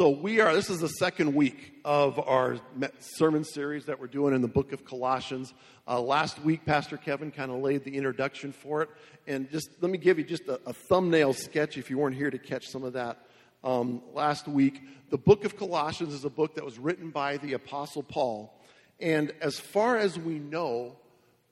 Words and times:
So 0.00 0.08
we 0.08 0.40
are, 0.40 0.54
this 0.54 0.70
is 0.70 0.78
the 0.78 0.88
second 0.88 1.34
week 1.34 1.74
of 1.84 2.18
our 2.18 2.56
sermon 3.00 3.44
series 3.44 3.84
that 3.84 4.00
we're 4.00 4.06
doing 4.06 4.34
in 4.34 4.40
the 4.40 4.48
book 4.48 4.72
of 4.72 4.82
Colossians. 4.82 5.52
Uh, 5.86 6.00
last 6.00 6.38
week, 6.38 6.64
Pastor 6.64 6.96
Kevin 6.96 7.30
kind 7.30 7.50
of 7.50 7.58
laid 7.58 7.84
the 7.84 7.94
introduction 7.94 8.50
for 8.50 8.80
it. 8.80 8.88
And 9.26 9.50
just 9.50 9.68
let 9.82 9.90
me 9.90 9.98
give 9.98 10.18
you 10.18 10.24
just 10.24 10.48
a, 10.48 10.58
a 10.64 10.72
thumbnail 10.72 11.34
sketch 11.34 11.76
if 11.76 11.90
you 11.90 11.98
weren't 11.98 12.16
here 12.16 12.30
to 12.30 12.38
catch 12.38 12.68
some 12.68 12.82
of 12.82 12.94
that 12.94 13.26
um, 13.62 14.00
last 14.14 14.48
week. 14.48 14.80
The 15.10 15.18
book 15.18 15.44
of 15.44 15.58
Colossians 15.58 16.14
is 16.14 16.24
a 16.24 16.30
book 16.30 16.54
that 16.54 16.64
was 16.64 16.78
written 16.78 17.10
by 17.10 17.36
the 17.36 17.52
Apostle 17.52 18.02
Paul. 18.02 18.58
And 19.00 19.34
as 19.42 19.60
far 19.60 19.98
as 19.98 20.18
we 20.18 20.38
know, 20.38 20.96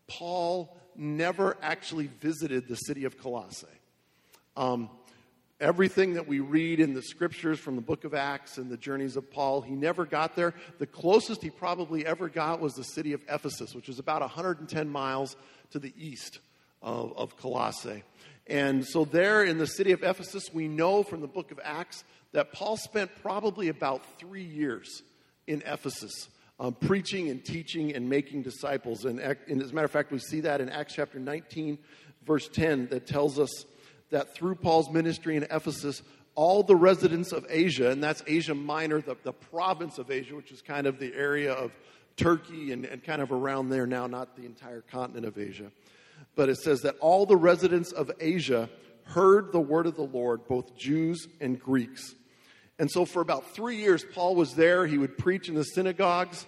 Paul 0.06 0.74
never 0.96 1.58
actually 1.60 2.06
visited 2.06 2.66
the 2.66 2.76
city 2.76 3.04
of 3.04 3.18
Colossae. 3.18 3.66
Um, 4.56 4.88
everything 5.60 6.14
that 6.14 6.28
we 6.28 6.40
read 6.40 6.80
in 6.80 6.94
the 6.94 7.02
scriptures 7.02 7.58
from 7.58 7.74
the 7.74 7.82
book 7.82 8.04
of 8.04 8.14
Acts 8.14 8.58
and 8.58 8.70
the 8.70 8.76
journeys 8.76 9.16
of 9.16 9.30
Paul, 9.30 9.60
he 9.60 9.74
never 9.74 10.04
got 10.04 10.36
there. 10.36 10.54
The 10.78 10.86
closest 10.86 11.42
he 11.42 11.50
probably 11.50 12.06
ever 12.06 12.28
got 12.28 12.60
was 12.60 12.74
the 12.74 12.84
city 12.84 13.12
of 13.12 13.22
Ephesus, 13.28 13.74
which 13.74 13.88
is 13.88 13.98
about 13.98 14.20
110 14.20 14.88
miles 14.88 15.36
to 15.70 15.78
the 15.78 15.92
east 15.98 16.38
of, 16.80 17.16
of 17.16 17.36
Colossae. 17.36 18.04
And 18.46 18.86
so, 18.86 19.04
there 19.04 19.44
in 19.44 19.58
the 19.58 19.66
city 19.66 19.92
of 19.92 20.02
Ephesus, 20.02 20.44
we 20.52 20.68
know 20.68 21.02
from 21.02 21.20
the 21.20 21.26
book 21.26 21.50
of 21.50 21.60
Acts 21.62 22.04
that 22.32 22.52
Paul 22.52 22.76
spent 22.76 23.10
probably 23.20 23.68
about 23.68 24.02
three 24.18 24.44
years 24.44 25.02
in 25.46 25.62
Ephesus. 25.66 26.28
Um, 26.60 26.74
preaching 26.74 27.28
and 27.28 27.44
teaching 27.44 27.94
and 27.94 28.10
making 28.10 28.42
disciples. 28.42 29.04
And, 29.04 29.20
and 29.20 29.62
as 29.62 29.70
a 29.70 29.74
matter 29.74 29.84
of 29.84 29.92
fact, 29.92 30.10
we 30.10 30.18
see 30.18 30.40
that 30.40 30.60
in 30.60 30.68
Acts 30.68 30.94
chapter 30.94 31.20
19, 31.20 31.78
verse 32.26 32.48
10, 32.48 32.88
that 32.88 33.06
tells 33.06 33.38
us 33.38 33.64
that 34.10 34.34
through 34.34 34.56
Paul's 34.56 34.90
ministry 34.90 35.36
in 35.36 35.44
Ephesus, 35.44 36.02
all 36.34 36.62
the 36.62 36.76
residents 36.76 37.32
of 37.32 37.46
Asia, 37.48 37.90
and 37.90 38.02
that's 38.02 38.22
Asia 38.26 38.54
Minor, 38.54 39.00
the, 39.00 39.16
the 39.22 39.32
province 39.32 39.98
of 39.98 40.10
Asia, 40.10 40.36
which 40.36 40.52
is 40.52 40.62
kind 40.62 40.86
of 40.86 40.98
the 40.98 41.12
area 41.14 41.52
of 41.52 41.72
Turkey 42.16 42.72
and, 42.72 42.84
and 42.84 43.02
kind 43.02 43.20
of 43.20 43.32
around 43.32 43.70
there 43.70 43.86
now, 43.86 44.06
not 44.06 44.36
the 44.36 44.44
entire 44.44 44.82
continent 44.82 45.26
of 45.26 45.38
Asia. 45.38 45.70
But 46.34 46.48
it 46.48 46.58
says 46.58 46.82
that 46.82 46.96
all 47.00 47.26
the 47.26 47.36
residents 47.36 47.92
of 47.92 48.10
Asia 48.20 48.68
heard 49.04 49.52
the 49.52 49.60
word 49.60 49.86
of 49.86 49.96
the 49.96 50.02
Lord, 50.02 50.46
both 50.46 50.76
Jews 50.76 51.26
and 51.40 51.58
Greeks. 51.58 52.14
And 52.78 52.90
so 52.90 53.04
for 53.04 53.20
about 53.20 53.50
three 53.54 53.76
years, 53.76 54.04
Paul 54.14 54.34
was 54.34 54.54
there. 54.54 54.86
He 54.86 54.98
would 54.98 55.18
preach 55.18 55.48
in 55.48 55.54
the 55.54 55.64
synagogues 55.64 56.46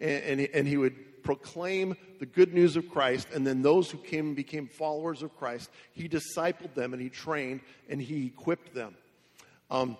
and, 0.00 0.40
and, 0.40 0.48
and 0.54 0.68
he 0.68 0.76
would 0.76 1.22
proclaim 1.22 1.96
the 2.18 2.26
good 2.26 2.54
news 2.54 2.76
of 2.76 2.88
Christ, 2.88 3.28
and 3.34 3.46
then 3.46 3.62
those 3.62 3.90
who 3.90 3.98
came 3.98 4.28
and 4.28 4.36
became 4.36 4.66
followers 4.66 5.22
of 5.22 5.36
Christ, 5.36 5.70
he 5.92 6.08
discipled 6.08 6.74
them 6.74 6.92
and 6.92 7.02
he 7.02 7.08
trained 7.08 7.60
and 7.88 8.00
he 8.00 8.26
equipped 8.26 8.74
them. 8.74 8.94
Um, 9.70 9.96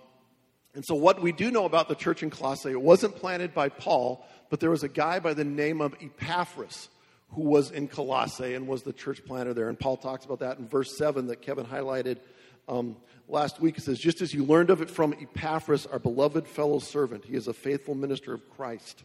and 0.73 0.85
so, 0.85 0.95
what 0.95 1.21
we 1.21 1.31
do 1.31 1.49
know 1.49 1.65
about 1.65 1.87
the 1.87 1.95
church 1.95 2.21
in 2.23 2.29
Colossae, 2.29 2.71
it 2.71 2.81
wasn't 2.81 3.15
planted 3.15 3.53
by 3.53 3.69
Paul, 3.69 4.25
but 4.49 4.59
there 4.59 4.69
was 4.69 4.83
a 4.83 4.89
guy 4.89 5.19
by 5.19 5.33
the 5.33 5.43
name 5.43 5.81
of 5.81 5.95
Epaphras 6.01 6.89
who 7.29 7.41
was 7.41 7.71
in 7.71 7.87
Colossae 7.87 8.53
and 8.53 8.67
was 8.67 8.83
the 8.83 8.93
church 8.93 9.25
planter 9.25 9.53
there. 9.53 9.69
And 9.69 9.79
Paul 9.79 9.97
talks 9.97 10.25
about 10.25 10.39
that 10.39 10.59
in 10.59 10.67
verse 10.67 10.97
7 10.97 11.27
that 11.27 11.41
Kevin 11.41 11.65
highlighted 11.65 12.17
um, 12.67 12.95
last 13.27 13.59
week. 13.59 13.77
It 13.77 13.83
says, 13.83 13.99
Just 13.99 14.21
as 14.21 14.33
you 14.33 14.45
learned 14.45 14.69
of 14.69 14.81
it 14.81 14.89
from 14.89 15.13
Epaphras, 15.13 15.85
our 15.87 15.99
beloved 15.99 16.47
fellow 16.47 16.79
servant, 16.79 17.25
he 17.25 17.35
is 17.35 17.47
a 17.47 17.53
faithful 17.53 17.95
minister 17.95 18.33
of 18.33 18.49
Christ 18.51 19.03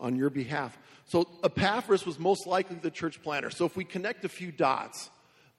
on 0.00 0.16
your 0.16 0.30
behalf. 0.30 0.78
So 1.04 1.28
Epaphras 1.44 2.06
was 2.06 2.18
most 2.18 2.46
likely 2.46 2.76
the 2.76 2.90
church 2.90 3.22
planter. 3.22 3.50
So 3.50 3.64
if 3.66 3.76
we 3.76 3.84
connect 3.84 4.24
a 4.24 4.28
few 4.28 4.50
dots, 4.50 5.10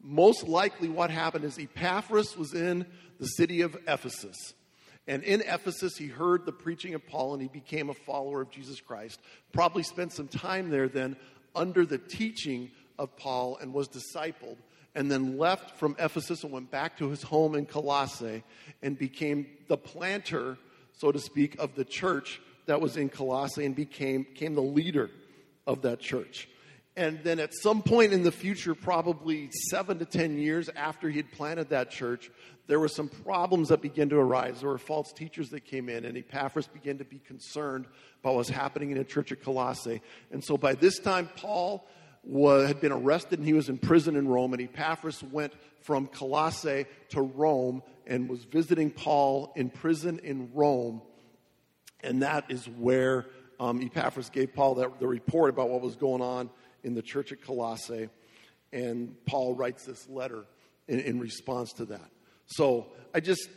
most 0.02 0.48
likely 0.48 0.90
what 0.90 1.12
happened 1.12 1.46
is 1.46 1.60
Epaphras 1.60 2.36
was 2.36 2.54
in 2.54 2.86
the 3.20 3.28
city 3.28 3.62
of 3.62 3.78
Ephesus. 3.88 4.54
And 5.08 5.24
in 5.24 5.42
Ephesus, 5.42 5.98
he 5.98 6.08
heard 6.08 6.46
the 6.46 6.52
preaching 6.52 6.94
of 6.94 7.06
Paul 7.06 7.34
and 7.34 7.42
he 7.42 7.48
became 7.48 7.90
a 7.90 7.94
follower 7.94 8.42
of 8.42 8.50
Jesus 8.50 8.80
Christ. 8.82 9.20
Probably 9.52 9.84
spent 9.84 10.14
some 10.14 10.28
time 10.28 10.70
there 10.70 10.88
then 10.88 11.18
under 11.56 11.86
the 11.86 11.98
teaching 11.98 12.72
of 12.98 13.16
Paul 13.18 13.58
and 13.62 13.74
was 13.74 13.90
discipled. 13.90 14.58
And 14.94 15.10
then 15.10 15.38
left 15.38 15.78
from 15.78 15.96
Ephesus 16.00 16.44
and 16.44 16.52
went 16.52 16.70
back 16.70 16.98
to 16.98 17.10
his 17.10 17.24
home 17.24 17.56
in 17.56 17.66
Colossae 17.66 18.44
and 18.82 18.98
became 18.98 19.48
the 19.68 19.78
planter, 19.78 20.58
so 20.94 21.12
to 21.12 21.20
speak, 21.20 21.58
of 21.60 21.76
the 21.76 21.86
church 21.86 22.42
that 22.66 22.82
was 22.82 22.98
in 22.98 23.10
Colossae 23.10 23.66
and 23.66 23.76
became, 23.76 24.24
became 24.24 24.56
the 24.56 24.62
leader 24.62 25.10
of 25.68 25.82
that 25.84 26.00
church. 26.00 26.48
And 26.96 27.24
then 27.24 27.40
at 27.40 27.54
some 27.54 27.82
point 27.82 28.12
in 28.12 28.24
the 28.24 28.32
future, 28.32 28.76
probably 28.76 29.50
seven 29.70 30.00
to 30.00 30.06
10 30.06 30.38
years 30.38 30.70
after 30.76 31.10
he 31.10 31.18
had 31.18 31.32
planted 31.32 31.70
that 31.70 31.90
church, 31.90 32.30
there 32.68 32.80
were 32.80 32.90
some 32.90 33.08
problems 33.08 33.70
that 33.70 33.82
began 33.82 34.10
to 34.10 34.18
arise. 34.18 34.60
There 34.60 34.70
were 34.70 34.78
false 34.78 35.14
teachers 35.14 35.50
that 35.52 35.62
came 35.62 35.88
in, 35.88 36.04
and 36.04 36.18
Epaphras 36.18 36.68
began 36.68 36.98
to 36.98 37.06
be 37.06 37.20
concerned 37.20 37.86
about 38.20 38.34
what 38.34 38.40
was 38.40 38.50
happening 38.50 38.92
in 38.92 38.98
the 38.98 39.06
church 39.06 39.32
at 39.32 39.42
Colossae. 39.42 40.02
And 40.32 40.44
so 40.44 40.58
by 40.58 40.74
this 40.74 41.00
time, 41.00 41.30
Paul 41.38 41.88
was, 42.24 42.68
had 42.68 42.82
been 42.82 42.92
arrested 42.92 43.40
and 43.40 43.48
he 43.48 43.54
was 43.54 43.70
in 43.70 43.78
prison 43.78 44.16
in 44.16 44.28
Rome, 44.28 44.54
and 44.54 44.62
Epaphras 44.62 45.24
went 45.24 45.54
from 45.82 46.08
Colossae 46.08 46.86
to 47.10 47.22
Rome 47.22 47.84
and 48.06 48.30
was 48.30 48.44
visiting 48.44 48.92
Paul 48.92 49.54
in 49.56 49.70
prison 49.70 50.20
in 50.24 50.52
Rome 50.54 51.02
and 52.04 52.22
that 52.24 52.46
is 52.50 52.68
where 52.68 53.28
um, 53.60 53.82
Epaphras 53.82 54.30
gave 54.30 54.54
Paul 54.54 54.76
that, 54.76 55.00
the 55.00 55.08
report 55.08 55.50
about 55.50 55.70
what 55.70 55.82
was 55.82 55.96
going 55.96 56.22
on 56.22 56.50
in 56.84 56.96
the 56.96 57.02
church 57.02 57.32
at 57.32 57.42
Colossae. 57.42 58.10
And 58.74 59.16
Paul 59.26 59.54
writes 59.54 59.86
this 59.86 60.10
letter 60.10 60.46
in, 60.88 61.00
in 61.00 61.20
response 61.20 61.74
to 61.74 61.86
that. 61.86 62.10
So 62.48 62.88
I 63.14 63.20
just, 63.20 63.50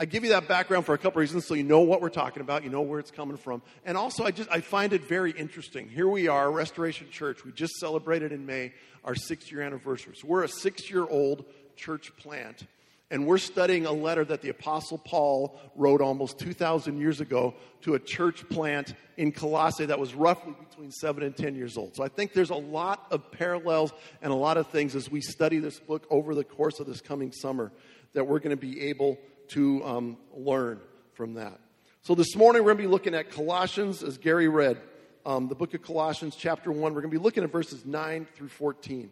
I 0.00 0.04
give 0.04 0.24
you 0.24 0.30
that 0.30 0.48
background 0.48 0.86
for 0.86 0.94
a 0.94 0.98
couple 0.98 1.20
reasons 1.20 1.46
so 1.46 1.54
you 1.54 1.64
know 1.64 1.80
what 1.80 2.00
we're 2.00 2.08
talking 2.08 2.40
about, 2.40 2.64
you 2.64 2.70
know 2.70 2.80
where 2.80 2.98
it's 2.98 3.10
coming 3.10 3.36
from. 3.36 3.62
And 3.84 3.96
also 3.96 4.24
I 4.24 4.30
just 4.30 4.50
I 4.50 4.60
find 4.60 4.92
it 4.92 5.04
very 5.04 5.32
interesting. 5.32 5.88
Here 5.88 6.08
we 6.08 6.28
are, 6.28 6.50
Restoration 6.50 7.08
Church. 7.10 7.44
We 7.44 7.52
just 7.52 7.74
celebrated 7.74 8.32
in 8.32 8.46
May 8.46 8.72
our 9.04 9.14
6 9.14 9.52
year 9.52 9.62
anniversary. 9.62 10.14
So 10.16 10.26
we're 10.28 10.44
a 10.44 10.48
6-year-old 10.48 11.44
church 11.76 12.16
plant 12.16 12.66
and 13.12 13.26
we're 13.26 13.38
studying 13.38 13.84
a 13.84 13.92
letter 13.92 14.24
that 14.24 14.40
the 14.40 14.48
Apostle 14.48 14.96
Paul 14.96 15.60
wrote 15.76 16.00
almost 16.00 16.38
2,000 16.38 16.98
years 16.98 17.20
ago 17.20 17.54
to 17.82 17.94
a 17.94 17.98
church 17.98 18.48
plant 18.48 18.94
in 19.18 19.32
Colossae 19.32 19.84
that 19.84 19.98
was 19.98 20.14
roughly 20.14 20.54
between 20.58 20.90
7 20.90 21.22
and 21.22 21.36
10 21.36 21.54
years 21.54 21.76
old. 21.76 21.94
So 21.94 22.02
I 22.02 22.08
think 22.08 22.32
there's 22.32 22.48
a 22.48 22.54
lot 22.54 23.06
of 23.10 23.30
parallels 23.30 23.92
and 24.22 24.32
a 24.32 24.36
lot 24.36 24.56
of 24.56 24.68
things 24.68 24.96
as 24.96 25.10
we 25.10 25.20
study 25.20 25.58
this 25.58 25.78
book 25.78 26.06
over 26.08 26.34
the 26.34 26.42
course 26.42 26.80
of 26.80 26.86
this 26.86 27.02
coming 27.02 27.32
summer 27.32 27.70
that 28.14 28.26
we're 28.26 28.38
going 28.38 28.56
to 28.56 28.60
be 28.60 28.80
able 28.88 29.18
to 29.48 29.84
um, 29.84 30.16
learn 30.34 30.80
from 31.12 31.34
that. 31.34 31.60
So 32.00 32.14
this 32.14 32.34
morning 32.34 32.62
we're 32.62 32.72
going 32.72 32.78
to 32.78 32.88
be 32.88 32.92
looking 32.92 33.14
at 33.14 33.30
Colossians, 33.30 34.02
as 34.02 34.16
Gary 34.16 34.48
read, 34.48 34.80
um, 35.26 35.48
the 35.48 35.54
book 35.54 35.74
of 35.74 35.82
Colossians, 35.82 36.34
chapter 36.34 36.72
1. 36.72 36.80
We're 36.80 37.02
going 37.02 37.12
to 37.12 37.18
be 37.18 37.22
looking 37.22 37.44
at 37.44 37.52
verses 37.52 37.84
9 37.84 38.26
through 38.34 38.48
14. 38.48 39.10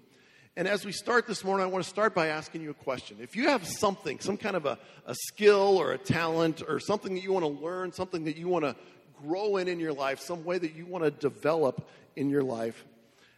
And 0.56 0.66
as 0.66 0.84
we 0.84 0.90
start 0.90 1.28
this 1.28 1.44
morning, 1.44 1.64
I 1.64 1.68
want 1.68 1.84
to 1.84 1.88
start 1.88 2.12
by 2.12 2.26
asking 2.28 2.62
you 2.62 2.70
a 2.70 2.74
question. 2.74 3.18
If 3.20 3.36
you 3.36 3.48
have 3.48 3.64
something, 3.64 4.18
some 4.18 4.36
kind 4.36 4.56
of 4.56 4.66
a, 4.66 4.78
a 5.06 5.14
skill 5.14 5.78
or 5.78 5.92
a 5.92 5.98
talent 5.98 6.62
or 6.66 6.80
something 6.80 7.14
that 7.14 7.22
you 7.22 7.32
want 7.32 7.44
to 7.44 7.64
learn, 7.64 7.92
something 7.92 8.24
that 8.24 8.36
you 8.36 8.48
want 8.48 8.64
to 8.64 8.74
grow 9.22 9.58
in 9.58 9.68
in 9.68 9.78
your 9.78 9.92
life, 9.92 10.18
some 10.18 10.44
way 10.44 10.58
that 10.58 10.74
you 10.74 10.86
want 10.86 11.04
to 11.04 11.10
develop 11.12 11.88
in 12.16 12.30
your 12.30 12.42
life, 12.42 12.84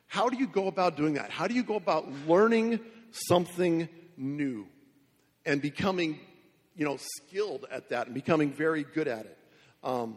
how 0.07 0.31
do 0.31 0.39
you 0.39 0.47
go 0.47 0.69
about 0.69 0.97
doing 0.97 1.15
that? 1.15 1.31
How 1.31 1.47
do 1.47 1.55
you 1.55 1.63
go 1.63 1.75
about 1.75 2.11
learning 2.27 2.81
something 3.11 3.89
new 4.17 4.67
and 5.45 5.61
becoming, 5.61 6.19
you 6.77 6.87
know, 6.87 6.97
skilled 6.97 7.67
at 7.71 7.91
that 7.91 8.07
and 8.07 8.15
becoming 8.15 8.53
very 8.53 8.85
good 8.85 9.07
at 9.07 9.27
it? 9.27 9.39
Um, 9.85 10.17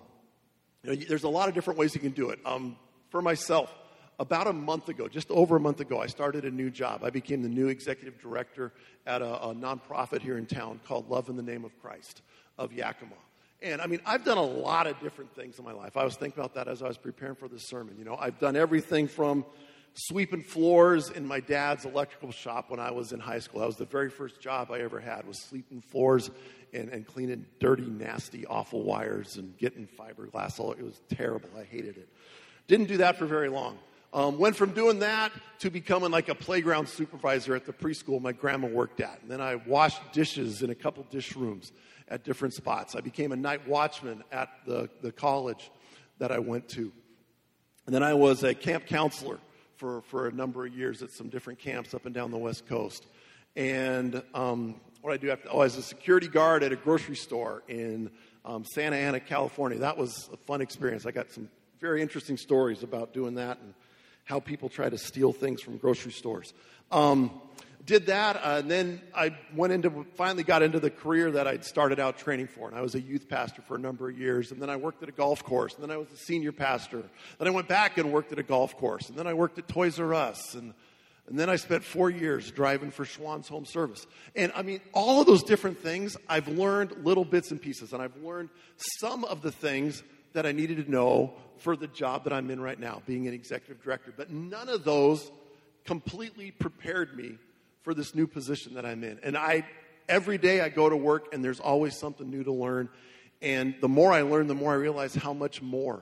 you 0.83 0.95
know, 0.95 1.03
there's 1.09 1.23
a 1.23 1.29
lot 1.29 1.49
of 1.49 1.55
different 1.55 1.77
ways 1.77 1.93
you 1.93 2.01
can 2.01 2.11
do 2.11 2.29
it. 2.29 2.39
Um, 2.45 2.77
for 3.09 3.21
myself, 3.21 3.73
about 4.19 4.47
a 4.47 4.53
month 4.53 4.89
ago, 4.89 5.07
just 5.07 5.29
over 5.29 5.57
a 5.57 5.59
month 5.59 5.79
ago, 5.79 5.99
I 5.99 6.07
started 6.07 6.45
a 6.45 6.51
new 6.51 6.69
job. 6.69 7.03
I 7.03 7.09
became 7.09 7.41
the 7.41 7.49
new 7.49 7.67
executive 7.67 8.19
director 8.19 8.71
at 9.05 9.21
a, 9.21 9.47
a 9.47 9.53
nonprofit 9.53 10.21
here 10.21 10.37
in 10.37 10.45
town 10.45 10.79
called 10.87 11.09
Love 11.09 11.29
in 11.29 11.35
the 11.35 11.43
Name 11.43 11.65
of 11.65 11.79
Christ 11.81 12.21
of 12.57 12.71
Yakima. 12.71 13.15
And 13.61 13.81
I 13.81 13.87
mean, 13.87 14.01
I've 14.05 14.23
done 14.23 14.37
a 14.37 14.43
lot 14.43 14.87
of 14.87 14.99
different 14.99 15.33
things 15.35 15.59
in 15.59 15.65
my 15.65 15.71
life. 15.71 15.97
I 15.97 16.03
was 16.03 16.15
thinking 16.15 16.39
about 16.39 16.53
that 16.55 16.67
as 16.67 16.81
I 16.81 16.87
was 16.87 16.97
preparing 16.97 17.35
for 17.35 17.47
this 17.47 17.67
sermon. 17.67 17.95
You 17.97 18.05
know, 18.05 18.15
I've 18.15 18.39
done 18.39 18.55
everything 18.55 19.07
from 19.07 19.45
sweeping 19.95 20.43
floors 20.43 21.09
in 21.09 21.25
my 21.25 21.39
dad's 21.39 21.85
electrical 21.85 22.31
shop 22.31 22.69
when 22.69 22.79
I 22.79 22.91
was 22.91 23.11
in 23.11 23.19
high 23.19 23.39
school. 23.39 23.61
That 23.61 23.67
was 23.67 23.77
the 23.77 23.85
very 23.85 24.09
first 24.09 24.41
job 24.41 24.71
I 24.71 24.79
ever 24.79 24.99
had 24.99 25.25
was 25.25 25.41
sweeping 25.41 25.81
floors 25.81 26.29
and, 26.73 26.89
and 26.89 27.07
cleaning 27.07 27.45
dirty, 27.59 27.85
nasty, 27.85 28.45
awful 28.45 28.83
wires 28.83 29.37
and 29.37 29.57
getting 29.57 29.87
fiberglass. 29.87 30.59
All 30.59 30.73
it 30.73 30.83
was 30.83 31.01
terrible. 31.09 31.49
I 31.57 31.63
hated 31.63 31.97
it. 31.97 32.09
Didn't 32.67 32.87
do 32.87 32.97
that 32.97 33.17
for 33.17 33.25
very 33.25 33.49
long. 33.49 33.77
Um, 34.15 34.37
went 34.37 34.55
from 34.55 34.71
doing 34.71 34.99
that 34.99 35.33
to 35.59 35.69
becoming 35.69 36.09
like 36.09 36.29
a 36.29 36.35
playground 36.35 36.87
supervisor 36.87 37.53
at 37.53 37.65
the 37.65 37.73
preschool 37.73 38.21
my 38.21 38.31
grandma 38.31 38.69
worked 38.69 39.01
at. 39.01 39.21
And 39.21 39.29
then 39.29 39.41
I 39.41 39.55
washed 39.55 39.99
dishes 40.13 40.61
in 40.61 40.69
a 40.69 40.75
couple 40.75 41.03
dish 41.11 41.35
rooms 41.35 41.73
at 42.07 42.23
different 42.23 42.53
spots. 42.53 42.95
I 42.95 43.01
became 43.01 43.33
a 43.33 43.35
night 43.35 43.67
watchman 43.67 44.23
at 44.31 44.47
the, 44.65 44.89
the 45.01 45.11
college 45.11 45.69
that 46.19 46.31
I 46.31 46.39
went 46.39 46.69
to. 46.69 46.93
And 47.85 47.93
then 47.93 48.03
I 48.03 48.13
was 48.13 48.43
a 48.43 48.55
camp 48.55 48.85
counselor 48.85 49.37
for, 49.75 50.01
for 50.03 50.29
a 50.29 50.31
number 50.31 50.65
of 50.65 50.73
years 50.73 51.01
at 51.01 51.11
some 51.11 51.27
different 51.27 51.59
camps 51.59 51.93
up 51.93 52.05
and 52.05 52.15
down 52.15 52.31
the 52.31 52.37
West 52.37 52.65
Coast. 52.67 53.05
And 53.57 54.23
um, 54.33 54.79
what 55.01 55.11
I 55.11 55.17
do 55.17 55.29
after, 55.29 55.49
oh, 55.51 55.59
I 55.59 55.65
was 55.65 55.75
a 55.75 55.81
security 55.81 56.29
guard 56.29 56.63
at 56.63 56.71
a 56.71 56.77
grocery 56.77 57.17
store 57.17 57.63
in 57.67 58.09
um, 58.45 58.63
Santa 58.63 58.95
Ana, 58.95 59.19
California. 59.19 59.79
That 59.79 59.97
was 59.97 60.29
a 60.31 60.37
fun 60.37 60.61
experience. 60.61 61.05
I 61.05 61.11
got 61.11 61.31
some 61.33 61.49
very 61.81 62.01
interesting 62.01 62.37
stories 62.37 62.81
about 62.81 63.13
doing 63.13 63.35
that 63.35 63.59
and 63.59 63.73
how 64.25 64.39
people 64.39 64.69
try 64.69 64.89
to 64.89 64.97
steal 64.97 65.31
things 65.31 65.61
from 65.61 65.77
grocery 65.77 66.11
stores. 66.11 66.53
Um, 66.91 67.31
did 67.85 68.07
that, 68.07 68.37
uh, 68.37 68.57
and 68.59 68.71
then 68.71 69.01
I 69.15 69.35
went 69.55 69.71
into, 69.71 70.05
finally 70.15 70.43
got 70.43 70.63
into 70.63 70.79
the 70.79 70.89
career 70.89 71.31
that 71.31 71.47
I'd 71.47 71.63
started 71.63 71.99
out 71.99 72.17
training 72.17 72.47
for. 72.47 72.67
And 72.67 72.75
I 72.75 72.81
was 72.81 72.95
a 72.95 73.01
youth 73.01 73.29
pastor 73.29 73.61
for 73.61 73.75
a 73.75 73.79
number 73.79 74.09
of 74.09 74.17
years. 74.17 74.51
And 74.51 74.59
then 74.59 74.71
I 74.71 74.75
worked 74.75 75.03
at 75.03 75.09
a 75.09 75.11
golf 75.11 75.43
course. 75.43 75.75
And 75.75 75.83
then 75.83 75.91
I 75.91 75.97
was 75.97 76.11
a 76.11 76.17
senior 76.17 76.51
pastor. 76.51 77.03
Then 77.37 77.47
I 77.47 77.51
went 77.51 77.67
back 77.67 77.99
and 77.99 78.11
worked 78.11 78.31
at 78.31 78.39
a 78.39 78.43
golf 78.43 78.75
course. 78.75 79.09
And 79.09 79.17
then 79.17 79.27
I 79.27 79.35
worked 79.35 79.59
at 79.59 79.67
Toys 79.67 79.99
R 79.99 80.15
Us. 80.15 80.55
And, 80.55 80.73
and 81.27 81.37
then 81.37 81.47
I 81.47 81.57
spent 81.57 81.83
four 81.83 82.09
years 82.09 82.49
driving 82.49 82.89
for 82.89 83.05
Schwan's 83.05 83.47
Home 83.49 83.65
Service. 83.65 84.07
And 84.35 84.51
I 84.55 84.63
mean, 84.63 84.81
all 84.91 85.21
of 85.21 85.27
those 85.27 85.43
different 85.43 85.77
things, 85.77 86.17
I've 86.27 86.47
learned 86.47 87.05
little 87.05 87.25
bits 87.25 87.51
and 87.51 87.61
pieces. 87.61 87.93
And 87.93 88.01
I've 88.01 88.17
learned 88.17 88.49
some 88.99 89.25
of 89.25 89.43
the 89.43 89.51
things 89.51 90.01
that 90.33 90.47
I 90.47 90.53
needed 90.53 90.83
to 90.83 90.91
know 90.91 91.35
for 91.57 91.75
the 91.75 91.87
job 91.87 92.23
that 92.25 92.33
I'm 92.33 92.49
in 92.49 92.59
right 92.59 92.79
now, 92.79 93.01
being 93.05 93.27
an 93.27 93.33
executive 93.33 93.83
director. 93.83 94.13
But 94.15 94.31
none 94.31 94.69
of 94.69 94.83
those 94.83 95.31
completely 95.85 96.51
prepared 96.51 97.15
me 97.15 97.37
for 97.83 97.93
this 97.93 98.15
new 98.15 98.27
position 98.27 98.73
that 98.75 98.85
I'm 98.85 99.03
in. 99.03 99.19
And 99.23 99.37
I, 99.37 99.65
every 100.09 100.37
day 100.37 100.61
I 100.61 100.69
go 100.69 100.89
to 100.89 100.97
work 100.97 101.33
and 101.33 101.43
there's 101.43 101.59
always 101.59 101.97
something 101.97 102.29
new 102.29 102.43
to 102.43 102.51
learn. 102.51 102.89
And 103.41 103.75
the 103.81 103.87
more 103.87 104.11
I 104.11 104.23
learn, 104.23 104.47
the 104.47 104.55
more 104.55 104.71
I 104.71 104.75
realize 104.75 105.13
how 105.13 105.33
much 105.33 105.61
more 105.61 106.01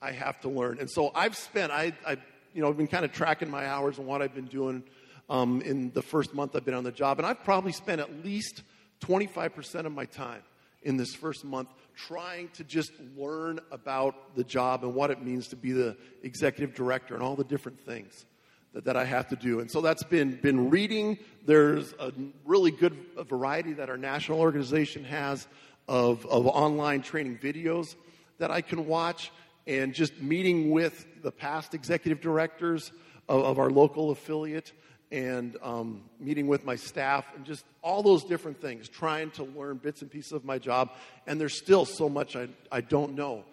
I 0.00 0.12
have 0.12 0.40
to 0.40 0.48
learn. 0.48 0.78
And 0.80 0.90
so 0.90 1.10
I've 1.14 1.36
spent, 1.36 1.72
I, 1.72 1.92
I 2.06 2.16
you 2.54 2.62
know, 2.62 2.68
I've 2.68 2.76
been 2.76 2.86
kind 2.86 3.04
of 3.04 3.12
tracking 3.12 3.50
my 3.50 3.66
hours 3.66 3.98
and 3.98 4.06
what 4.06 4.22
I've 4.22 4.34
been 4.34 4.46
doing 4.46 4.82
um, 5.28 5.60
in 5.62 5.90
the 5.92 6.02
first 6.02 6.34
month 6.34 6.56
I've 6.56 6.64
been 6.64 6.74
on 6.74 6.84
the 6.84 6.92
job. 6.92 7.18
And 7.18 7.26
I've 7.26 7.44
probably 7.44 7.72
spent 7.72 8.00
at 8.00 8.24
least 8.24 8.62
25% 9.02 9.86
of 9.86 9.92
my 9.92 10.06
time 10.06 10.42
in 10.82 10.96
this 10.96 11.14
first 11.14 11.44
month 11.44 11.68
trying 12.06 12.48
to 12.50 12.64
just 12.64 12.92
learn 13.16 13.60
about 13.70 14.34
the 14.36 14.44
job 14.44 14.84
and 14.84 14.94
what 14.94 15.10
it 15.10 15.22
means 15.22 15.48
to 15.48 15.56
be 15.56 15.72
the 15.72 15.96
executive 16.22 16.74
director 16.74 17.14
and 17.14 17.22
all 17.22 17.36
the 17.36 17.44
different 17.44 17.80
things 17.80 18.24
that, 18.72 18.84
that 18.84 18.96
I 18.96 19.04
have 19.04 19.28
to 19.28 19.36
do. 19.36 19.60
And 19.60 19.70
so 19.70 19.80
that's 19.80 20.02
been, 20.04 20.36
been 20.36 20.70
reading. 20.70 21.18
There's 21.46 21.92
a 21.98 22.12
really 22.44 22.70
good 22.70 22.96
variety 23.28 23.74
that 23.74 23.90
our 23.90 23.96
national 23.96 24.40
organization 24.40 25.04
has 25.04 25.46
of, 25.88 26.24
of 26.26 26.46
online 26.46 27.02
training 27.02 27.38
videos 27.38 27.96
that 28.38 28.50
I 28.50 28.60
can 28.60 28.86
watch 28.86 29.30
and 29.66 29.92
just 29.92 30.20
meeting 30.20 30.70
with 30.70 31.06
the 31.22 31.30
past 31.30 31.74
executive 31.74 32.20
directors 32.20 32.92
of, 33.28 33.42
of 33.42 33.58
our 33.58 33.70
local 33.70 34.10
affiliate 34.10 34.72
and 35.12 35.56
um, 35.62 36.02
meeting 36.18 36.46
with 36.46 36.64
my 36.64 36.76
staff 36.76 37.26
and 37.34 37.44
just 37.44 37.64
all 37.82 38.02
those 38.02 38.24
different 38.24 38.60
things, 38.60 38.88
trying 38.88 39.30
to 39.32 39.44
learn 39.44 39.76
bits 39.76 40.02
and 40.02 40.10
pieces 40.10 40.32
of 40.32 40.44
my 40.44 40.58
job. 40.58 40.92
And 41.26 41.40
there's 41.40 41.56
still 41.56 41.84
so 41.84 42.08
much 42.08 42.36
I, 42.36 42.48
I 42.70 42.80
don't 42.80 43.14
know. 43.14 43.44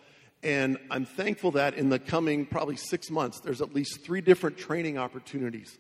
And 0.44 0.78
I'm 0.92 1.06
thankful 1.06 1.52
that 1.52 1.74
in 1.74 1.90
the 1.90 1.98
coming 1.98 2.46
probably 2.46 2.76
six 2.76 3.10
months, 3.10 3.40
there's 3.40 3.62
at 3.62 3.74
least 3.74 4.04
three 4.06 4.22
different 4.22 4.58
training 4.58 4.98
opportunities 4.98 5.78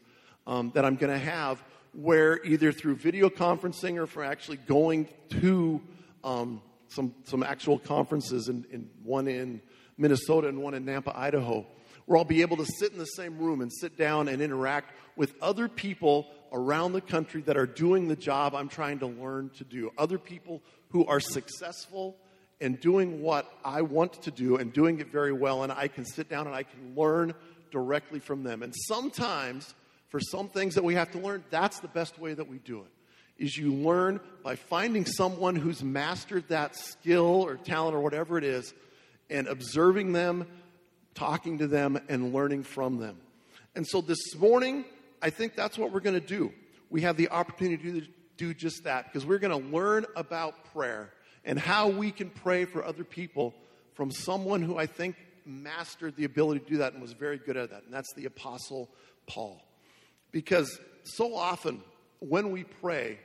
um, 0.47 0.71
that 0.73 0.83
I'm 0.83 0.95
going 0.95 1.13
to 1.13 1.19
have 1.19 1.63
where 1.93 2.43
either 2.43 2.71
through 2.71 2.95
video 2.95 3.29
conferencing 3.29 3.97
or 3.97 4.07
for 4.07 4.23
actually 4.23 4.57
going 4.57 5.07
to 5.29 5.81
um, 6.23 6.61
some, 6.89 7.13
some 7.23 7.43
actual 7.43 7.79
conferences, 7.79 8.49
in, 8.49 8.65
in 8.71 8.89
one 9.03 9.27
in 9.27 9.61
Minnesota 9.97 10.47
and 10.47 10.61
one 10.61 10.73
in 10.73 10.85
Nampa, 10.85 11.15
Idaho, 11.15 11.65
where 12.07 12.17
I'll 12.17 12.25
be 12.25 12.41
able 12.41 12.57
to 12.57 12.65
sit 12.65 12.93
in 12.93 12.97
the 12.97 13.05
same 13.05 13.37
room 13.37 13.61
and 13.61 13.71
sit 13.71 13.97
down 13.97 14.29
and 14.29 14.41
interact 14.41 14.93
with 15.15 15.35
other 15.41 15.67
people 15.67 16.27
around 16.51 16.93
the 16.93 17.01
country 17.01 17.41
that 17.41 17.57
are 17.57 17.65
doing 17.65 18.07
the 18.07 18.15
job 18.15 18.55
I'm 18.55 18.69
trying 18.69 18.99
to 18.99 19.07
learn 19.07 19.51
to 19.57 19.65
do. 19.65 19.91
Other 19.97 20.17
people 20.17 20.61
who 20.89 21.05
are 21.05 21.19
successful 21.19 22.15
and 22.61 22.79
doing 22.79 23.21
what 23.21 23.51
I 23.63 23.81
want 23.81 24.23
to 24.23 24.31
do 24.31 24.55
and 24.55 24.71
doing 24.71 24.99
it 24.99 25.11
very 25.11 25.33
well, 25.33 25.63
and 25.63 25.71
I 25.71 25.89
can 25.89 26.05
sit 26.05 26.29
down 26.29 26.47
and 26.47 26.55
I 26.55 26.63
can 26.63 26.95
learn 26.95 27.33
directly 27.71 28.19
from 28.19 28.43
them. 28.43 28.63
And 28.63 28.73
sometimes, 28.87 29.75
for 30.07 30.21
some 30.21 30.47
things 30.47 30.75
that 30.75 30.85
we 30.85 30.95
have 30.95 31.11
to 31.11 31.19
learn, 31.19 31.43
that's 31.49 31.79
the 31.79 31.89
best 31.89 32.17
way 32.17 32.33
that 32.33 32.47
we 32.47 32.57
do 32.59 32.79
it. 32.79 32.91
Is 33.37 33.57
you 33.57 33.73
learn 33.73 34.21
by 34.43 34.55
finding 34.55 35.05
someone 35.05 35.57
who's 35.57 35.83
mastered 35.83 36.47
that 36.47 36.75
skill 36.77 37.43
or 37.43 37.57
talent 37.57 37.95
or 37.95 37.99
whatever 37.99 38.37
it 38.37 38.45
is, 38.45 38.73
and 39.29 39.47
observing 39.47 40.13
them, 40.13 40.47
talking 41.17 41.57
to 41.57 41.67
them, 41.67 41.99
and 42.09 42.33
learning 42.33 42.63
from 42.63 42.97
them. 42.99 43.17
And 43.75 43.85
so 43.85 44.01
this 44.01 44.35
morning, 44.35 44.85
I 45.21 45.31
think 45.31 45.55
that's 45.55 45.77
what 45.77 45.91
we're 45.91 45.99
going 45.99 46.19
to 46.19 46.25
do. 46.25 46.53
We 46.89 47.01
have 47.01 47.17
the 47.17 47.29
opportunity 47.29 48.01
to 48.01 48.07
do 48.37 48.53
just 48.53 48.83
that 48.83 49.05
because 49.05 49.25
we're 49.25 49.39
going 49.39 49.59
to 49.59 49.69
learn 49.75 50.05
about 50.15 50.53
prayer 50.73 51.11
and 51.43 51.57
how 51.57 51.89
we 51.89 52.11
can 52.11 52.29
pray 52.29 52.65
for 52.65 52.85
other 52.85 53.03
people 53.03 53.55
from 53.93 54.11
someone 54.11 54.61
who 54.61 54.77
I 54.77 54.85
think 54.85 55.15
mastered 55.43 56.15
the 56.15 56.25
ability 56.25 56.59
to 56.59 56.69
do 56.69 56.77
that 56.77 56.93
and 56.93 57.01
was 57.01 57.13
very 57.13 57.37
good 57.37 57.57
at 57.57 57.71
that, 57.71 57.83
and 57.83 57.93
that's 57.93 58.13
the 58.13 58.25
Apostle 58.25 58.89
Paul. 59.25 59.61
Because 60.31 60.79
so 61.03 61.35
often 61.35 61.81
when 62.19 62.51
we 62.51 62.63
pray, 62.63 63.17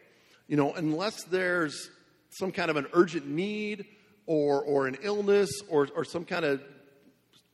you 0.49 0.57
know, 0.57 0.73
unless 0.73 1.25
there's 1.25 1.91
some 2.31 2.53
kind 2.53 2.71
of 2.71 2.77
an 2.77 2.87
urgent 2.95 3.27
need 3.27 3.85
or, 4.25 4.63
or 4.63 4.87
an 4.87 4.97
illness 5.03 5.51
or, 5.69 5.89
or 5.95 6.05
some 6.05 6.25
kind 6.25 6.45
of 6.45 6.63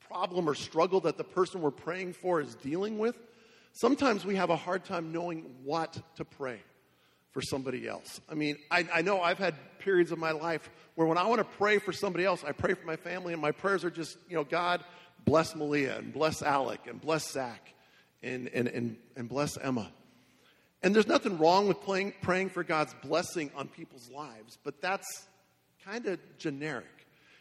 problem 0.08 0.48
or 0.48 0.54
struggle 0.54 1.00
that 1.00 1.16
the 1.16 1.24
person 1.24 1.60
we're 1.60 1.70
praying 1.70 2.14
for 2.14 2.40
is 2.40 2.54
dealing 2.56 2.98
with, 2.98 3.16
sometimes 3.72 4.24
we 4.24 4.36
have 4.36 4.50
a 4.50 4.56
hard 4.56 4.84
time 4.84 5.12
knowing 5.12 5.44
what 5.64 5.98
to 6.16 6.24
pray 6.24 6.60
for 7.30 7.42
somebody 7.42 7.86
else. 7.86 8.20
I 8.28 8.34
mean, 8.34 8.56
I, 8.70 8.86
I, 8.92 9.02
know 9.02 9.20
I've 9.20 9.38
had 9.38 9.54
periods 9.78 10.12
of 10.12 10.18
my 10.18 10.30
life 10.30 10.70
where 10.94 11.06
when 11.06 11.18
I 11.18 11.26
want 11.26 11.40
to 11.40 11.56
pray 11.56 11.78
for 11.78 11.92
somebody 11.92 12.24
else, 12.24 12.42
I 12.42 12.52
pray 12.52 12.74
for 12.74 12.86
my 12.86 12.96
family, 12.96 13.32
and 13.32 13.42
my 13.42 13.52
prayers 13.52 13.84
are 13.84 13.90
just, 13.90 14.16
you 14.28 14.34
know, 14.34 14.44
God, 14.44 14.82
bless 15.24 15.54
Malia, 15.54 15.98
and 15.98 16.12
bless 16.12 16.42
Alec, 16.42 16.80
and 16.88 17.00
bless 17.00 17.30
Zach, 17.30 17.74
and, 18.22 18.48
and, 18.48 18.66
and, 18.68 18.96
and 19.14 19.28
bless 19.28 19.56
Emma. 19.58 19.92
And 20.82 20.94
there's 20.94 21.06
nothing 21.06 21.38
wrong 21.38 21.68
with 21.68 21.80
playing, 21.82 22.14
praying 22.22 22.50
for 22.50 22.64
God's 22.64 22.94
blessing 23.02 23.50
on 23.54 23.68
people's 23.68 24.10
lives, 24.10 24.58
but 24.64 24.80
that's 24.80 25.26
kind 25.84 26.06
of 26.06 26.18
generic. 26.38 26.97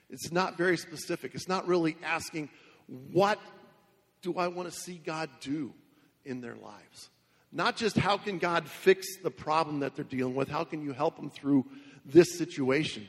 It's 0.09 0.31
not 0.31 0.57
very 0.57 0.77
specific. 0.77 1.36
It's 1.36 1.48
not 1.48 1.68
really 1.68 1.98
asking, 2.04 2.50
what 3.12 3.39
do 4.21 4.36
I 4.38 4.48
want 4.48 4.71
to 4.71 4.77
see 4.77 5.01
God 5.04 5.30
do 5.42 5.74
in 6.25 6.42
their 6.42 6.56
lives? 6.56 7.09
Not 7.51 7.75
just 7.77 7.98
how 7.98 8.18
can 8.18 8.39
God 8.39 8.68
fix 8.68 9.06
the 9.24 9.31
problem 9.31 9.80
that 9.80 9.95
they're 9.95 10.06
dealing 10.06 10.36
with, 10.36 10.50
how 10.50 10.63
can 10.63 10.81
you 10.81 10.94
help 10.94 11.15
them 11.15 11.30
through 11.30 11.65
this 12.06 12.38
situation, 12.38 13.07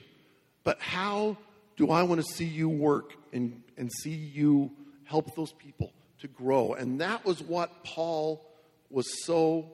but 0.64 0.80
how 0.80 1.36
do 1.76 1.90
I 1.90 2.02
want 2.02 2.20
to 2.20 2.26
see 2.26 2.44
you 2.44 2.68
work 2.68 3.14
and, 3.32 3.62
and 3.76 3.90
see 3.92 4.14
you 4.14 4.70
help 5.04 5.34
those 5.34 5.52
people 5.52 5.92
to 6.20 6.28
grow? 6.28 6.74
And 6.74 7.00
that 7.00 7.24
was 7.24 7.42
what 7.42 7.84
Paul 7.84 8.44
was 8.90 9.24
so 9.24 9.70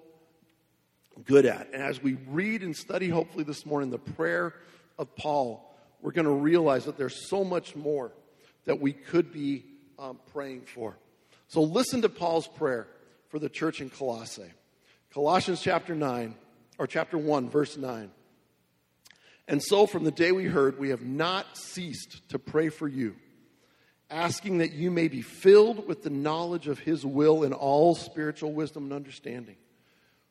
good 1.24 1.46
at. 1.46 1.68
And 1.72 1.82
as 1.82 2.02
we 2.02 2.14
read 2.28 2.62
and 2.62 2.76
study, 2.76 3.08
hopefully 3.08 3.44
this 3.44 3.64
morning, 3.64 3.90
the 3.90 3.98
prayer 3.98 4.54
of 4.98 5.14
Paul, 5.16 5.73
we're 6.04 6.12
going 6.12 6.26
to 6.26 6.32
realize 6.32 6.84
that 6.84 6.98
there's 6.98 7.26
so 7.30 7.42
much 7.42 7.74
more 7.74 8.12
that 8.66 8.78
we 8.78 8.92
could 8.92 9.32
be 9.32 9.64
um, 9.98 10.18
praying 10.34 10.60
for. 10.60 10.98
So 11.48 11.62
listen 11.62 12.02
to 12.02 12.10
Paul's 12.10 12.46
prayer 12.46 12.86
for 13.30 13.38
the 13.38 13.48
church 13.48 13.80
in 13.80 13.88
Colossae. 13.88 14.52
Colossians 15.14 15.62
chapter 15.62 15.94
9, 15.94 16.34
or 16.76 16.86
chapter 16.86 17.16
1, 17.16 17.48
verse 17.48 17.78
9. 17.78 18.10
And 19.48 19.62
so 19.62 19.86
from 19.86 20.04
the 20.04 20.10
day 20.10 20.30
we 20.30 20.44
heard, 20.44 20.78
we 20.78 20.90
have 20.90 21.00
not 21.00 21.56
ceased 21.56 22.28
to 22.28 22.38
pray 22.38 22.68
for 22.68 22.86
you, 22.86 23.16
asking 24.10 24.58
that 24.58 24.74
you 24.74 24.90
may 24.90 25.08
be 25.08 25.22
filled 25.22 25.88
with 25.88 26.02
the 26.02 26.10
knowledge 26.10 26.68
of 26.68 26.80
his 26.80 27.06
will 27.06 27.44
in 27.44 27.54
all 27.54 27.94
spiritual 27.94 28.52
wisdom 28.52 28.84
and 28.84 28.92
understanding, 28.92 29.56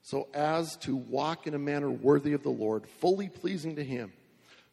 so 0.03 0.27
as 0.36 0.75
to 0.82 0.96
walk 0.96 1.48
in 1.48 1.56
a 1.56 1.60
manner 1.60 1.89
worthy 1.89 2.34
of 2.34 2.44
the 2.44 2.50
Lord, 2.50 2.88
fully 3.00 3.27
pleasing 3.27 3.77
to 3.77 3.84
him, 3.84 4.13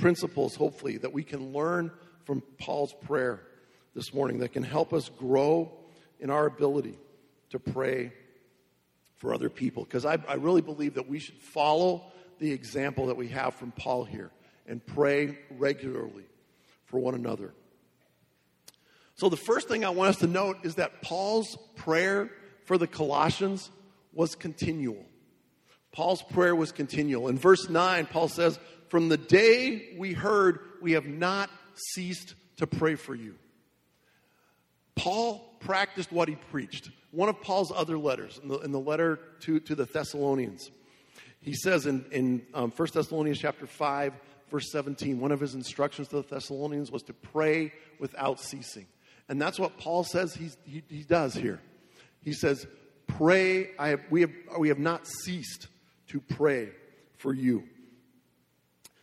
principles, 0.00 0.56
hopefully, 0.56 0.96
that 0.98 1.12
we 1.12 1.22
can 1.22 1.52
learn 1.52 1.90
from 2.24 2.42
Paul's 2.58 2.94
prayer 3.04 3.42
this 3.94 4.14
morning 4.14 4.38
that 4.38 4.52
can 4.52 4.62
help 4.62 4.92
us 4.92 5.08
grow 5.08 5.72
in 6.18 6.30
our 6.30 6.46
ability 6.46 6.98
to 7.50 7.58
pray 7.58 8.12
for 9.16 9.34
other 9.34 9.50
people. 9.50 9.84
Because 9.84 10.04
I, 10.04 10.18
I 10.28 10.34
really 10.34 10.62
believe 10.62 10.94
that 10.94 11.08
we 11.08 11.18
should 11.18 11.38
follow 11.38 12.10
the 12.38 12.50
example 12.52 13.06
that 13.06 13.16
we 13.16 13.28
have 13.28 13.54
from 13.54 13.72
Paul 13.72 14.04
here 14.04 14.30
and 14.66 14.84
pray 14.84 15.38
regularly 15.58 16.24
for 16.86 16.98
one 16.98 17.14
another. 17.14 17.52
So, 19.14 19.28
the 19.28 19.36
first 19.36 19.68
thing 19.68 19.84
I 19.84 19.90
want 19.90 20.10
us 20.10 20.16
to 20.18 20.26
note 20.26 20.58
is 20.62 20.76
that 20.76 21.02
Paul's 21.02 21.58
prayer 21.76 22.30
for 22.64 22.78
the 22.78 22.86
Colossians 22.86 23.70
was 24.14 24.34
continual. 24.34 25.04
Paul's 25.92 26.22
prayer 26.22 26.54
was 26.54 26.72
continual. 26.72 27.28
In 27.28 27.36
verse 27.36 27.68
9, 27.68 28.06
Paul 28.06 28.28
says, 28.28 28.58
From 28.90 29.08
the 29.08 29.16
day 29.16 29.94
we 29.96 30.12
heard, 30.12 30.58
we 30.82 30.92
have 30.92 31.06
not 31.06 31.48
ceased 31.74 32.34
to 32.56 32.66
pray 32.66 32.96
for 32.96 33.14
you. 33.14 33.36
Paul 34.96 35.54
practiced 35.60 36.10
what 36.10 36.28
he 36.28 36.34
preached. 36.34 36.90
One 37.12 37.28
of 37.28 37.40
Paul's 37.40 37.72
other 37.74 37.96
letters, 37.96 38.40
in 38.42 38.48
the, 38.48 38.58
in 38.58 38.72
the 38.72 38.80
letter 38.80 39.20
to, 39.42 39.60
to 39.60 39.76
the 39.76 39.84
Thessalonians, 39.84 40.72
he 41.40 41.54
says 41.54 41.86
in, 41.86 42.04
in 42.10 42.42
um, 42.52 42.72
1 42.76 42.88
Thessalonians 42.92 43.38
chapter 43.38 43.64
5, 43.64 44.12
verse 44.50 44.72
17, 44.72 45.20
one 45.20 45.30
of 45.30 45.38
his 45.38 45.54
instructions 45.54 46.08
to 46.08 46.16
the 46.16 46.28
Thessalonians 46.28 46.90
was 46.90 47.04
to 47.04 47.12
pray 47.12 47.72
without 48.00 48.40
ceasing. 48.40 48.86
And 49.28 49.40
that's 49.40 49.58
what 49.58 49.78
Paul 49.78 50.02
says 50.02 50.34
he, 50.34 50.50
he 50.66 51.04
does 51.04 51.34
here. 51.34 51.60
He 52.24 52.32
says, 52.32 52.66
Pray, 53.06 53.70
I 53.78 53.88
have, 53.88 54.00
we, 54.10 54.22
have, 54.22 54.32
we 54.58 54.68
have 54.68 54.80
not 54.80 55.06
ceased 55.06 55.68
to 56.08 56.20
pray 56.20 56.70
for 57.16 57.32
you. 57.32 57.64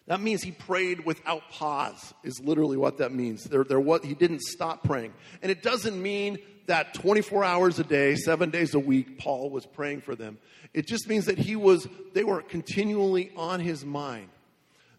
That 0.07 0.21
means 0.21 0.41
he 0.41 0.51
prayed 0.51 1.05
without 1.05 1.49
pause, 1.51 2.13
is 2.23 2.39
literally 2.39 2.77
what 2.77 2.97
that 2.99 3.11
means. 3.11 3.43
There, 3.43 3.65
there 3.65 3.79
was, 3.79 4.03
he 4.03 4.13
didn't 4.13 4.41
stop 4.41 4.83
praying. 4.83 5.13
And 5.41 5.51
it 5.51 5.61
doesn't 5.61 6.01
mean 6.01 6.39
that 6.67 6.93
24 6.93 7.43
hours 7.43 7.79
a 7.79 7.83
day, 7.83 8.15
seven 8.15 8.49
days 8.49 8.73
a 8.73 8.79
week, 8.79 9.19
Paul 9.19 9.49
was 9.49 9.65
praying 9.65 10.01
for 10.01 10.15
them. 10.15 10.37
It 10.73 10.87
just 10.87 11.09
means 11.09 11.25
that 11.25 11.37
he 11.37 11.55
was, 11.57 11.87
they 12.13 12.23
were 12.23 12.41
continually 12.41 13.31
on 13.35 13.59
his 13.59 13.85
mind. 13.85 14.29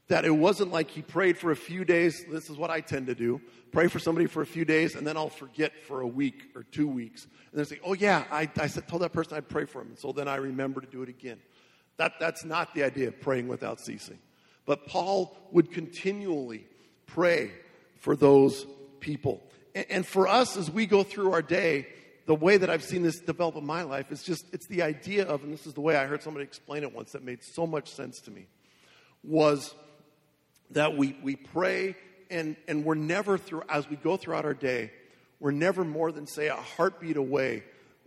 That 0.08 0.24
it 0.24 0.30
wasn't 0.30 0.72
like 0.72 0.90
he 0.90 1.02
prayed 1.02 1.36
for 1.36 1.50
a 1.50 1.56
few 1.56 1.84
days. 1.84 2.24
This 2.30 2.48
is 2.48 2.56
what 2.56 2.70
I 2.70 2.80
tend 2.80 3.06
to 3.08 3.14
do 3.14 3.40
pray 3.70 3.86
for 3.86 3.98
somebody 3.98 4.26
for 4.26 4.40
a 4.40 4.46
few 4.46 4.64
days, 4.64 4.94
and 4.94 5.06
then 5.06 5.16
I'll 5.16 5.28
forget 5.28 5.72
for 5.86 6.00
a 6.00 6.06
week 6.06 6.50
or 6.54 6.62
two 6.62 6.88
weeks. 6.88 7.24
And 7.24 7.58
then 7.58 7.66
say, 7.66 7.78
oh, 7.84 7.92
yeah, 7.92 8.24
I, 8.30 8.48
I 8.58 8.68
told 8.68 9.02
that 9.02 9.12
person 9.12 9.36
I'd 9.36 9.48
pray 9.48 9.66
for 9.66 9.82
him. 9.82 9.88
And 9.88 9.98
so 9.98 10.12
then 10.12 10.26
I 10.26 10.36
remember 10.36 10.80
to 10.80 10.86
do 10.86 11.02
it 11.02 11.10
again. 11.10 11.38
That, 11.98 12.14
that's 12.18 12.44
not 12.44 12.74
the 12.74 12.82
idea 12.82 13.08
of 13.08 13.20
praying 13.20 13.46
without 13.48 13.78
ceasing. 13.80 14.18
But 14.68 14.86
Paul 14.86 15.34
would 15.50 15.72
continually 15.72 16.66
pray 17.06 17.52
for 18.00 18.14
those 18.14 18.66
people. 19.00 19.42
And, 19.74 20.06
for 20.06 20.28
us, 20.28 20.58
as 20.58 20.70
we 20.70 20.84
go 20.84 21.02
through 21.02 21.32
our 21.32 21.40
day, 21.40 21.86
the 22.26 22.34
way 22.34 22.58
that 22.58 22.68
I've 22.68 22.84
seen 22.84 23.02
this 23.02 23.18
develop 23.18 23.56
in 23.56 23.64
my 23.64 23.80
life 23.80 24.12
is 24.12 24.22
just, 24.22 24.44
it's 24.52 24.66
the 24.66 24.82
idea 24.82 25.24
of, 25.24 25.42
and 25.42 25.50
this 25.50 25.66
is 25.66 25.72
the 25.72 25.80
way 25.80 25.96
I 25.96 26.04
heard 26.04 26.22
somebody 26.22 26.44
explain 26.44 26.82
it 26.82 26.94
once 26.94 27.12
that 27.12 27.24
made 27.24 27.42
so 27.42 27.66
much 27.66 27.90
sense 27.90 28.20
to 28.26 28.30
me, 28.30 28.46
was 29.24 29.74
that 30.72 30.98
we, 30.98 31.16
we 31.22 31.34
pray 31.34 31.96
and, 32.28 32.54
and 32.68 32.84
we're 32.84 32.94
never 32.94 33.38
through, 33.38 33.62
as 33.70 33.88
we 33.88 33.96
go 33.96 34.18
throughout 34.18 34.44
our 34.44 34.52
day, 34.52 34.92
we're 35.40 35.50
never 35.50 35.82
more 35.82 36.12
than, 36.12 36.26
say, 36.26 36.48
a 36.48 36.56
heartbeat 36.56 37.16
away 37.16 37.62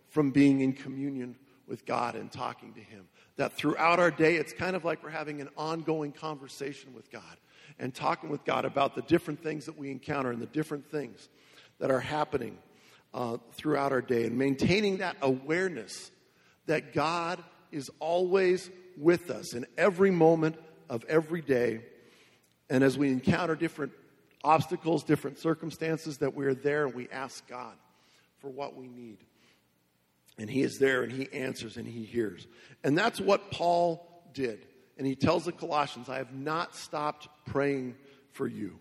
from 0.10 0.30
being 0.30 0.62
in 0.62 0.74
communion 0.74 1.38
with 1.72 1.86
God 1.86 2.16
and 2.16 2.30
talking 2.30 2.74
to 2.74 2.82
Him 2.82 3.06
that 3.38 3.54
throughout 3.54 3.98
our 3.98 4.12
day, 4.12 4.36
it's 4.36 4.52
kind 4.52 4.76
of 4.76 4.84
like 4.84 5.02
we're 5.02 5.10
having 5.10 5.40
an 5.40 5.48
ongoing 5.56 6.12
conversation 6.12 6.94
with 6.94 7.10
God 7.10 7.38
and 7.80 7.96
talking 7.96 8.30
with 8.30 8.44
God 8.44 8.66
about 8.66 8.94
the 8.94 9.02
different 9.04 9.42
things 9.42 9.66
that 9.68 9.78
we 9.78 9.90
encounter 9.90 10.32
and 10.32 10.42
the 10.42 10.48
different 10.48 10.92
things 10.92 11.30
that 11.80 11.90
are 11.90 12.02
happening 12.02 12.58
uh, 13.14 13.38
throughout 13.54 13.94
our 13.94 14.02
day 14.02 14.26
and 14.26 14.38
maintaining 14.38 14.98
that 14.98 15.16
awareness 15.22 16.12
that 16.66 16.94
God 16.94 17.42
is 17.72 17.90
always 18.00 18.70
with 18.98 19.32
us 19.32 19.54
in 19.54 19.66
every 19.78 20.12
moment 20.12 20.58
of 20.90 21.06
every 21.06 21.42
day. 21.42 21.80
And 22.70 22.84
as 22.84 22.98
we 22.98 23.10
encounter 23.10 23.56
different 23.56 23.94
obstacles, 24.44 25.06
different 25.06 25.40
circumstances, 25.40 26.18
that 26.18 26.36
we're 26.36 26.54
there 26.54 26.86
and 26.86 26.94
we 26.94 27.08
ask 27.10 27.48
God 27.48 27.76
for 28.40 28.50
what 28.50 28.76
we 28.76 28.90
need. 28.90 29.20
And 30.38 30.50
he 30.50 30.62
is 30.62 30.78
there 30.80 31.04
and 31.04 31.12
he 31.12 31.32
answers 31.34 31.78
and 31.78 31.88
he 31.88 32.04
hears. 32.04 32.48
And 32.84 32.98
that's 32.98 33.20
what 33.20 33.52
Paul 33.52 34.24
did. 34.34 34.66
And 34.98 35.06
he 35.06 35.16
tells 35.16 35.46
the 35.46 35.52
Colossians, 35.52 36.10
I 36.10 36.18
have 36.18 36.34
not 36.34 36.76
stopped 36.76 37.28
praying 37.46 37.96
for 38.32 38.48
you. 38.48 38.80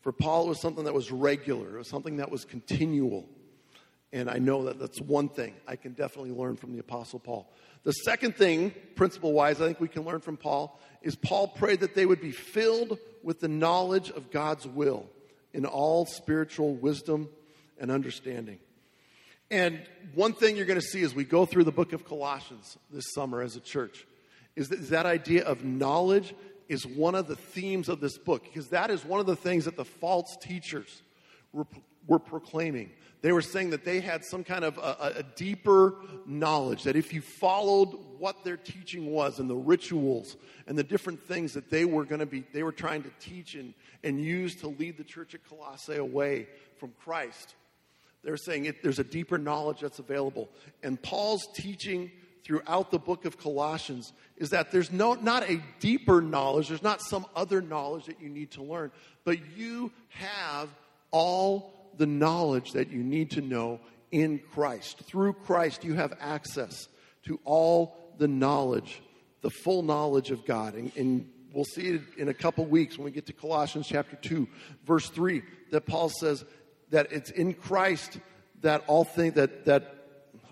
For 0.00 0.12
Paul, 0.12 0.46
it 0.46 0.48
was 0.48 0.60
something 0.60 0.84
that 0.84 0.94
was 0.94 1.10
regular, 1.10 1.76
it 1.76 1.78
was 1.78 1.88
something 1.88 2.16
that 2.16 2.30
was 2.30 2.44
continual. 2.44 3.28
And 4.12 4.30
I 4.30 4.38
know 4.38 4.64
that 4.64 4.78
that's 4.78 5.00
one 5.02 5.28
thing 5.28 5.54
I 5.66 5.76
can 5.76 5.92
definitely 5.92 6.30
learn 6.30 6.56
from 6.56 6.72
the 6.72 6.78
Apostle 6.78 7.18
Paul. 7.18 7.52
The 7.82 7.92
second 7.92 8.36
thing, 8.36 8.72
principle 8.96 9.32
wise, 9.32 9.60
I 9.60 9.66
think 9.66 9.80
we 9.80 9.88
can 9.88 10.04
learn 10.04 10.20
from 10.20 10.36
Paul 10.36 10.80
is 11.02 11.14
Paul 11.14 11.48
prayed 11.48 11.80
that 11.80 11.94
they 11.94 12.06
would 12.06 12.20
be 12.20 12.32
filled 12.32 12.98
with 13.22 13.40
the 13.40 13.48
knowledge 13.48 14.10
of 14.10 14.30
God's 14.30 14.66
will 14.66 15.08
in 15.52 15.66
all 15.66 16.06
spiritual 16.06 16.74
wisdom 16.74 17.28
and 17.78 17.90
understanding. 17.90 18.58
And 19.50 19.80
one 20.14 20.34
thing 20.34 20.56
you're 20.56 20.66
going 20.66 20.80
to 20.80 20.86
see 20.86 21.02
as 21.02 21.14
we 21.14 21.24
go 21.24 21.46
through 21.46 21.64
the 21.64 21.72
book 21.72 21.92
of 21.92 22.04
Colossians 22.04 22.76
this 22.90 23.12
summer 23.14 23.40
as 23.40 23.56
a 23.56 23.60
church 23.60 24.06
is 24.56 24.68
that, 24.68 24.78
is 24.78 24.90
that 24.90 25.06
idea 25.06 25.44
of 25.44 25.64
knowledge 25.64 26.34
is 26.68 26.86
one 26.86 27.14
of 27.14 27.28
the 27.28 27.36
themes 27.36 27.88
of 27.88 28.00
this 28.00 28.18
book 28.18 28.44
because 28.44 28.68
that 28.68 28.90
is 28.90 29.04
one 29.04 29.20
of 29.20 29.26
the 29.26 29.36
things 29.36 29.64
that 29.64 29.76
the 29.76 29.84
false 29.84 30.36
teachers 30.42 31.02
were, 31.52 31.66
were 32.06 32.18
proclaiming. 32.18 32.90
They 33.20 33.32
were 33.32 33.42
saying 33.42 33.70
that 33.70 33.84
they 33.84 34.00
had 34.00 34.24
some 34.24 34.44
kind 34.44 34.64
of 34.64 34.78
a, 34.78 35.14
a 35.16 35.22
deeper 35.22 35.96
knowledge, 36.26 36.84
that 36.84 36.94
if 36.94 37.12
you 37.12 37.20
followed 37.20 37.88
what 38.18 38.44
their 38.44 38.56
teaching 38.56 39.10
was 39.10 39.38
and 39.38 39.50
the 39.50 39.56
rituals 39.56 40.36
and 40.66 40.78
the 40.78 40.84
different 40.84 41.20
things 41.22 41.54
that 41.54 41.70
they 41.70 41.84
were 41.84 42.04
going 42.04 42.20
to 42.20 42.26
be, 42.26 42.44
they 42.52 42.62
were 42.62 42.72
trying 42.72 43.02
to 43.02 43.10
teach 43.18 43.54
and, 43.54 43.74
and 44.04 44.20
use 44.20 44.54
to 44.56 44.68
lead 44.68 44.98
the 44.98 45.04
church 45.04 45.34
at 45.34 45.40
Colossae 45.48 45.96
away 45.96 46.46
from 46.76 46.92
Christ, 47.02 47.54
they're 48.28 48.36
saying 48.36 48.66
it, 48.66 48.82
there's 48.82 48.98
a 48.98 49.04
deeper 49.04 49.38
knowledge 49.38 49.80
that's 49.80 50.00
available. 50.00 50.50
And 50.82 51.00
Paul's 51.00 51.48
teaching 51.54 52.10
throughout 52.44 52.90
the 52.90 52.98
book 52.98 53.24
of 53.24 53.38
Colossians 53.38 54.12
is 54.36 54.50
that 54.50 54.70
there's 54.70 54.92
no, 54.92 55.14
not 55.14 55.48
a 55.48 55.62
deeper 55.80 56.20
knowledge, 56.20 56.68
there's 56.68 56.82
not 56.82 57.00
some 57.00 57.24
other 57.34 57.62
knowledge 57.62 58.04
that 58.04 58.20
you 58.20 58.28
need 58.28 58.50
to 58.50 58.62
learn, 58.62 58.90
but 59.24 59.38
you 59.56 59.90
have 60.10 60.68
all 61.10 61.90
the 61.96 62.04
knowledge 62.04 62.72
that 62.72 62.90
you 62.90 63.02
need 63.02 63.30
to 63.30 63.40
know 63.40 63.80
in 64.10 64.42
Christ. 64.52 64.98
Through 65.04 65.32
Christ, 65.32 65.82
you 65.82 65.94
have 65.94 66.12
access 66.20 66.86
to 67.24 67.40
all 67.46 67.96
the 68.18 68.28
knowledge, 68.28 69.00
the 69.40 69.50
full 69.50 69.82
knowledge 69.82 70.30
of 70.30 70.44
God. 70.44 70.74
And, 70.74 70.92
and 70.98 71.30
we'll 71.54 71.64
see 71.64 71.88
it 71.88 72.02
in 72.18 72.28
a 72.28 72.34
couple 72.34 72.66
weeks 72.66 72.98
when 72.98 73.06
we 73.06 73.10
get 73.10 73.24
to 73.24 73.32
Colossians 73.32 73.86
chapter 73.88 74.16
2, 74.16 74.46
verse 74.86 75.08
3, 75.08 75.42
that 75.70 75.86
Paul 75.86 76.10
says, 76.10 76.44
that 76.90 77.12
it's 77.12 77.30
in 77.30 77.54
Christ 77.54 78.18
that 78.62 78.84
all 78.86 79.04
things 79.04 79.34
that 79.34 79.64
that 79.66 79.94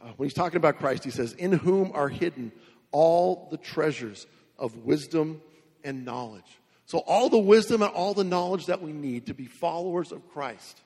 uh, 0.02 0.12
when 0.16 0.28
he's 0.28 0.34
talking 0.34 0.56
about 0.56 0.78
Christ, 0.78 1.04
he 1.04 1.10
says, 1.10 1.32
"In 1.32 1.52
whom 1.52 1.92
are 1.94 2.08
hidden 2.08 2.52
all 2.92 3.48
the 3.50 3.56
treasures 3.56 4.26
of 4.58 4.84
wisdom 4.84 5.40
and 5.84 6.04
knowledge." 6.04 6.60
So 6.86 6.98
all 6.98 7.28
the 7.28 7.38
wisdom 7.38 7.82
and 7.82 7.92
all 7.92 8.14
the 8.14 8.24
knowledge 8.24 8.66
that 8.66 8.80
we 8.80 8.92
need 8.92 9.26
to 9.26 9.34
be 9.34 9.46
followers 9.46 10.12
of 10.12 10.28
Christ 10.30 10.80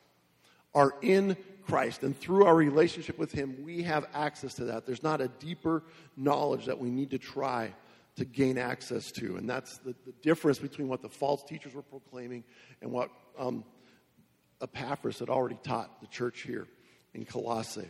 are 0.75 0.95
in 1.03 1.37
Christ. 1.67 2.03
And 2.03 2.19
through 2.19 2.47
our 2.47 2.55
relationship 2.55 3.19
with 3.19 3.33
Him, 3.33 3.57
we 3.65 3.83
have 3.83 4.07
access 4.15 4.55
to 4.55 4.65
that. 4.67 4.87
There's 4.87 5.03
not 5.03 5.21
a 5.21 5.29
deeper 5.29 5.83
knowledge 6.17 6.67
that 6.67 6.79
we 6.79 6.91
need 6.91 7.11
to 7.11 7.19
try 7.19 7.75
to 8.17 8.25
gain 8.25 8.59
access 8.59 9.11
to. 9.13 9.37
And 9.37 9.49
that's 9.49 9.79
the, 9.79 9.95
the 10.05 10.13
difference 10.23 10.59
between 10.59 10.89
what 10.89 11.03
the 11.03 11.09
false 11.09 11.43
teachers 11.45 11.75
were 11.75 11.83
proclaiming 11.83 12.45
and 12.83 12.91
what 12.91 13.11
um, 13.39 13.65
Epaphras 14.63 15.19
had 15.19 15.29
already 15.29 15.59
taught 15.63 16.01
the 16.01 16.07
church 16.07 16.43
here 16.43 16.67
in 17.15 17.25
Colossae. 17.25 17.89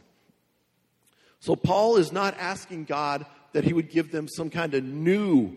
So 1.40 1.56
Paul 1.56 1.96
is 1.96 2.12
not 2.12 2.36
asking 2.38 2.84
God 2.84 3.24
that 3.52 3.64
he 3.64 3.72
would 3.72 3.90
give 3.90 4.12
them 4.12 4.28
some 4.28 4.50
kind 4.50 4.74
of 4.74 4.84
new, 4.84 5.56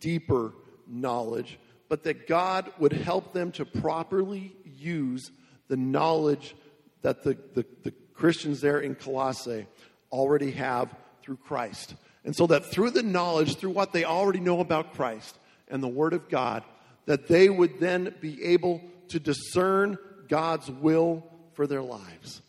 deeper 0.00 0.52
knowledge, 0.86 1.58
but 1.88 2.04
that 2.04 2.26
God 2.26 2.70
would 2.78 2.92
help 2.92 3.32
them 3.32 3.50
to 3.52 3.64
properly 3.64 4.54
use 4.64 5.30
the 5.68 5.76
knowledge 5.76 6.54
that 7.02 7.22
the, 7.22 7.36
the, 7.54 7.64
the 7.82 7.92
Christians 8.14 8.60
there 8.60 8.80
in 8.80 8.94
Colossae 8.94 9.66
already 10.12 10.52
have 10.52 10.94
through 11.22 11.38
Christ. 11.38 11.94
And 12.24 12.34
so 12.34 12.46
that 12.46 12.66
through 12.66 12.90
the 12.90 13.02
knowledge, 13.02 13.56
through 13.56 13.70
what 13.70 13.92
they 13.92 14.04
already 14.04 14.40
know 14.40 14.60
about 14.60 14.94
Christ 14.94 15.36
and 15.68 15.82
the 15.82 15.88
Word 15.88 16.12
of 16.12 16.28
God, 16.28 16.62
that 17.06 17.28
they 17.28 17.48
would 17.48 17.80
then 17.80 18.14
be 18.20 18.42
able 18.44 18.82
to 19.08 19.18
discern 19.18 19.98
God's 20.28 20.70
will 20.70 21.24
for 21.54 21.66
their 21.66 21.82
lives. 21.82 22.42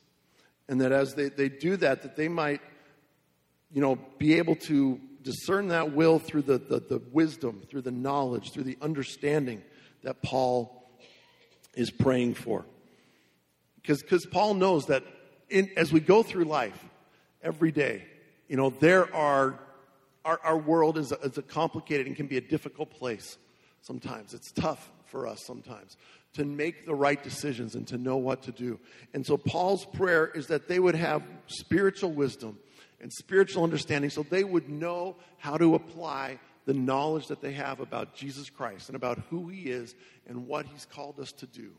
And 0.67 0.81
that 0.81 0.91
as 0.91 1.13
they, 1.15 1.29
they 1.29 1.49
do 1.49 1.77
that, 1.77 2.01
that 2.01 2.15
they 2.15 2.27
might, 2.27 2.61
you 3.71 3.81
know, 3.81 3.97
be 4.17 4.35
able 4.35 4.55
to 4.55 4.99
discern 5.21 5.69
that 5.69 5.93
will 5.93 6.19
through 6.19 6.43
the, 6.43 6.57
the, 6.57 6.79
the 6.79 7.01
wisdom, 7.11 7.61
through 7.69 7.81
the 7.81 7.91
knowledge, 7.91 8.51
through 8.51 8.63
the 8.63 8.77
understanding 8.81 9.61
that 10.03 10.21
Paul 10.21 10.89
is 11.73 11.91
praying 11.91 12.35
for. 12.35 12.65
Because 13.81 14.25
Paul 14.25 14.55
knows 14.55 14.87
that 14.87 15.03
in, 15.49 15.69
as 15.77 15.91
we 15.91 15.99
go 15.99 16.23
through 16.23 16.45
life 16.45 16.79
every 17.43 17.71
day, 17.71 18.05
you 18.47 18.57
know, 18.57 18.71
there 18.71 19.13
are, 19.13 19.59
our, 20.23 20.39
our 20.43 20.57
world 20.57 20.97
is 20.97 21.11
a, 21.11 21.15
is 21.19 21.37
a 21.37 21.43
complicated 21.43 22.07
and 22.07 22.15
can 22.15 22.27
be 22.27 22.37
a 22.37 22.41
difficult 22.41 22.91
place 22.91 23.37
sometimes. 23.81 24.33
It's 24.33 24.51
tough 24.51 24.91
for 25.05 25.27
us 25.27 25.43
sometimes 25.43 25.97
to 26.35 26.45
make 26.45 26.85
the 26.85 26.93
right 26.93 27.21
decisions 27.23 27.75
and 27.75 27.87
to 27.87 27.97
know 27.97 28.17
what 28.17 28.43
to 28.43 28.51
do. 28.51 28.79
And 29.13 29.25
so 29.25 29.37
Paul's 29.37 29.85
prayer 29.85 30.27
is 30.27 30.47
that 30.47 30.67
they 30.67 30.79
would 30.79 30.95
have 30.95 31.23
spiritual 31.47 32.11
wisdom 32.11 32.59
and 33.01 33.11
spiritual 33.11 33.63
understanding 33.63 34.09
so 34.09 34.23
they 34.23 34.43
would 34.43 34.69
know 34.69 35.15
how 35.37 35.57
to 35.57 35.75
apply 35.75 36.39
the 36.65 36.73
knowledge 36.73 37.27
that 37.27 37.41
they 37.41 37.53
have 37.53 37.79
about 37.79 38.15
Jesus 38.15 38.49
Christ 38.49 38.89
and 38.89 38.95
about 38.95 39.19
who 39.29 39.47
he 39.47 39.69
is 39.69 39.95
and 40.27 40.47
what 40.47 40.65
he's 40.65 40.85
called 40.85 41.19
us 41.19 41.31
to 41.33 41.45
do 41.45 41.71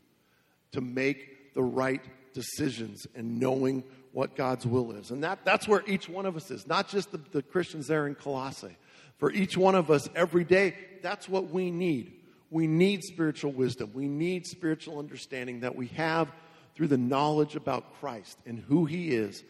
to 0.73 0.81
make 0.81 1.55
the 1.55 1.63
right 1.63 2.03
decisions 2.33 3.07
and 3.15 3.41
knowing 3.41 3.83
what 4.13 4.37
God's 4.37 4.67
will 4.67 4.93
is. 4.93 5.11
And 5.11 5.23
that, 5.25 5.41
that's 5.45 5.69
where 5.69 5.83
each 5.87 6.09
one 6.09 6.25
of 6.25 6.37
us 6.37 6.51
is, 6.51 6.67
not 6.67 6.89
just 6.89 7.13
the, 7.13 7.21
the 7.33 7.43
Christians 7.43 7.89
there 7.89 8.07
in 8.07 8.15
Colossae. 8.15 8.77
For 9.19 9.33
each 9.33 9.57
one 9.57 9.75
of 9.75 9.91
us 9.91 10.09
every 10.15 10.45
day, 10.45 10.75
that's 11.03 11.29
what 11.29 11.51
we 11.51 11.71
need. 11.71 12.16
We 12.51 12.67
need 12.67 13.03
spiritual 13.03 13.53
wisdom. 13.53 13.91
We 13.95 14.09
need 14.09 14.47
spiritual 14.47 14.99
understanding 14.99 15.61
that 15.61 15.75
we 15.75 15.89
have 15.89 16.29
through 16.75 16.89
the 16.89 16.99
knowledge 16.99 17.57
about 17.57 17.95
Christ 18.01 18.39
and 18.47 18.59
who 18.59 18.85
He 18.85 19.11
is 19.11 19.43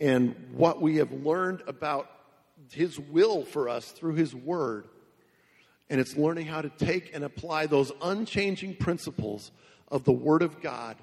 and 0.00 0.34
what 0.52 0.82
we 0.82 0.96
have 0.96 1.12
learned 1.12 1.62
about 1.66 2.10
His 2.70 2.98
will 2.98 3.44
for 3.44 3.68
us 3.68 3.90
through 3.92 4.14
His 4.14 4.34
Word. 4.34 4.88
And 5.88 6.00
it's 6.00 6.16
learning 6.16 6.46
how 6.46 6.62
to 6.62 6.70
take 6.70 7.14
and 7.14 7.24
apply 7.24 7.66
those 7.66 7.92
unchanging 8.02 8.76
principles 8.76 9.50
of 9.88 10.04
the 10.04 10.12
Word 10.12 10.42
of 10.42 10.60
God 10.60 10.96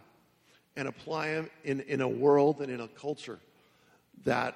and 0.76 0.88
apply 0.88 1.34
them 1.34 1.50
in, 1.64 1.82
in 1.82 2.02
a 2.02 2.08
world 2.08 2.62
and 2.62 2.72
in 2.72 2.82
a 2.82 2.88
culture 2.88 3.40
that 4.26 4.56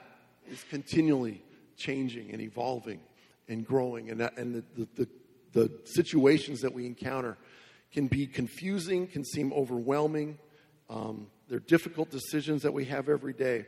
is 0.51 0.63
continually 0.69 1.41
changing 1.77 2.31
and 2.31 2.41
evolving 2.41 2.99
and 3.47 3.65
growing. 3.65 4.09
And, 4.09 4.21
and 4.21 4.55
the, 4.55 4.63
the, 4.75 4.87
the, 4.95 5.07
the 5.53 5.71
situations 5.85 6.61
that 6.61 6.73
we 6.73 6.85
encounter 6.85 7.37
can 7.91 8.07
be 8.07 8.27
confusing, 8.27 9.07
can 9.07 9.23
seem 9.23 9.53
overwhelming. 9.53 10.37
Um, 10.89 11.27
they're 11.47 11.59
difficult 11.59 12.09
decisions 12.09 12.63
that 12.63 12.73
we 12.73 12.85
have 12.85 13.07
every 13.07 13.33
day. 13.33 13.65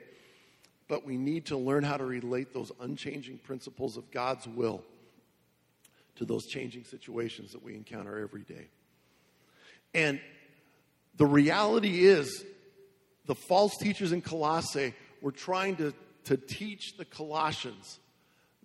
But 0.88 1.06
we 1.06 1.18
need 1.18 1.48
to 1.48 1.58
learn 1.58 1.84
how 1.84 1.98
to 1.98 2.06
relate 2.06 2.54
those 2.54 2.72
unchanging 2.80 3.40
principles 3.40 3.98
of 3.98 4.12
God's 4.12 4.48
will 4.48 4.84
to 6.16 6.26
those 6.26 6.46
changing 6.46 6.84
situations 6.86 7.52
that 7.52 7.64
we 7.64 7.76
encounter 7.76 8.20
every 8.20 8.44
day. 8.44 8.68
And 9.94 10.20
the 11.18 11.26
reality 11.26 12.06
is, 12.06 12.44
the 13.26 13.36
false 13.36 13.76
teachers 13.78 14.12
in 14.12 14.22
Colossae 14.22 14.94
were 15.22 15.32
trying 15.32 15.78
to, 15.78 15.94
to 16.26 16.38
teach 16.38 16.98
the 16.98 17.06
Colossians 17.06 18.00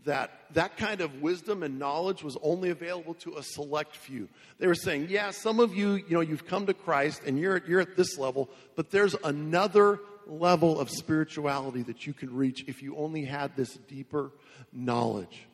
that 0.04 0.40
that 0.54 0.76
kind 0.76 1.00
of 1.00 1.20
wisdom 1.20 1.62
and 1.62 1.78
knowledge 1.78 2.22
was 2.22 2.36
only 2.42 2.70
available 2.70 3.14
to 3.14 3.36
a 3.36 3.42
select 3.42 3.94
few. 3.96 4.28
They 4.58 4.66
were 4.66 4.74
saying, 4.74 5.06
yeah, 5.08 5.30
some 5.30 5.60
of 5.60 5.74
you, 5.74 5.94
you 5.94 6.10
know, 6.10 6.20
you've 6.20 6.46
come 6.46 6.66
to 6.66 6.74
Christ 6.74 7.22
and 7.26 7.38
you're, 7.38 7.62
you're 7.66 7.80
at 7.80 7.96
this 7.96 8.18
level, 8.18 8.48
but 8.76 8.90
there's 8.90 9.14
another 9.24 10.00
level 10.26 10.78
of 10.78 10.90
spirituality 10.90 11.82
that 11.82 12.06
you 12.06 12.12
can 12.12 12.34
reach 12.34 12.64
if 12.68 12.82
you 12.82 12.96
only 12.96 13.24
had 13.24 13.56
this 13.56 13.76
deeper 13.88 14.32
knowledge. 14.72 15.46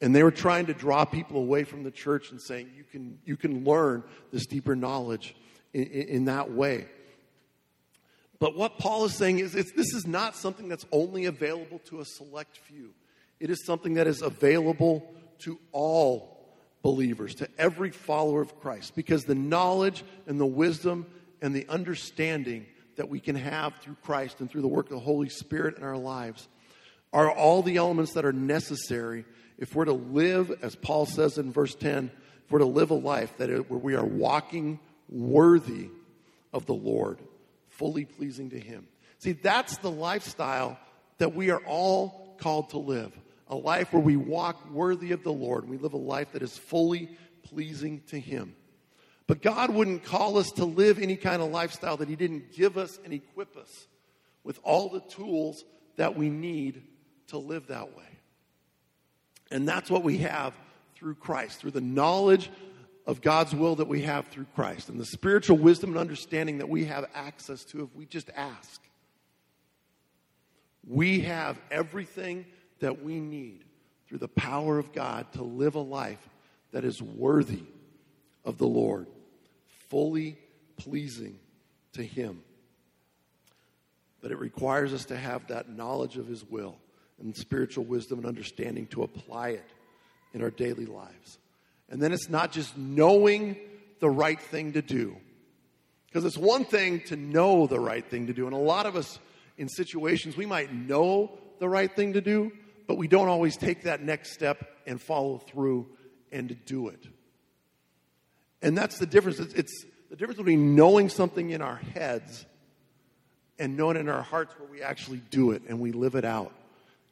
And 0.00 0.14
they 0.14 0.22
were 0.22 0.30
trying 0.30 0.66
to 0.66 0.74
draw 0.74 1.04
people 1.04 1.38
away 1.38 1.64
from 1.64 1.82
the 1.82 1.90
church 1.90 2.30
and 2.30 2.40
saying, 2.40 2.70
you 2.76 2.84
can, 2.84 3.18
you 3.24 3.36
can 3.36 3.64
learn 3.64 4.02
this 4.30 4.46
deeper 4.46 4.76
knowledge 4.76 5.34
in, 5.72 5.84
in, 5.84 6.08
in 6.08 6.24
that 6.26 6.52
way. 6.52 6.86
But 8.38 8.56
what 8.56 8.78
Paul 8.78 9.06
is 9.06 9.14
saying 9.14 9.38
is 9.38 9.52
this 9.52 9.94
is 9.94 10.06
not 10.06 10.36
something 10.36 10.68
that's 10.68 10.84
only 10.92 11.24
available 11.24 11.78
to 11.86 12.00
a 12.00 12.04
select 12.04 12.58
few. 12.58 12.92
It 13.40 13.50
is 13.50 13.64
something 13.64 13.94
that 13.94 14.06
is 14.06 14.22
available 14.22 15.12
to 15.40 15.58
all 15.72 16.36
believers, 16.82 17.34
to 17.36 17.48
every 17.58 17.90
follower 17.90 18.40
of 18.40 18.60
Christ, 18.60 18.94
because 18.94 19.24
the 19.24 19.34
knowledge 19.34 20.04
and 20.26 20.40
the 20.40 20.46
wisdom 20.46 21.06
and 21.42 21.54
the 21.54 21.66
understanding 21.68 22.66
that 22.96 23.08
we 23.08 23.20
can 23.20 23.36
have 23.36 23.74
through 23.76 23.96
Christ 24.02 24.40
and 24.40 24.50
through 24.50 24.62
the 24.62 24.68
work 24.68 24.86
of 24.86 24.92
the 24.92 25.00
Holy 25.00 25.28
Spirit 25.28 25.76
in 25.76 25.82
our 25.82 25.96
lives 25.96 26.48
are 27.12 27.30
all 27.30 27.62
the 27.62 27.76
elements 27.76 28.12
that 28.12 28.24
are 28.24 28.32
necessary 28.32 29.24
if 29.58 29.74
we're 29.74 29.86
to 29.86 29.92
live, 29.92 30.52
as 30.62 30.76
Paul 30.76 31.06
says 31.06 31.38
in 31.38 31.52
verse 31.52 31.74
10, 31.74 32.10
if 32.44 32.50
we're 32.50 32.58
to 32.58 32.66
live 32.66 32.90
a 32.90 32.94
life 32.94 33.36
that 33.38 33.50
it, 33.50 33.70
where 33.70 33.78
we 33.78 33.94
are 33.94 34.04
walking 34.04 34.78
worthy 35.08 35.88
of 36.52 36.66
the 36.66 36.74
Lord, 36.74 37.18
fully 37.68 38.04
pleasing 38.04 38.50
to 38.50 38.60
Him. 38.60 38.86
See, 39.18 39.32
that's 39.32 39.78
the 39.78 39.90
lifestyle 39.90 40.78
that 41.18 41.34
we 41.34 41.50
are 41.50 41.62
all 41.66 42.36
called 42.38 42.70
to 42.70 42.78
live 42.78 43.12
a 43.48 43.56
life 43.56 43.92
where 43.92 44.02
we 44.02 44.16
walk 44.16 44.70
worthy 44.70 45.12
of 45.12 45.22
the 45.22 45.32
Lord. 45.32 45.68
We 45.68 45.78
live 45.78 45.92
a 45.92 45.98
life 45.98 46.32
that 46.32 46.42
is 46.42 46.56
fully 46.56 47.10
pleasing 47.42 48.02
to 48.08 48.18
Him. 48.18 48.54
But 49.26 49.42
God 49.42 49.70
wouldn't 49.70 50.04
call 50.04 50.38
us 50.38 50.50
to 50.52 50.64
live 50.64 50.98
any 50.98 51.16
kind 51.16 51.42
of 51.42 51.50
lifestyle 51.50 51.96
that 51.98 52.08
He 52.08 52.16
didn't 52.16 52.52
give 52.52 52.76
us 52.76 52.98
and 53.04 53.12
equip 53.12 53.56
us 53.56 53.86
with 54.44 54.58
all 54.62 54.88
the 54.88 55.00
tools 55.00 55.64
that 55.96 56.16
we 56.16 56.30
need 56.30 56.82
to 57.28 57.38
live 57.38 57.68
that 57.68 57.96
way. 57.96 58.04
And 59.50 59.68
that's 59.68 59.90
what 59.90 60.02
we 60.02 60.18
have 60.18 60.54
through 60.94 61.14
Christ, 61.16 61.60
through 61.60 61.72
the 61.72 61.80
knowledge 61.80 62.50
of 63.06 63.20
God's 63.20 63.54
will 63.54 63.76
that 63.76 63.86
we 63.86 64.02
have 64.02 64.26
through 64.28 64.46
Christ, 64.54 64.88
and 64.88 64.98
the 64.98 65.06
spiritual 65.06 65.56
wisdom 65.56 65.90
and 65.90 65.98
understanding 65.98 66.58
that 66.58 66.68
we 66.68 66.86
have 66.86 67.08
access 67.14 67.64
to 67.66 67.84
if 67.84 67.94
we 67.94 68.04
just 68.04 68.30
ask. 68.36 68.82
We 70.84 71.20
have 71.20 71.58
everything 71.70 72.46
that 72.80 73.02
we 73.02 73.20
need 73.20 73.64
through 74.08 74.18
the 74.18 74.28
power 74.28 74.78
of 74.78 74.92
God 74.92 75.32
to 75.32 75.42
live 75.42 75.74
a 75.74 75.80
life 75.80 76.28
that 76.72 76.84
is 76.84 77.00
worthy 77.02 77.62
of 78.44 78.58
the 78.58 78.66
Lord, 78.66 79.06
fully 79.88 80.38
pleasing 80.76 81.38
to 81.94 82.02
Him. 82.02 82.42
But 84.20 84.30
it 84.30 84.38
requires 84.38 84.92
us 84.92 85.06
to 85.06 85.16
have 85.16 85.48
that 85.48 85.68
knowledge 85.68 86.16
of 86.16 86.26
His 86.26 86.44
will 86.44 86.76
and 87.20 87.34
spiritual 87.36 87.84
wisdom 87.84 88.18
and 88.18 88.26
understanding 88.26 88.86
to 88.88 89.02
apply 89.02 89.50
it 89.50 89.68
in 90.34 90.42
our 90.42 90.50
daily 90.50 90.86
lives. 90.86 91.38
And 91.88 92.00
then 92.00 92.12
it's 92.12 92.28
not 92.28 92.52
just 92.52 92.76
knowing 92.76 93.56
the 94.00 94.10
right 94.10 94.40
thing 94.40 94.72
to 94.74 94.82
do. 94.82 95.16
Because 96.06 96.24
it's 96.24 96.36
one 96.38 96.64
thing 96.64 97.00
to 97.06 97.16
know 97.16 97.66
the 97.66 97.80
right 97.80 98.04
thing 98.04 98.26
to 98.26 98.32
do. 98.32 98.46
And 98.46 98.54
a 98.54 98.58
lot 98.58 98.86
of 98.86 98.96
us 98.96 99.18
in 99.58 99.68
situations, 99.68 100.36
we 100.36 100.46
might 100.46 100.72
know 100.72 101.38
the 101.58 101.68
right 101.68 101.94
thing 101.94 102.12
to 102.14 102.20
do, 102.20 102.52
but 102.86 102.96
we 102.96 103.08
don't 103.08 103.28
always 103.28 103.56
take 103.56 103.82
that 103.82 104.02
next 104.02 104.32
step 104.32 104.70
and 104.86 105.00
follow 105.00 105.38
through 105.38 105.86
and 106.30 106.56
do 106.64 106.88
it. 106.88 107.06
And 108.62 108.76
that's 108.76 108.98
the 108.98 109.06
difference. 109.06 109.38
It's, 109.38 109.54
it's 109.54 109.84
the 110.10 110.16
difference 110.16 110.38
between 110.38 110.74
knowing 110.74 111.08
something 111.08 111.50
in 111.50 111.62
our 111.62 111.76
heads 111.76 112.46
and 113.58 113.76
knowing 113.76 113.96
in 113.96 114.08
our 114.08 114.22
hearts 114.22 114.54
where 114.58 114.68
we 114.68 114.82
actually 114.82 115.22
do 115.30 115.52
it 115.52 115.62
and 115.68 115.80
we 115.80 115.92
live 115.92 116.14
it 116.14 116.24
out 116.24 116.52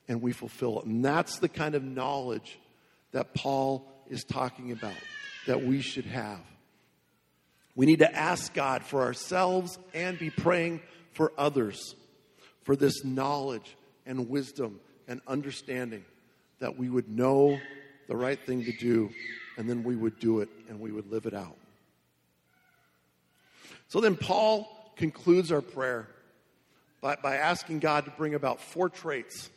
and 0.08 0.22
we 0.22 0.32
fulfill 0.32 0.80
it. 0.80 0.86
And 0.86 1.04
that's 1.04 1.38
the 1.38 1.48
kind 1.48 1.74
of 1.74 1.82
knowledge 1.82 2.58
that 3.12 3.34
Paul 3.34 3.90
is 4.08 4.24
talking 4.24 4.72
about 4.72 4.94
that 5.46 5.64
we 5.64 5.80
should 5.80 6.06
have. 6.06 6.40
We 7.76 7.86
need 7.86 8.00
to 8.00 8.14
ask 8.14 8.54
God 8.54 8.84
for 8.84 9.02
ourselves 9.02 9.78
and 9.92 10.18
be 10.18 10.30
praying 10.30 10.80
for 11.12 11.32
others 11.36 11.94
for 12.62 12.76
this 12.76 13.04
knowledge 13.04 13.76
and 14.06 14.28
wisdom 14.28 14.80
and 15.08 15.20
understanding 15.26 16.04
that 16.60 16.78
we 16.78 16.88
would 16.88 17.08
know 17.08 17.58
the 18.08 18.16
right 18.16 18.38
thing 18.38 18.64
to 18.64 18.72
do 18.72 19.10
and 19.56 19.68
then 19.68 19.84
we 19.84 19.96
would 19.96 20.18
do 20.18 20.40
it 20.40 20.48
and 20.68 20.80
we 20.80 20.90
would 20.90 21.10
live 21.10 21.26
it 21.26 21.34
out. 21.34 21.56
So 23.88 24.00
then 24.00 24.16
Paul 24.16 24.68
concludes 24.96 25.52
our 25.52 25.60
prayer 25.60 26.08
by, 27.00 27.16
by 27.16 27.36
asking 27.36 27.80
God 27.80 28.06
to 28.06 28.10
bring 28.12 28.34
about 28.34 28.60
four 28.60 28.88
traits 28.88 29.50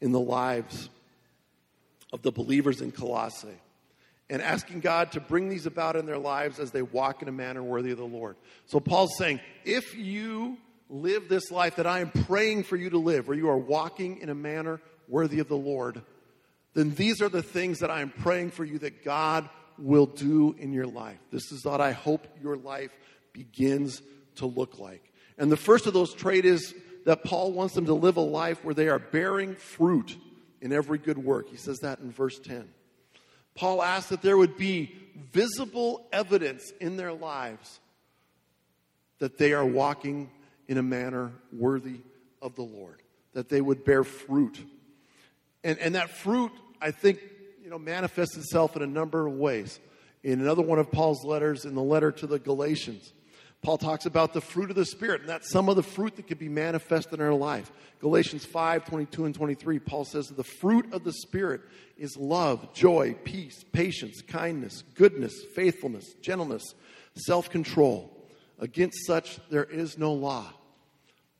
in 0.00 0.12
the 0.12 0.20
lives 0.20 0.90
of 2.12 2.22
the 2.22 2.32
believers 2.32 2.80
in 2.80 2.92
Colossae 2.92 3.48
and 4.28 4.40
asking 4.42 4.80
God 4.80 5.12
to 5.12 5.20
bring 5.20 5.48
these 5.48 5.66
about 5.66 5.96
in 5.96 6.06
their 6.06 6.18
lives 6.18 6.58
as 6.58 6.70
they 6.70 6.82
walk 6.82 7.22
in 7.22 7.28
a 7.28 7.32
manner 7.32 7.62
worthy 7.62 7.90
of 7.90 7.98
the 7.98 8.04
Lord. 8.04 8.36
So 8.66 8.80
Paul's 8.80 9.16
saying, 9.16 9.40
if 9.64 9.96
you 9.96 10.56
live 10.90 11.28
this 11.28 11.50
life 11.50 11.76
that 11.76 11.86
I 11.86 12.00
am 12.00 12.10
praying 12.10 12.64
for 12.64 12.76
you 12.76 12.90
to 12.90 12.98
live, 12.98 13.28
where 13.28 13.36
you 13.36 13.48
are 13.48 13.56
walking 13.56 14.18
in 14.18 14.28
a 14.28 14.34
manner 14.34 14.80
worthy 15.08 15.38
of 15.38 15.48
the 15.48 15.56
Lord, 15.56 16.02
then 16.74 16.94
these 16.94 17.22
are 17.22 17.28
the 17.28 17.42
things 17.42 17.78
that 17.78 17.90
I 17.90 18.00
am 18.00 18.10
praying 18.10 18.50
for 18.50 18.64
you 18.64 18.78
that 18.80 19.04
God 19.04 19.48
will 19.78 20.06
do 20.06 20.54
in 20.58 20.72
your 20.72 20.86
life. 20.86 21.18
This 21.30 21.52
is 21.52 21.64
what 21.64 21.80
I 21.80 21.92
hope 21.92 22.26
your 22.42 22.56
life 22.56 22.90
begins 23.32 24.02
to 24.36 24.46
look 24.46 24.78
like. 24.78 25.12
And 25.38 25.50
the 25.50 25.56
first 25.56 25.86
of 25.86 25.94
those 25.94 26.12
traits 26.12 26.46
is 26.46 26.74
that 27.06 27.24
Paul 27.24 27.52
wants 27.52 27.74
them 27.74 27.86
to 27.86 27.94
live 27.94 28.16
a 28.16 28.20
life 28.20 28.64
where 28.64 28.74
they 28.74 28.88
are 28.88 28.98
bearing 28.98 29.54
fruit 29.54 30.16
in 30.60 30.72
every 30.72 30.98
good 30.98 31.18
work. 31.18 31.48
He 31.48 31.56
says 31.56 31.78
that 31.78 32.00
in 32.00 32.12
verse 32.12 32.38
10. 32.38 32.68
Paul 33.54 33.82
asks 33.82 34.10
that 34.10 34.22
there 34.22 34.36
would 34.36 34.56
be 34.56 34.94
visible 35.32 36.06
evidence 36.12 36.72
in 36.80 36.96
their 36.96 37.12
lives 37.12 37.80
that 39.18 39.38
they 39.38 39.52
are 39.52 39.64
walking 39.64 40.30
in 40.70 40.78
a 40.78 40.82
manner 40.84 41.32
worthy 41.52 41.98
of 42.40 42.54
the 42.54 42.62
Lord, 42.62 43.02
that 43.34 43.48
they 43.48 43.60
would 43.60 43.84
bear 43.84 44.04
fruit. 44.04 44.64
And, 45.64 45.76
and 45.80 45.96
that 45.96 46.10
fruit, 46.10 46.52
I 46.80 46.92
think, 46.92 47.18
you 47.60 47.68
know, 47.68 47.78
manifests 47.78 48.36
itself 48.36 48.76
in 48.76 48.82
a 48.82 48.86
number 48.86 49.26
of 49.26 49.34
ways. 49.34 49.80
In 50.22 50.40
another 50.40 50.62
one 50.62 50.78
of 50.78 50.92
Paul's 50.92 51.24
letters, 51.24 51.64
in 51.64 51.74
the 51.74 51.82
letter 51.82 52.12
to 52.12 52.26
the 52.28 52.38
Galatians, 52.38 53.12
Paul 53.62 53.78
talks 53.78 54.06
about 54.06 54.32
the 54.32 54.40
fruit 54.40 54.70
of 54.70 54.76
the 54.76 54.84
Spirit, 54.84 55.22
and 55.22 55.28
that's 55.28 55.50
some 55.50 55.68
of 55.68 55.74
the 55.74 55.82
fruit 55.82 56.14
that 56.16 56.28
could 56.28 56.38
be 56.38 56.48
manifest 56.48 57.12
in 57.12 57.20
our 57.20 57.34
life. 57.34 57.72
Galatians 57.98 58.44
5 58.44 58.84
22 58.84 59.24
and 59.24 59.34
23, 59.34 59.80
Paul 59.80 60.04
says, 60.04 60.28
The 60.28 60.44
fruit 60.44 60.92
of 60.92 61.02
the 61.02 61.12
Spirit 61.12 61.62
is 61.98 62.16
love, 62.16 62.72
joy, 62.74 63.16
peace, 63.24 63.64
patience, 63.72 64.22
kindness, 64.22 64.84
goodness, 64.94 65.34
faithfulness, 65.52 66.14
gentleness, 66.22 66.74
self 67.14 67.50
control. 67.50 68.16
Against 68.60 69.04
such 69.04 69.40
there 69.50 69.64
is 69.64 69.98
no 69.98 70.12
law. 70.12 70.52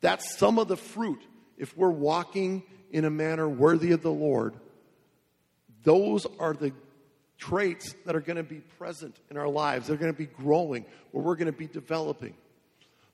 That's 0.01 0.37
some 0.37 0.59
of 0.59 0.69
the 0.69 0.77
fruit. 0.77 1.23
If 1.59 1.77
we're 1.77 1.91
walking 1.91 2.63
in 2.91 3.05
a 3.05 3.11
manner 3.11 3.49
worthy 3.49 3.93
of 3.93 4.03
the 4.03 4.11
Lord, 4.11 4.55
those 5.83 6.27
are 6.39 6.55
the 6.55 6.73
traits 7.39 7.95
that 8.05 8.15
are 8.15 8.21
going 8.21 8.37
to 8.37 8.43
be 8.43 8.61
present 8.79 9.17
in 9.31 9.37
our 9.37 9.49
lives. 9.49 9.87
They're 9.87 9.97
going 9.97 10.13
to 10.13 10.19
be 10.19 10.27
growing, 10.27 10.85
or 11.13 11.23
we're 11.23 11.37
going 11.37 11.47
to 11.47 11.53
be 11.53 11.67
developing. 11.67 12.35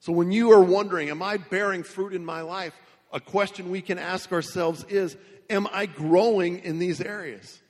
So 0.01 0.13
when 0.13 0.31
you 0.33 0.53
are 0.53 0.63
wondering, 0.63 1.11
am 1.11 1.23
I 1.23 1.37
bearing 1.37 1.83
fruit 1.83 2.13
in 2.13 2.25
my 2.25 2.43
life? 2.43 2.75
A 3.13 3.21
question 3.21 3.71
we 3.71 3.81
can 3.81 3.99
ask 3.99 4.33
ourselves 4.33 4.85
is, 4.85 5.17
am 5.49 5.69
I 5.73 5.87
growing 5.87 6.59
in 6.61 6.79
these 6.79 7.01
areas? 7.01 7.61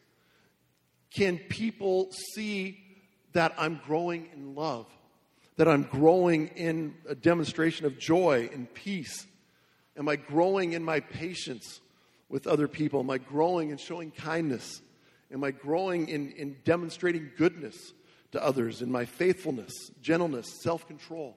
Can 1.15 1.39
people 1.39 2.11
see 2.35 2.83
that 3.33 3.55
I'm 3.59 3.81
growing 3.87 4.29
in 4.35 4.55
love? 4.55 4.87
That 5.57 5.69
I'm 5.69 5.85
growing 5.85 6.49
in 6.49 6.95
a 7.09 7.15
demonstration 7.15 7.87
of 7.87 7.99
joy 7.99 8.51
and 8.53 8.73
peace? 8.73 9.27
Am 9.97 10.09
I 10.09 10.17
growing 10.17 10.75
in 10.75 10.85
my 10.85 11.01
patience 11.01 11.81
with 12.29 12.47
other 12.47 12.69
people? 12.69 13.01
Am 13.01 13.11
I 13.11 13.19
growing 13.19 13.71
in 13.71 13.79
showing 13.79 14.11
kindness? 14.11 14.83
Am 15.33 15.43
I 15.43 15.51
growing 15.51 16.09
in, 16.09 16.33
in 16.33 16.57
demonstrating 16.65 17.31
goodness 17.37 17.93
to 18.33 18.45
others, 18.45 18.83
in 18.83 18.91
my 18.91 19.05
faithfulness, 19.05 19.73
gentleness, 20.03 20.47
self 20.63 20.87
control? 20.87 21.37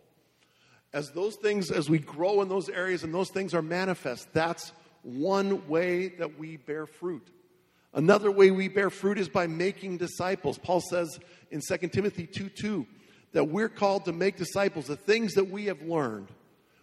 As 0.92 1.12
those 1.12 1.36
things, 1.36 1.72
as 1.72 1.90
we 1.90 2.00
grow 2.00 2.42
in 2.42 2.50
those 2.50 2.68
areas 2.68 3.04
and 3.04 3.14
those 3.14 3.30
things 3.30 3.54
are 3.54 3.62
manifest, 3.62 4.34
that's 4.34 4.74
one 5.04 5.68
way 5.68 6.10
that 6.10 6.38
we 6.38 6.58
bear 6.58 6.86
fruit. 6.86 7.28
Another 7.94 8.32
way 8.32 8.52
we 8.52 8.68
bear 8.68 8.90
fruit 8.90 9.18
is 9.18 9.30
by 9.30 9.48
making 9.48 9.98
disciples. 9.98 10.58
Paul 10.58 10.82
says 10.82 11.20
in 11.52 11.62
2 11.62 11.88
Timothy 11.90 12.28
2 12.28 12.50
2 12.50 12.88
that 13.34 13.46
we're 13.46 13.70
called 13.70 14.06
to 14.06 14.14
make 14.14 14.38
disciples. 14.38 14.88
The 14.88 14.96
things 14.96 15.34
that 15.34 15.50
we 15.50 15.66
have 15.66 15.82
learned, 15.82 16.30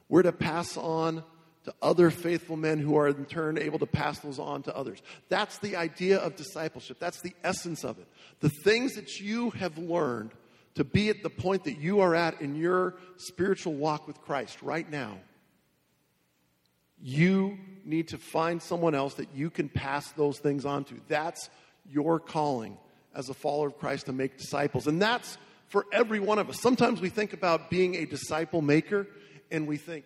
we're 0.08 0.22
to 0.22 0.32
pass 0.32 0.76
on 0.76 1.24
to 1.64 1.74
other 1.82 2.10
faithful 2.10 2.56
men 2.56 2.78
who 2.78 2.96
are 2.96 3.08
in 3.08 3.24
turn 3.24 3.58
able 3.58 3.80
to 3.80 3.86
pass 3.86 4.20
those 4.20 4.38
on 4.38 4.62
to 4.62 4.76
others. 4.76 5.02
That's 5.28 5.58
the 5.58 5.74
idea 5.74 6.18
of 6.18 6.36
discipleship. 6.36 6.98
That's 7.00 7.20
the 7.20 7.34
essence 7.42 7.84
of 7.84 7.98
it. 7.98 8.06
The 8.38 8.50
things 8.50 8.94
that 8.94 9.18
you 9.18 9.50
have 9.50 9.76
learned 9.76 10.30
to 10.76 10.84
be 10.84 11.08
at 11.08 11.22
the 11.24 11.30
point 11.30 11.64
that 11.64 11.78
you 11.78 12.00
are 12.00 12.14
at 12.14 12.40
in 12.40 12.54
your 12.54 12.94
spiritual 13.16 13.74
walk 13.74 14.06
with 14.06 14.20
Christ 14.20 14.62
right 14.62 14.88
now, 14.88 15.18
you 17.02 17.58
need 17.84 18.08
to 18.08 18.18
find 18.18 18.62
someone 18.62 18.94
else 18.94 19.14
that 19.14 19.28
you 19.34 19.50
can 19.50 19.68
pass 19.68 20.12
those 20.12 20.38
things 20.38 20.64
on 20.64 20.84
to. 20.84 20.94
That's 21.08 21.50
your 21.90 22.20
calling 22.20 22.78
as 23.14 23.28
a 23.28 23.34
follower 23.34 23.68
of 23.68 23.78
Christ 23.78 24.06
to 24.06 24.12
make 24.12 24.36
disciples. 24.38 24.86
And 24.86 25.02
that's 25.02 25.38
for 25.68 25.86
every 25.92 26.20
one 26.20 26.38
of 26.38 26.48
us. 26.48 26.60
Sometimes 26.60 27.00
we 27.00 27.08
think 27.08 27.32
about 27.32 27.70
being 27.70 27.96
a 27.96 28.06
disciple 28.06 28.62
maker 28.62 29.06
and 29.50 29.66
we 29.66 29.76
think, 29.76 30.04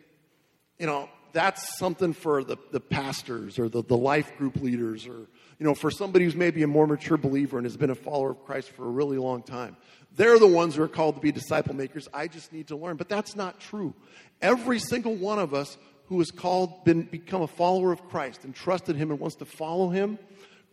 you 0.79 0.87
know, 0.87 1.09
that's 1.33 1.79
something 1.79 2.13
for 2.13 2.43
the, 2.43 2.57
the 2.73 2.81
pastors 2.81 3.59
or 3.59 3.69
the, 3.69 3.83
the 3.83 3.97
life 3.97 4.37
group 4.37 4.57
leaders 4.57 5.07
or, 5.07 5.19
you 5.59 5.67
know, 5.67 5.75
for 5.75 5.91
somebody 5.91 6.25
who's 6.25 6.35
maybe 6.35 6.63
a 6.63 6.67
more 6.67 6.87
mature 6.87 7.17
believer 7.17 7.57
and 7.59 7.65
has 7.65 7.77
been 7.77 7.91
a 7.91 7.95
follower 7.95 8.31
of 8.31 8.45
Christ 8.45 8.71
for 8.71 8.85
a 8.87 8.91
really 8.91 9.19
long 9.19 9.43
time. 9.43 9.77
They're 10.17 10.39
the 10.39 10.49
ones 10.49 10.75
who 10.75 10.83
are 10.83 10.89
called 10.89 11.17
to 11.17 11.21
be 11.21 11.31
disciple 11.31 11.75
makers. 11.75 12.09
I 12.13 12.27
just 12.27 12.53
need 12.53 12.69
to 12.69 12.77
learn. 12.77 12.97
But 12.97 13.09
that's 13.09 13.37
not 13.37 13.61
true. 13.61 13.95
Every 14.43 14.81
single 14.81 15.15
one 15.15 15.39
of 15.39 15.55
us 15.55 15.77
who 16.07 16.19
has 16.19 16.33
called, 16.33 16.85
been, 16.85 17.03
become 17.03 17.43
a 17.43 17.47
follower 17.47 17.93
of 17.93 18.09
Christ 18.09 18.45
and 18.45 18.53
trusted 18.53 18.97
Him 18.97 19.13
and 19.13 19.21
wants 19.21 19.37
to 19.37 19.45
follow 19.45 19.91
Him, 19.91 20.19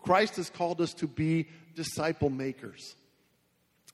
Christ 0.01 0.37
has 0.37 0.49
called 0.49 0.81
us 0.81 0.93
to 0.95 1.07
be 1.07 1.49
disciple 1.75 2.31
makers 2.31 2.95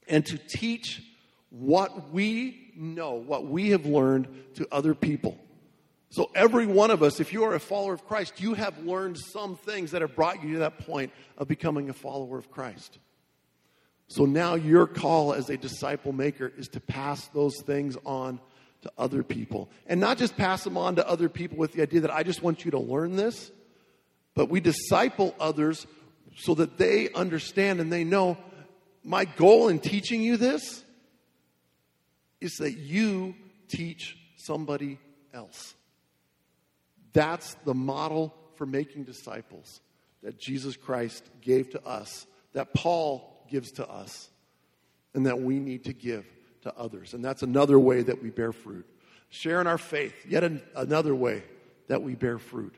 and 0.07 0.25
to 0.25 0.37
teach 0.37 1.01
what 1.49 2.11
we 2.11 2.71
know, 2.75 3.13
what 3.13 3.45
we 3.45 3.69
have 3.69 3.85
learned 3.85 4.27
to 4.55 4.67
other 4.71 4.93
people. 4.95 5.37
So, 6.09 6.29
every 6.35 6.67
one 6.67 6.91
of 6.91 7.01
us, 7.01 7.19
if 7.19 7.33
you 7.33 7.43
are 7.43 7.55
a 7.55 7.59
follower 7.59 7.93
of 7.93 8.05
Christ, 8.07 8.39
you 8.39 8.53
have 8.53 8.77
learned 8.85 9.17
some 9.17 9.55
things 9.55 9.91
that 9.91 10.01
have 10.01 10.15
brought 10.15 10.43
you 10.43 10.53
to 10.53 10.59
that 10.59 10.79
point 10.79 11.11
of 11.37 11.47
becoming 11.47 11.89
a 11.89 11.93
follower 11.93 12.37
of 12.37 12.51
Christ. 12.51 12.99
So, 14.09 14.25
now 14.25 14.53
your 14.53 14.85
call 14.85 15.33
as 15.33 15.49
a 15.49 15.57
disciple 15.57 16.11
maker 16.11 16.51
is 16.55 16.67
to 16.69 16.79
pass 16.79 17.27
those 17.29 17.59
things 17.61 17.97
on 18.05 18.39
to 18.83 18.91
other 18.95 19.23
people. 19.23 19.71
And 19.87 19.99
not 19.99 20.19
just 20.19 20.37
pass 20.37 20.63
them 20.63 20.77
on 20.77 20.97
to 20.97 21.07
other 21.07 21.29
people 21.29 21.57
with 21.57 21.71
the 21.71 21.81
idea 21.81 22.01
that 22.01 22.11
I 22.11 22.21
just 22.21 22.43
want 22.43 22.63
you 22.63 22.71
to 22.71 22.79
learn 22.79 23.15
this, 23.15 23.51
but 24.35 24.49
we 24.49 24.59
disciple 24.59 25.33
others 25.39 25.87
so 26.35 26.53
that 26.55 26.77
they 26.77 27.09
understand 27.13 27.79
and 27.79 27.91
they 27.91 28.03
know 28.03 28.37
my 29.03 29.25
goal 29.25 29.67
in 29.67 29.79
teaching 29.79 30.21
you 30.21 30.37
this 30.37 30.83
is 32.41 32.55
that 32.57 32.73
you 32.73 33.35
teach 33.69 34.17
somebody 34.37 34.99
else. 35.33 35.75
That's 37.13 37.53
the 37.65 37.73
model 37.73 38.33
for 38.55 38.65
making 38.65 39.03
disciples 39.03 39.81
that 40.23 40.39
Jesus 40.39 40.75
Christ 40.77 41.23
gave 41.41 41.71
to 41.71 41.85
us, 41.85 42.25
that 42.53 42.73
Paul 42.73 43.45
gives 43.49 43.71
to 43.73 43.87
us, 43.87 44.29
and 45.13 45.25
that 45.25 45.39
we 45.39 45.59
need 45.59 45.85
to 45.85 45.93
give 45.93 46.25
to 46.61 46.75
others. 46.77 47.13
And 47.13 47.23
that's 47.23 47.43
another 47.43 47.77
way 47.77 48.01
that 48.01 48.21
we 48.21 48.29
bear 48.29 48.51
fruit. 48.51 48.85
Sharing 49.29 49.67
our 49.67 49.77
faith, 49.77 50.13
yet 50.27 50.43
an, 50.43 50.61
another 50.75 51.13
way 51.13 51.43
that 51.87 52.01
we 52.01 52.15
bear 52.15 52.37
fruit. 52.37 52.75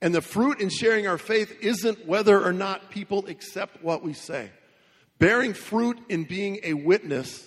And 0.00 0.14
the 0.14 0.20
fruit 0.20 0.60
in 0.60 0.68
sharing 0.68 1.06
our 1.06 1.18
faith 1.18 1.56
isn't 1.60 2.06
whether 2.06 2.42
or 2.42 2.52
not 2.52 2.90
people 2.90 3.26
accept 3.26 3.82
what 3.82 4.02
we 4.04 4.12
say. 4.12 4.50
Bearing 5.18 5.54
fruit 5.54 5.98
in 6.08 6.24
being 6.24 6.60
a 6.62 6.74
witness 6.74 7.46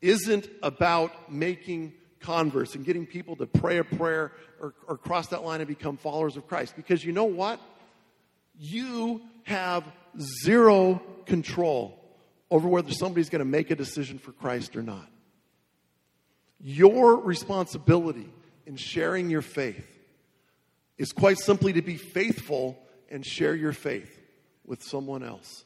isn't 0.00 0.48
about 0.62 1.30
making 1.30 1.92
converts 2.20 2.74
and 2.74 2.84
getting 2.84 3.06
people 3.06 3.36
to 3.36 3.46
pray 3.46 3.78
a 3.78 3.84
prayer 3.84 4.32
or, 4.60 4.74
or 4.86 4.96
cross 4.96 5.28
that 5.28 5.44
line 5.44 5.60
and 5.60 5.68
become 5.68 5.96
followers 5.96 6.36
of 6.36 6.46
Christ. 6.46 6.74
Because 6.76 7.04
you 7.04 7.12
know 7.12 7.24
what? 7.24 7.60
You 8.58 9.22
have 9.44 9.84
zero 10.42 11.02
control 11.26 11.98
over 12.50 12.68
whether 12.68 12.92
somebody's 12.92 13.28
going 13.28 13.40
to 13.40 13.44
make 13.44 13.70
a 13.70 13.76
decision 13.76 14.18
for 14.18 14.32
Christ 14.32 14.74
or 14.76 14.82
not. 14.82 15.08
Your 16.60 17.20
responsibility 17.20 18.28
in 18.66 18.76
sharing 18.76 19.30
your 19.30 19.42
faith 19.42 19.86
is 20.96 21.12
quite 21.12 21.38
simply 21.38 21.74
to 21.74 21.82
be 21.82 21.96
faithful 21.96 22.78
and 23.10 23.24
share 23.24 23.54
your 23.54 23.72
faith 23.72 24.18
with 24.66 24.82
someone 24.82 25.22
else. 25.22 25.64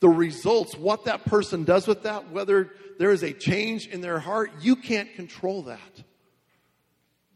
The 0.00 0.08
results, 0.08 0.76
what 0.76 1.04
that 1.06 1.24
person 1.24 1.64
does 1.64 1.86
with 1.86 2.02
that, 2.02 2.30
whether 2.30 2.70
there 2.98 3.10
is 3.10 3.22
a 3.22 3.32
change 3.32 3.86
in 3.86 4.00
their 4.00 4.18
heart, 4.18 4.52
you 4.60 4.76
can't 4.76 5.14
control 5.14 5.62
that. 5.62 6.02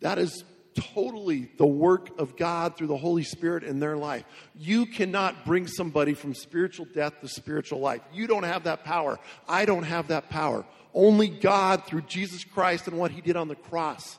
That 0.00 0.18
is 0.18 0.44
totally 0.74 1.50
the 1.56 1.66
work 1.66 2.18
of 2.20 2.36
God 2.36 2.76
through 2.76 2.86
the 2.86 2.96
Holy 2.96 3.24
Spirit 3.24 3.64
in 3.64 3.80
their 3.80 3.96
life. 3.96 4.24
You 4.54 4.86
cannot 4.86 5.44
bring 5.44 5.66
somebody 5.66 6.14
from 6.14 6.34
spiritual 6.34 6.86
death 6.94 7.20
to 7.20 7.28
spiritual 7.28 7.80
life. 7.80 8.02
You 8.12 8.26
don't 8.26 8.44
have 8.44 8.64
that 8.64 8.84
power. 8.84 9.18
I 9.48 9.64
don't 9.64 9.82
have 9.82 10.08
that 10.08 10.30
power. 10.30 10.64
Only 10.94 11.28
God, 11.28 11.84
through 11.84 12.02
Jesus 12.02 12.44
Christ 12.44 12.86
and 12.86 12.98
what 12.98 13.10
He 13.10 13.20
did 13.20 13.36
on 13.36 13.48
the 13.48 13.56
cross, 13.56 14.18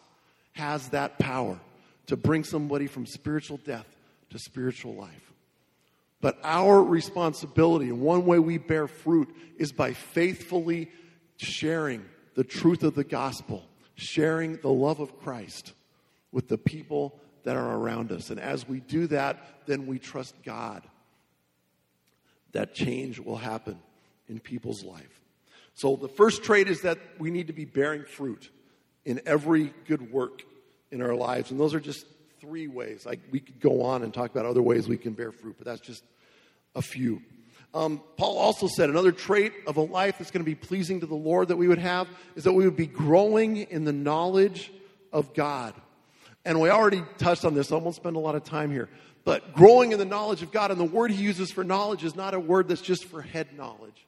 has 0.53 0.89
that 0.89 1.17
power 1.19 1.59
to 2.07 2.17
bring 2.17 2.43
somebody 2.43 2.87
from 2.87 3.05
spiritual 3.05 3.57
death 3.57 3.85
to 4.31 4.39
spiritual 4.39 4.95
life. 4.95 5.28
But 6.21 6.37
our 6.43 6.83
responsibility, 6.83 7.89
and 7.89 8.01
one 8.01 8.25
way 8.25 8.39
we 8.39 8.57
bear 8.57 8.87
fruit, 8.87 9.33
is 9.57 9.71
by 9.71 9.93
faithfully 9.93 10.91
sharing 11.37 12.05
the 12.35 12.43
truth 12.43 12.83
of 12.83 12.95
the 12.95 13.03
gospel, 13.03 13.65
sharing 13.95 14.57
the 14.57 14.69
love 14.69 14.99
of 14.99 15.19
Christ 15.19 15.73
with 16.31 16.47
the 16.47 16.57
people 16.57 17.19
that 17.43 17.55
are 17.55 17.77
around 17.77 18.11
us. 18.11 18.29
And 18.29 18.39
as 18.39 18.67
we 18.67 18.81
do 18.81 19.07
that, 19.07 19.65
then 19.65 19.87
we 19.87 19.97
trust 19.97 20.35
God 20.43 20.83
that 22.51 22.73
change 22.73 23.19
will 23.19 23.37
happen 23.37 23.79
in 24.27 24.39
people's 24.39 24.83
life. 24.83 25.21
So 25.73 25.95
the 25.95 26.07
first 26.07 26.43
trait 26.43 26.67
is 26.67 26.81
that 26.81 26.97
we 27.19 27.31
need 27.31 27.47
to 27.47 27.53
be 27.53 27.65
bearing 27.65 28.03
fruit 28.03 28.49
in 29.05 29.21
every 29.25 29.73
good 29.87 30.11
work 30.11 30.43
in 30.91 31.01
our 31.01 31.15
lives. 31.15 31.51
And 31.51 31.59
those 31.59 31.73
are 31.73 31.79
just 31.79 32.05
three 32.39 32.67
ways. 32.67 33.05
Like 33.05 33.19
we 33.31 33.39
could 33.39 33.59
go 33.59 33.83
on 33.83 34.03
and 34.03 34.13
talk 34.13 34.31
about 34.31 34.45
other 34.45 34.61
ways 34.61 34.87
we 34.87 34.97
can 34.97 35.13
bear 35.13 35.31
fruit, 35.31 35.55
but 35.57 35.65
that's 35.65 35.81
just 35.81 36.03
a 36.75 36.81
few. 36.81 37.21
Um, 37.73 38.01
Paul 38.17 38.37
also 38.37 38.67
said 38.67 38.89
another 38.89 39.11
trait 39.11 39.53
of 39.67 39.77
a 39.77 39.81
life 39.81 40.17
that's 40.17 40.31
going 40.31 40.43
to 40.43 40.49
be 40.49 40.55
pleasing 40.55 41.01
to 41.01 41.05
the 41.05 41.15
Lord 41.15 41.49
that 41.49 41.57
we 41.57 41.67
would 41.67 41.77
have 41.77 42.07
is 42.35 42.43
that 42.45 42.53
we 42.53 42.65
would 42.65 42.75
be 42.75 42.87
growing 42.87 43.57
in 43.57 43.83
the 43.83 43.93
knowledge 43.93 44.71
of 45.13 45.33
God. 45.33 45.75
And 46.45 46.59
we 46.59 46.69
already 46.69 47.03
touched 47.17 47.45
on 47.45 47.53
this, 47.53 47.71
I 47.71 47.75
won't 47.75 47.95
spend 47.95 48.15
a 48.15 48.19
lot 48.19 48.35
of 48.35 48.43
time 48.43 48.71
here. 48.71 48.89
But 49.23 49.53
growing 49.53 49.91
in 49.91 49.99
the 49.99 50.05
knowledge 50.05 50.41
of 50.41 50.51
God, 50.51 50.71
and 50.71 50.79
the 50.79 50.85
word 50.85 51.11
he 51.11 51.21
uses 51.21 51.51
for 51.51 51.63
knowledge 51.63 52.03
is 52.03 52.15
not 52.15 52.33
a 52.33 52.39
word 52.39 52.67
that's 52.67 52.81
just 52.81 53.05
for 53.05 53.21
head 53.21 53.55
knowledge. 53.55 54.07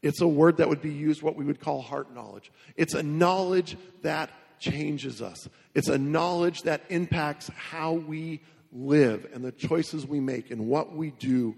It's 0.00 0.20
a 0.20 0.26
word 0.26 0.56
that 0.56 0.68
would 0.68 0.80
be 0.80 0.92
used 0.92 1.22
what 1.22 1.36
we 1.36 1.44
would 1.44 1.60
call 1.60 1.82
heart 1.82 2.14
knowledge. 2.14 2.50
It's 2.76 2.94
a 2.94 3.02
knowledge 3.02 3.76
that 4.02 4.30
changes 4.62 5.20
us. 5.20 5.48
It's 5.74 5.88
a 5.88 5.98
knowledge 5.98 6.62
that 6.62 6.82
impacts 6.88 7.50
how 7.56 7.92
we 7.92 8.40
live 8.72 9.26
and 9.34 9.44
the 9.44 9.52
choices 9.52 10.06
we 10.06 10.20
make 10.20 10.50
and 10.50 10.68
what 10.68 10.94
we 10.94 11.10
do 11.10 11.56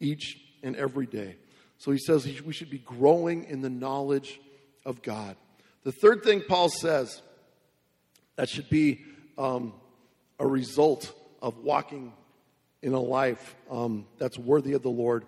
each 0.00 0.36
and 0.62 0.74
every 0.74 1.06
day. 1.06 1.36
So 1.76 1.92
he 1.92 1.98
says 1.98 2.26
we 2.42 2.52
should 2.52 2.70
be 2.70 2.78
growing 2.78 3.44
in 3.44 3.60
the 3.60 3.70
knowledge 3.70 4.40
of 4.84 5.02
God. 5.02 5.36
The 5.84 5.92
third 5.92 6.24
thing 6.24 6.42
Paul 6.48 6.70
says 6.70 7.22
that 8.36 8.48
should 8.48 8.68
be 8.68 9.04
um, 9.36 9.74
a 10.40 10.46
result 10.46 11.12
of 11.40 11.58
walking 11.58 12.12
in 12.82 12.94
a 12.94 13.00
life 13.00 13.54
um, 13.70 14.06
that's 14.18 14.38
worthy 14.38 14.72
of 14.72 14.82
the 14.82 14.88
Lord 14.88 15.26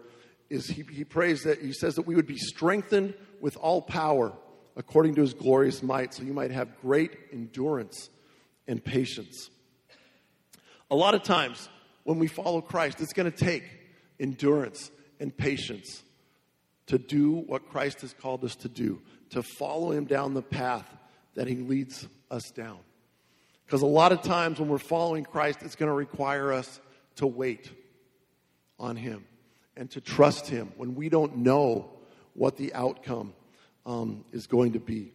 is 0.49 0.67
he, 0.67 0.83
he 0.91 1.05
prays 1.05 1.43
that 1.43 1.61
he 1.61 1.73
says 1.73 1.95
that 1.95 2.07
we 2.07 2.17
would 2.17 2.27
be 2.27 2.39
strengthened 2.39 3.15
with 3.41 3.57
all 3.57 3.81
power 3.81 4.33
according 4.77 5.15
to 5.17 5.21
his 5.21 5.35
glorious 5.35 5.83
might, 5.83 6.15
so 6.15 6.23
you 6.23 6.33
might 6.33 6.51
have 6.51 6.81
great 6.81 7.13
endurance 7.33 8.09
and 8.67 8.83
patience. 8.83 9.51
A 10.91 10.97
lot 10.97 11.15
of 11.15 11.23
times 11.23 11.69
when 12.05 12.19
we 12.19 12.27
follow 12.27 12.61
Christ, 12.61 13.01
it's 13.01 13.13
going 13.13 13.31
to 13.31 13.37
take 13.37 13.65
endurance 14.19 14.91
and 15.19 15.37
patience 15.37 16.03
to 16.87 16.99
do 16.99 17.33
what 17.33 17.69
Christ 17.69 18.01
has 18.01 18.13
called 18.13 18.45
us 18.45 18.57
to 18.57 18.69
do, 18.69 19.01
to 19.31 19.43
follow 19.43 19.93
him 19.93 20.07
down 20.07 20.35
the 20.35 20.43
path 20.43 20.87
that 21.35 21.47
he 21.47 21.57
leads 21.57 22.09
us 22.31 22.51
down. 22.51 22.79
Because 23.65 23.83
a 23.83 23.87
lot 23.87 24.11
of 24.11 24.23
times 24.23 24.59
when 24.59 24.69
we're 24.69 24.79
following 24.79 25.25
Christ, 25.25 25.63
it's 25.63 25.77
going 25.77 25.89
to 25.89 25.95
require 25.95 26.53
us 26.53 26.81
to 27.17 27.27
wait 27.27 27.71
on 28.79 28.97
him 28.97 29.25
and 29.77 29.89
to 29.93 30.01
trust 30.01 30.49
him 30.49 30.73
when 30.77 30.97
we 30.97 31.09
don't 31.09 31.37
know 31.37 31.91
what 32.35 32.57
the 32.57 32.75
outcome 32.75 33.33
um, 33.91 34.25
is 34.33 34.47
going 34.47 34.73
to 34.73 34.79
be. 34.81 35.13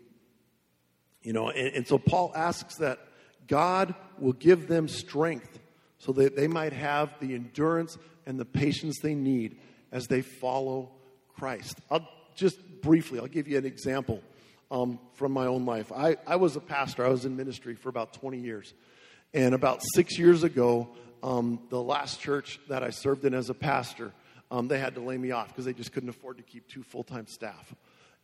You 1.22 1.34
know, 1.34 1.50
and, 1.50 1.70
and 1.70 1.88
so 1.88 1.98
Paul 1.98 2.32
asks 2.36 2.76
that 2.76 3.00
God 3.48 3.96
will 4.20 4.34
give 4.34 4.68
them 4.68 4.88
strength 4.88 5.60
so 5.98 6.12
that 6.14 6.36
they 6.36 6.48
might 6.48 6.74
have 6.74 7.18
the 7.20 7.34
endurance 7.34 7.98
and 8.26 8.40
the 8.40 8.46
patience 8.46 9.00
they 9.00 9.16
need 9.16 9.60
as 9.92 10.08
they 10.08 10.22
follow 10.22 10.92
Christ. 11.30 11.78
I'll 11.90 12.08
just 12.36 12.60
briefly, 12.82 13.20
I'll 13.20 13.28
give 13.28 13.48
you 13.48 13.58
an 13.58 13.66
example 13.66 14.22
um, 14.70 15.00
from 15.14 15.32
my 15.32 15.46
own 15.46 15.66
life. 15.66 15.92
I, 15.92 16.18
I 16.28 16.36
was 16.36 16.56
a 16.56 16.60
pastor, 16.60 17.06
I 17.06 17.10
was 17.10 17.26
in 17.26 17.38
ministry 17.38 17.76
for 17.76 17.90
about 17.90 18.14
20 18.14 18.40
years. 18.40 18.74
And 19.34 19.56
about 19.56 19.82
six 19.94 20.20
years 20.20 20.44
ago, 20.44 20.90
um, 21.24 21.60
the 21.70 21.82
last 21.82 22.20
church 22.20 22.60
that 22.68 22.84
I 22.84 22.90
served 22.90 23.26
in 23.26 23.34
as 23.34 23.50
a 23.50 23.54
pastor, 23.54 24.12
um, 24.52 24.68
they 24.68 24.80
had 24.80 24.96
to 24.96 25.02
lay 25.02 25.18
me 25.18 25.32
off 25.32 25.48
because 25.48 25.66
they 25.66 25.74
just 25.74 25.94
couldn't 25.94 26.10
afford 26.10 26.38
to 26.38 26.44
keep 26.44 26.68
two 26.68 26.84
full 26.84 27.04
time 27.04 27.26
staff. 27.28 27.74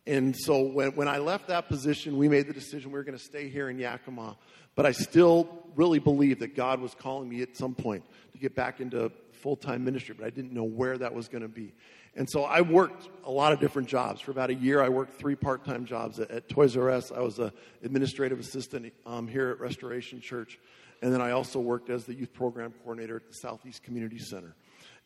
And 0.06 0.36
so 0.36 0.62
when, 0.62 0.94
when 0.96 1.08
I 1.08 1.18
left 1.18 1.48
that 1.48 1.68
position, 1.68 2.16
we 2.16 2.28
made 2.28 2.48
the 2.48 2.52
decision 2.52 2.90
we 2.90 2.98
were 2.98 3.04
going 3.04 3.18
to 3.18 3.24
stay 3.24 3.48
here 3.48 3.70
in 3.70 3.78
Yakima. 3.78 4.36
But 4.74 4.86
I 4.86 4.92
still 4.92 5.48
really 5.76 5.98
believed 5.98 6.40
that 6.40 6.56
God 6.56 6.80
was 6.80 6.94
calling 6.94 7.28
me 7.28 7.42
at 7.42 7.56
some 7.56 7.74
point 7.74 8.04
to 8.32 8.38
get 8.38 8.54
back 8.54 8.80
into 8.80 9.12
full 9.32 9.56
time 9.56 9.84
ministry, 9.84 10.14
but 10.18 10.26
I 10.26 10.30
didn't 10.30 10.52
know 10.52 10.64
where 10.64 10.98
that 10.98 11.14
was 11.14 11.28
going 11.28 11.42
to 11.42 11.48
be. 11.48 11.74
And 12.14 12.28
so 12.28 12.44
I 12.44 12.60
worked 12.60 13.08
a 13.24 13.30
lot 13.30 13.52
of 13.52 13.60
different 13.60 13.88
jobs. 13.88 14.20
For 14.20 14.30
about 14.30 14.50
a 14.50 14.54
year, 14.54 14.82
I 14.82 14.88
worked 14.88 15.18
three 15.18 15.34
part 15.34 15.64
time 15.64 15.84
jobs 15.84 16.18
at, 16.20 16.30
at, 16.30 16.48
Toys 16.48 16.76
R 16.76 16.90
Us. 16.90 17.10
I 17.10 17.20
was 17.20 17.38
an 17.38 17.52
administrative 17.82 18.38
assistant 18.38 18.92
um, 19.06 19.26
here 19.26 19.50
at 19.50 19.60
Restoration 19.60 20.20
Church. 20.20 20.58
And 21.00 21.12
then 21.12 21.20
I 21.20 21.32
also 21.32 21.58
worked 21.58 21.90
as 21.90 22.04
the 22.04 22.14
youth 22.14 22.32
program 22.32 22.72
coordinator 22.84 23.16
at 23.16 23.26
the 23.26 23.34
Southeast 23.34 23.82
Community 23.82 24.18
Center. 24.18 24.54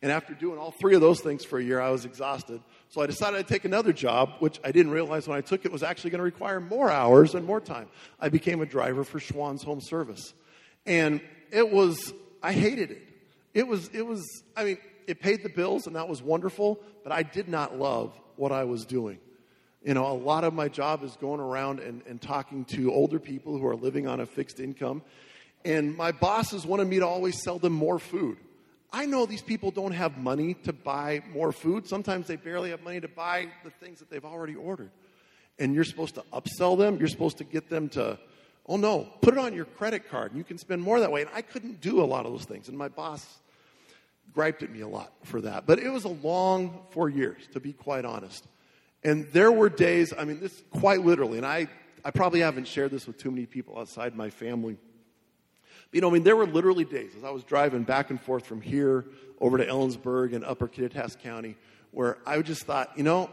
And 0.03 0.13
after 0.13 0.35
doing 0.35 0.59
all 0.59 0.73
three 0.73 0.95
of 0.95 1.01
those 1.01 1.21
things 1.21 1.45
for 1.45 1.59
a 1.59 1.65
year, 1.65 1.81
I 1.81 1.91
was 1.91 2.05
exhausted. 2.05 2.61
So 2.91 3.01
I 3.01 3.07
decided 3.07 3.39
to 3.39 3.45
take 3.45 3.65
another 3.65 3.93
job, 3.93 4.35
which 4.41 4.61
I 4.63 4.71
didn't 4.71 4.93
realize 4.93 5.27
when 5.27 5.39
I 5.39 5.41
took 5.41 5.65
it 5.65 5.73
was 5.73 5.83
actually 5.83 6.11
going 6.11 6.19
to 6.19 6.25
require 6.25 6.61
more 6.61 6.91
hours 6.91 7.35
and 7.35 7.47
more 7.47 7.61
time. 7.61 7.89
I 8.21 8.29
became 8.29 8.61
a 8.61 8.67
driver 8.67 9.05
for 9.05 9.19
Schwan's 9.19 9.63
Home 9.63 9.81
Service. 9.81 10.35
And 10.85 11.23
it 11.51 11.71
was, 11.71 12.13
I 12.43 12.53
hated 12.53 12.91
it. 12.91 13.03
It 13.55 13.67
was, 13.67 13.89
it 13.89 14.07
was, 14.07 14.23
I 14.55 14.65
mean, 14.65 14.79
it 15.07 15.21
paid 15.21 15.43
the 15.43 15.49
bills 15.49 15.87
and 15.87 15.97
that 15.97 16.09
was 16.09 16.23
wonderful, 16.23 16.79
but 17.03 17.11
I 17.11 17.23
did 17.23 17.49
not 17.49 17.79
love 17.79 18.13
what 18.37 18.53
I 18.53 18.65
was 18.65 18.85
doing. 18.85 19.19
You 19.83 19.95
know, 19.95 20.07
a 20.07 20.13
lot 20.13 20.45
of 20.45 20.53
my 20.53 20.69
job 20.69 21.05
is 21.05 21.17
going 21.17 21.41
around 21.41 21.81
and, 21.81 22.03
and 22.07 22.21
talking 22.21 22.65
to 22.67 22.93
older 22.93 23.19
people 23.19 23.57
who 23.57 23.67
are 23.67 23.77
living 23.77 24.07
on 24.07 24.21
a 24.21 24.27
fixed 24.27 24.61
income. 24.61 25.03
And 25.65 25.97
my 25.97 26.13
bosses 26.13 26.67
wanted 26.67 26.89
me 26.89 26.99
to 26.99 27.07
always 27.07 27.43
sell 27.43 27.59
them 27.59 27.73
more 27.73 27.99
food. 27.99 28.37
I 28.93 29.07
know 29.07 29.27
these 29.27 29.43
people 29.43 29.71
don't 29.71 29.93
have 29.93 30.19
money 30.19 30.55
to 30.65 30.73
buy 30.73 31.23
more 31.33 31.53
food. 31.53 31.87
Sometimes 31.87 32.27
they 32.27 32.37
barely 32.37 32.71
have 32.71 32.83
money 32.83 33.01
to 33.01 33.09
buy 33.09 33.49
the 33.65 33.71
things 33.71 33.99
that 33.99 34.11
they've 34.11 34.25
already 34.25 34.55
ordered. 34.55 34.91
And 35.59 35.75
you're 35.75 35.85
supposed 35.85 36.15
to 36.17 36.25
upsell 36.33 36.79
them. 36.79 36.99
You're 36.99 37.09
supposed 37.09 37.39
to 37.39 37.45
get 37.45 37.69
them 37.69 37.89
to, 37.91 38.19
oh 38.67 38.77
no, 38.77 39.09
put 39.23 39.35
it 39.35 39.39
on 39.39 39.55
your 39.55 39.65
credit 39.65 40.09
card 40.09 40.33
and 40.33 40.39
you 40.39 40.45
can 40.45 40.59
spend 40.59 40.83
more 40.83 41.01
that 41.01 41.11
way. 41.11 41.23
And 41.23 41.31
I 41.35 41.43
couldn't 41.43 41.81
do 41.81 42.01
a 42.01 42.05
lot 42.05 42.27
of 42.27 42.33
those 42.33 42.45
things. 42.45 42.69
And 42.69 42.77
my 42.77 42.89
boss 42.89 43.27
griped 44.33 44.63
at 44.63 44.71
me 44.71 44.81
a 44.81 44.89
lot 44.89 45.13
for 45.25 45.41
that. 45.41 45.67
But 45.67 45.79
it 45.79 45.89
was 45.89 46.05
a 46.05 46.09
long 46.09 46.81
four 46.91 47.09
years, 47.09 47.47
to 47.53 47.61
be 47.61 47.73
quite 47.73 48.05
honest. 48.05 48.47
And 49.03 49.27
there 49.33 49.53
were 49.53 49.69
days, 49.69 50.13
I 50.17 50.25
mean, 50.25 50.41
this 50.41 50.63
quite 50.71 51.01
literally, 51.01 51.39
and 51.39 51.47
I, 51.47 51.69
I 52.05 52.11
probably 52.11 52.41
haven't 52.41 52.67
shared 52.67 52.91
this 52.91 53.07
with 53.07 53.19
too 53.19 53.31
many 53.31 53.47
people 53.47 53.79
outside 53.79 54.15
my 54.15 54.31
family 54.31 54.79
you 55.93 56.01
know, 56.01 56.11
I 56.11 56.13
mean, 56.13 56.25
there 56.25 56.37
were 56.37 56.47
literally 56.47 56.85
days 56.85 57.13
as 57.17 57.25
I 57.25 57.31
was 57.31 57.45
driving 57.45 57.83
back 57.83 58.11
and 58.11 58.21
forth 58.21 58.47
from 58.47 58.61
here 58.61 59.07
over 59.41 59.59
to 59.59 59.67
Ellensburg 59.67 60.35
and 60.35 60.45
Upper 60.45 60.69
Kittitas 60.69 61.19
County 61.19 61.57
where 61.91 62.19
I 62.27 62.43
just 62.43 62.65
thought, 62.65 62.91
you 62.97 63.03
know, 63.03 63.31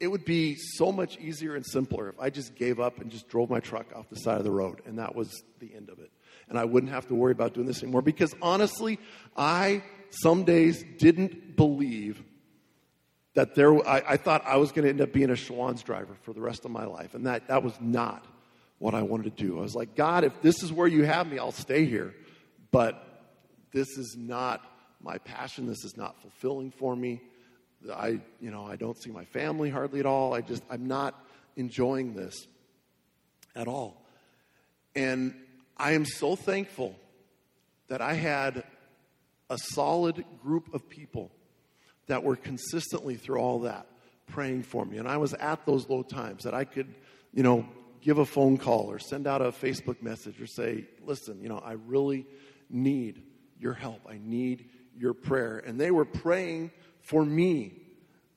it 0.00 0.08
would 0.08 0.24
be 0.24 0.56
so 0.56 0.90
much 0.90 1.18
easier 1.18 1.54
and 1.54 1.64
simpler 1.64 2.08
if 2.08 2.18
I 2.18 2.30
just 2.30 2.56
gave 2.56 2.80
up 2.80 3.00
and 3.00 3.10
just 3.10 3.28
drove 3.28 3.50
my 3.50 3.60
truck 3.60 3.94
off 3.94 4.08
the 4.08 4.16
side 4.16 4.38
of 4.38 4.44
the 4.44 4.50
road, 4.50 4.80
and 4.86 4.98
that 4.98 5.14
was 5.14 5.44
the 5.60 5.72
end 5.74 5.90
of 5.90 5.98
it. 5.98 6.10
And 6.48 6.58
I 6.58 6.64
wouldn't 6.64 6.90
have 6.90 7.06
to 7.08 7.14
worry 7.14 7.32
about 7.32 7.54
doing 7.54 7.66
this 7.66 7.82
anymore 7.82 8.02
because 8.02 8.34
honestly, 8.42 8.98
I 9.36 9.84
some 10.08 10.42
days 10.44 10.84
didn't 10.98 11.54
believe 11.56 12.24
that 13.34 13.54
there, 13.54 13.72
I, 13.86 14.02
I 14.08 14.16
thought 14.16 14.42
I 14.44 14.56
was 14.56 14.72
going 14.72 14.84
to 14.84 14.88
end 14.88 15.00
up 15.00 15.12
being 15.12 15.30
a 15.30 15.36
Schwan's 15.36 15.82
driver 15.82 16.16
for 16.22 16.32
the 16.32 16.40
rest 16.40 16.64
of 16.64 16.72
my 16.72 16.84
life, 16.84 17.14
and 17.14 17.26
that, 17.26 17.46
that 17.46 17.62
was 17.62 17.74
not 17.80 18.26
what 18.80 18.94
I 18.94 19.02
wanted 19.02 19.36
to 19.36 19.44
do. 19.44 19.58
I 19.58 19.62
was 19.62 19.74
like, 19.74 19.94
God, 19.94 20.24
if 20.24 20.40
this 20.40 20.62
is 20.62 20.72
where 20.72 20.88
you 20.88 21.04
have 21.04 21.30
me, 21.30 21.38
I'll 21.38 21.52
stay 21.52 21.84
here. 21.84 22.14
But 22.72 23.06
this 23.72 23.86
is 23.98 24.16
not 24.18 24.64
my 25.02 25.18
passion. 25.18 25.66
This 25.66 25.84
is 25.84 25.96
not 25.96 26.20
fulfilling 26.22 26.70
for 26.72 26.96
me. 26.96 27.20
I, 27.94 28.20
you 28.40 28.50
know, 28.50 28.66
I 28.66 28.76
don't 28.76 29.00
see 29.00 29.10
my 29.10 29.26
family 29.26 29.68
hardly 29.68 30.00
at 30.00 30.06
all. 30.06 30.34
I 30.34 30.40
just, 30.40 30.62
I'm 30.70 30.88
not 30.88 31.14
enjoying 31.56 32.14
this 32.14 32.46
at 33.54 33.68
all. 33.68 34.02
And 34.96 35.34
I 35.76 35.92
am 35.92 36.06
so 36.06 36.34
thankful 36.34 36.96
that 37.88 38.00
I 38.00 38.14
had 38.14 38.64
a 39.50 39.58
solid 39.58 40.24
group 40.42 40.72
of 40.72 40.88
people 40.88 41.30
that 42.06 42.24
were 42.24 42.36
consistently 42.36 43.16
through 43.16 43.40
all 43.40 43.60
that 43.60 43.86
praying 44.28 44.62
for 44.62 44.86
me. 44.86 44.96
And 44.96 45.06
I 45.06 45.18
was 45.18 45.34
at 45.34 45.66
those 45.66 45.88
low 45.88 46.02
times 46.02 46.44
that 46.44 46.54
I 46.54 46.64
could, 46.64 46.94
you 47.34 47.42
know, 47.42 47.66
give 48.00 48.18
a 48.18 48.24
phone 48.24 48.56
call 48.56 48.90
or 48.90 48.98
send 48.98 49.26
out 49.26 49.42
a 49.42 49.52
Facebook 49.52 50.02
message 50.02 50.40
or 50.40 50.46
say, 50.46 50.86
listen, 51.04 51.40
you 51.42 51.48
know, 51.48 51.58
I 51.58 51.72
really 51.72 52.26
need 52.68 53.22
your 53.58 53.74
help. 53.74 54.00
I 54.08 54.18
need 54.22 54.68
your 54.96 55.14
prayer. 55.14 55.58
And 55.58 55.80
they 55.80 55.90
were 55.90 56.04
praying 56.04 56.70
for 57.00 57.24
me 57.24 57.74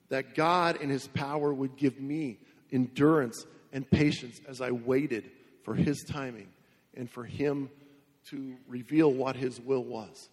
that 0.09 0.35
God 0.35 0.81
in 0.81 0.89
His 0.89 1.07
power 1.07 1.53
would 1.53 1.75
give 1.77 1.99
me 1.99 2.39
endurance 2.71 3.45
and 3.71 3.89
patience 3.89 4.41
as 4.47 4.61
I 4.61 4.71
waited 4.71 5.31
for 5.63 5.73
His 5.73 6.03
timing 6.03 6.49
and 6.93 7.09
for 7.09 7.23
Him 7.23 7.69
to 8.29 8.55
reveal 8.67 9.11
what 9.11 9.35
His 9.35 9.59
will 9.59 9.83
was. 9.83 10.29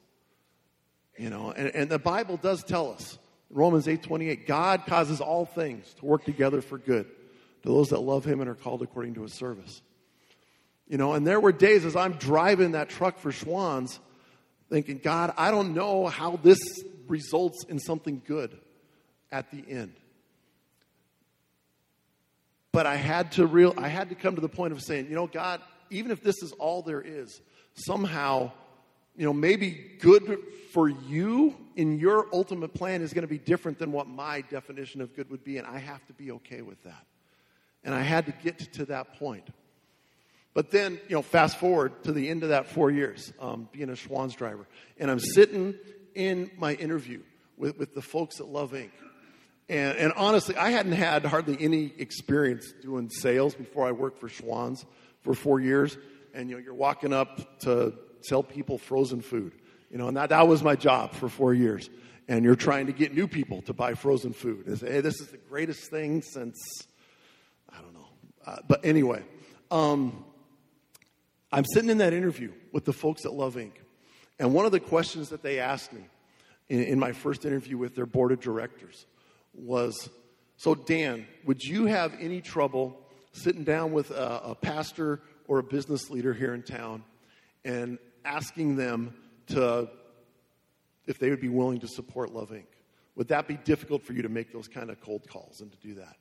You 1.19 1.31
know, 1.31 1.53
and, 1.53 1.69
and 1.75 1.91
the 1.91 1.99
Bible 1.99 2.37
does 2.37 2.65
tell 2.65 2.93
us, 2.93 3.19
Romans 3.51 3.89
8 3.89 4.03
28, 4.03 4.47
God 4.47 4.87
causes 4.87 5.21
all 5.21 5.45
things 5.45 5.93
to 5.95 6.07
work 6.07 6.25
together 6.25 6.61
for 6.61 6.79
good 6.79 7.07
to 7.63 7.69
those 7.69 7.89
that 7.89 8.01
love 8.01 8.25
him 8.25 8.41
and 8.41 8.49
are 8.49 8.55
called 8.55 8.83
according 8.83 9.15
to 9.15 9.23
his 9.23 9.35
service. 9.35 9.83
You 10.89 10.99
know, 10.99 11.13
and 11.13 11.27
there 11.27 11.39
were 11.39 11.53
days 11.53 11.85
as 11.85 11.95
I'm 11.95 12.15
driving 12.15 12.73
that 12.73 12.89
truck 12.89 13.19
for 13.19 13.31
Schwan's 13.31 14.01
thinking, 14.69 15.01
God, 15.03 15.33
I 15.37 15.51
don't 15.51 15.75
know 15.75 16.07
how 16.07 16.37
this 16.37 16.59
results 17.07 17.65
in 17.69 17.79
something 17.79 18.23
good 18.27 18.57
at 19.31 19.51
the 19.51 19.65
end. 19.69 19.95
But 22.73 22.87
I 22.87 22.97
had 22.97 23.33
to 23.33 23.47
real 23.47 23.75
I 23.77 23.89
had 23.89 24.11
to 24.11 24.15
come 24.15 24.37
to 24.37 24.41
the 24.41 24.49
point 24.49 24.73
of 24.73 24.81
saying, 24.81 25.09
you 25.09 25.15
know, 25.15 25.27
God, 25.27 25.61
even 25.91 26.11
if 26.11 26.23
this 26.23 26.43
is 26.43 26.53
all 26.53 26.83
there 26.83 27.01
is, 27.01 27.41
somehow, 27.75 28.53
you 29.17 29.25
know, 29.25 29.33
maybe 29.33 29.71
good 30.01 30.39
for 30.73 30.89
you 30.89 31.57
in 31.75 31.99
your 31.99 32.27
ultimate 32.33 32.73
plan 32.75 33.03
is 33.03 33.13
going 33.13 33.23
to 33.23 33.29
be 33.29 33.39
different 33.39 33.79
than 33.79 33.91
what 33.91 34.07
my 34.07 34.43
definition 34.43 35.01
of 35.01 35.15
good 35.17 35.31
would 35.31 35.43
be, 35.43 35.59
and 35.59 35.67
I 35.67 35.79
have 35.79 36.05
to 36.07 36.13
be 36.13 36.31
okay 36.33 36.63
with 36.63 36.83
that. 36.85 37.07
And 37.85 37.95
I 37.95 38.03
had 38.03 38.27
to 38.27 38.33
get 38.33 38.59
to 38.75 38.87
that 38.87 39.19
point. 39.19 39.49
But 40.53 40.71
then, 40.71 41.01
you 41.09 41.15
know, 41.15 41.23
fast 41.23 41.59
forward 41.59 42.03
to 42.05 42.13
the 42.13 42.29
end 42.29 42.43
of 42.43 42.49
that 42.49 42.67
four 42.69 42.91
years, 42.91 43.33
um, 43.41 43.69
being 43.73 43.89
a 43.89 43.97
Schwan's 43.97 44.35
driver. 44.35 44.67
And 44.99 45.11
I'm 45.11 45.21
sitting 45.21 45.75
in 46.15 46.51
my 46.59 46.75
interview 46.75 47.23
with, 47.57 47.79
with 47.79 47.95
the 47.95 48.03
folks 48.03 48.41
at 48.41 48.49
Love 48.49 48.73
Inc. 48.73 48.91
And, 49.69 49.97
and 49.97 50.13
honestly, 50.17 50.57
I 50.57 50.71
hadn't 50.71 50.93
had 50.93 51.25
hardly 51.25 51.57
any 51.61 51.93
experience 51.99 52.73
doing 52.83 53.09
sales 53.09 53.55
before 53.55 53.87
I 53.87 53.93
worked 53.93 54.19
for 54.19 54.29
Schwan's 54.29 54.85
for 55.23 55.35
four 55.35 55.61
years. 55.61 55.97
And 56.35 56.51
you 56.51 56.57
know, 56.57 56.63
you're 56.63 56.75
walking 56.75 57.13
up 57.13 57.61
to 57.61 57.95
sell 58.23 58.43
people 58.43 58.79
frozen 58.79 59.21
food. 59.21 59.53
You 59.91 59.99
know, 59.99 60.09
and 60.09 60.17
that, 60.17 60.31
that 60.31 60.49
was 60.49 60.63
my 60.63 60.75
job 60.75 61.13
for 61.13 61.29
four 61.29 61.55
years. 61.55 61.89
And 62.29 62.45
you're 62.45 62.57
trying 62.57 62.87
to 62.87 62.93
get 62.93 63.15
new 63.15 63.29
people 63.29 63.63
to 63.63 63.73
buy 63.73 63.95
frozen 63.95 64.33
food. 64.33 64.67
And 64.67 64.79
say, 64.79 64.93
hey, 64.93 65.01
this 65.01 65.21
is 65.21 65.29
the 65.29 65.37
greatest 65.37 65.91
thing 65.91 66.23
since, 66.23 66.57
I 67.77 67.81
don't 67.81 67.95
know. 67.95 68.09
Uh, 68.47 68.57
but 68.67 68.85
anyway, 68.85 69.23
um, 69.71 70.25
I'm 71.53 71.65
sitting 71.65 71.91
in 71.91 71.99
that 71.99 72.13
interview 72.13 72.53
with 72.73 72.85
the 72.85 72.93
folks 72.93 73.25
at 73.25 73.33
Love 73.33 73.57
Inc. 73.57 73.73
And 74.39 74.55
one 74.55 74.67
of 74.67 74.73
the 74.73 74.81
questions 74.81 75.29
that 75.31 75.43
they 75.43 75.59
asked 75.59 75.93
me 75.93 76.03
in, 76.69 76.83
in 76.83 76.99
my 76.99 77.13
first 77.13 77.45
interview 77.45 77.77
with 77.77 77.95
their 77.95 78.07
board 78.07 78.33
of 78.33 78.41
directors 78.41 79.07
was 79.53 80.09
So, 80.57 80.75
Dan, 80.75 81.27
would 81.47 81.63
you 81.63 81.87
have 81.87 82.15
any 82.21 82.43
trouble 82.43 83.01
sitting 83.33 83.65
down 83.65 83.93
with 83.93 84.11
a, 84.11 84.41
a 84.45 84.55
pastor 84.55 85.23
or 85.49 85.59
a 85.59 85.63
business 85.63 86.11
leader 86.11 86.35
here 86.35 86.53
in 86.53 86.63
town 86.63 87.03
and 87.65 87.99
asking 88.27 88.77
them 88.77 89.15
to, 89.47 89.89
if 91.07 91.19
they 91.19 91.31
would 91.31 91.41
be 91.41 91.49
willing 91.49 91.81
to 91.81 91.89
support 91.89 92.35
Love 92.35 92.51
Inc.? 92.51 92.67
Would 93.17 93.29
that 93.29 93.49
be 93.49 93.57
difficult 93.57 94.03
for 94.03 94.13
you 94.13 94.21
to 94.21 94.29
make 94.29 94.53
those 94.53 94.69
kind 94.69 94.91
of 94.91 95.01
cold 95.01 95.27
calls 95.31 95.61
and 95.63 95.73
to 95.73 95.79
do 95.79 95.95
that? 95.95 96.17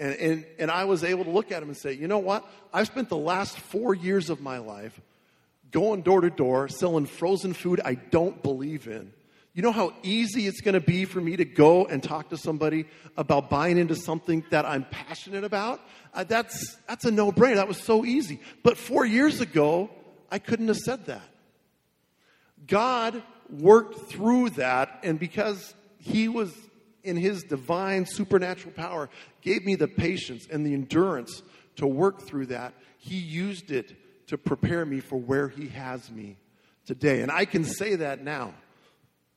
And, 0.00 0.14
and, 0.16 0.46
and 0.58 0.70
I 0.70 0.84
was 0.84 1.04
able 1.04 1.24
to 1.24 1.30
look 1.30 1.52
at 1.52 1.62
him 1.62 1.68
and 1.68 1.76
say, 1.76 1.92
you 1.92 2.08
know 2.08 2.18
what? 2.18 2.44
I've 2.72 2.86
spent 2.86 3.08
the 3.08 3.16
last 3.16 3.58
four 3.58 3.94
years 3.94 4.30
of 4.30 4.40
my 4.40 4.58
life 4.58 5.00
going 5.70 6.02
door 6.02 6.20
to 6.20 6.30
door, 6.30 6.68
selling 6.68 7.06
frozen 7.06 7.52
food 7.52 7.80
I 7.84 7.94
don't 7.94 8.42
believe 8.42 8.86
in 8.86 9.12
you 9.54 9.62
know 9.62 9.70
how 9.70 9.92
easy 10.02 10.48
it's 10.48 10.60
going 10.60 10.74
to 10.74 10.80
be 10.80 11.04
for 11.04 11.20
me 11.20 11.36
to 11.36 11.44
go 11.44 11.86
and 11.86 12.02
talk 12.02 12.30
to 12.30 12.36
somebody 12.36 12.86
about 13.16 13.48
buying 13.48 13.78
into 13.78 13.94
something 13.94 14.44
that 14.50 14.66
I'm 14.66 14.84
passionate 14.84 15.44
about? 15.44 15.80
Uh, 16.12 16.24
that's, 16.24 16.76
that's 16.88 17.04
a 17.04 17.12
no 17.12 17.30
brainer. 17.30 17.54
That 17.54 17.68
was 17.68 17.80
so 17.80 18.04
easy. 18.04 18.40
But 18.64 18.76
four 18.76 19.06
years 19.06 19.40
ago, 19.40 19.90
I 20.28 20.40
couldn't 20.40 20.66
have 20.66 20.78
said 20.78 21.06
that. 21.06 21.22
God 22.66 23.22
worked 23.48 24.10
through 24.10 24.50
that, 24.50 24.98
and 25.04 25.20
because 25.20 25.72
He 25.98 26.26
was 26.26 26.52
in 27.04 27.16
His 27.16 27.44
divine 27.44 28.06
supernatural 28.06 28.72
power, 28.74 29.08
gave 29.40 29.64
me 29.64 29.74
the 29.76 29.88
patience 29.88 30.46
and 30.50 30.66
the 30.66 30.74
endurance 30.74 31.42
to 31.76 31.86
work 31.86 32.22
through 32.22 32.46
that, 32.46 32.74
He 32.98 33.16
used 33.16 33.70
it 33.70 33.94
to 34.28 34.38
prepare 34.38 34.84
me 34.84 35.00
for 35.00 35.16
where 35.16 35.48
He 35.48 35.68
has 35.68 36.10
me 36.10 36.36
today. 36.86 37.22
And 37.22 37.30
I 37.30 37.44
can 37.44 37.64
say 37.64 37.96
that 37.96 38.22
now 38.22 38.54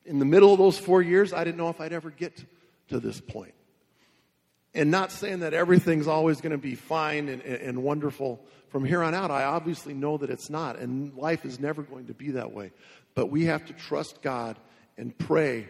in 0.08 0.20
the 0.20 0.26
middle 0.26 0.54
of 0.54 0.58
those 0.58 0.80
four 0.80 1.02
years, 1.02 1.34
I 1.34 1.44
didn't 1.44 1.58
know 1.58 1.70
if 1.70 1.82
I'd 1.82 1.94
ever 1.94 2.10
get 2.10 2.44
to 2.90 3.00
this 3.00 3.20
point. 3.20 3.54
And 4.74 4.90
not 4.90 5.12
saying 5.12 5.40
that 5.40 5.54
everything's 5.54 6.08
always 6.08 6.40
going 6.40 6.52
to 6.52 6.58
be 6.58 6.76
fine 6.76 7.30
and, 7.30 7.42
and, 7.42 7.84
wonderful 7.84 8.40
from 8.70 8.86
here 8.86 9.04
on 9.04 9.14
out. 9.14 9.32
I 9.32 9.44
obviously 9.44 9.94
know 9.94 10.18
that 10.18 10.30
it's 10.30 10.50
not, 10.50 10.78
and 10.78 11.14
life 11.16 11.46
is 11.46 11.60
never 11.60 11.82
going 11.82 12.08
to 12.08 12.14
be 12.14 12.32
that 12.32 12.52
way. 12.52 12.72
But 13.16 13.30
we 13.30 13.46
have 13.46 13.66
to 13.66 13.74
trust 13.74 14.22
God 14.22 14.58
and 14.98 15.18
pray 15.18 15.68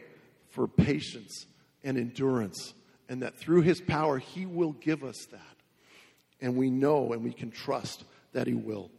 for 0.49 0.67
patience 0.67 1.45
and 1.87 1.97
endurance, 1.97 2.73
and 3.07 3.21
that 3.21 3.37
through 3.37 3.61
His 3.61 3.79
power, 3.79 4.17
He 4.17 4.45
will 4.45 4.73
give 4.73 5.05
us 5.05 5.25
that. 5.31 5.41
And 6.41 6.57
we 6.57 6.69
know 6.69 7.13
and 7.13 7.23
we 7.23 7.31
can 7.31 7.49
trust 7.49 8.03
that 8.33 8.45
He 8.45 8.53
will. 8.53 8.91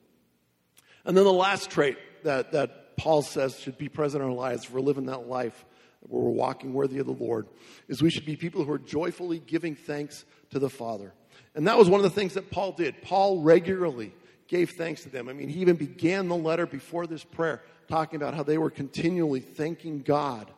And 1.04 1.14
then 1.14 1.24
the 1.24 1.32
last 1.32 1.68
trait 1.68 1.98
that, 2.24 2.52
that 2.52 2.96
Paul 2.96 3.20
says 3.20 3.60
should 3.60 3.76
be 3.76 3.90
present 3.90 4.22
in 4.22 4.28
our 4.30 4.34
lives 4.34 4.64
if 4.64 4.72
we're 4.72 4.80
living 4.80 5.06
that 5.06 5.28
life 5.28 5.66
where 6.00 6.22
we're 6.22 6.30
walking 6.30 6.72
worthy 6.72 6.98
of 6.98 7.06
the 7.06 7.12
Lord 7.12 7.46
is 7.88 8.00
we 8.00 8.08
should 8.08 8.24
be 8.24 8.36
people 8.36 8.64
who 8.64 8.72
are 8.72 8.78
joyfully 8.78 9.38
giving 9.38 9.74
thanks 9.74 10.24
to 10.50 10.58
the 10.58 10.70
Father. 10.70 11.12
And 11.54 11.66
that 11.68 11.76
was 11.76 11.90
one 11.90 12.00
of 12.00 12.04
the 12.04 12.10
things 12.10 12.34
that 12.34 12.50
Paul 12.50 12.72
did. 12.72 13.02
Paul 13.02 13.42
regularly 13.42 14.14
gave 14.46 14.70
thanks 14.70 15.02
to 15.02 15.10
them. 15.10 15.28
I 15.28 15.34
mean, 15.34 15.50
he 15.50 15.60
even 15.60 15.76
began 15.76 16.28
the 16.28 16.36
letter 16.36 16.64
before 16.64 17.06
this 17.06 17.22
prayer 17.22 17.62
talking 17.86 18.16
about 18.16 18.32
how 18.32 18.42
they 18.42 18.56
were 18.56 18.70
continually 18.70 19.40
thanking 19.40 20.00
God 20.00 20.50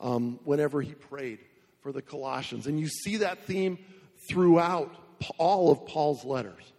um, 0.00 0.40
whenever 0.44 0.82
he 0.82 0.94
prayed 0.94 1.38
for 1.80 1.92
the 1.92 2.02
Colossians. 2.02 2.66
And 2.66 2.78
you 2.78 2.88
see 2.88 3.18
that 3.18 3.44
theme 3.44 3.78
throughout 4.28 4.94
all 5.38 5.70
of 5.70 5.86
Paul's 5.86 6.24
letters. 6.24 6.72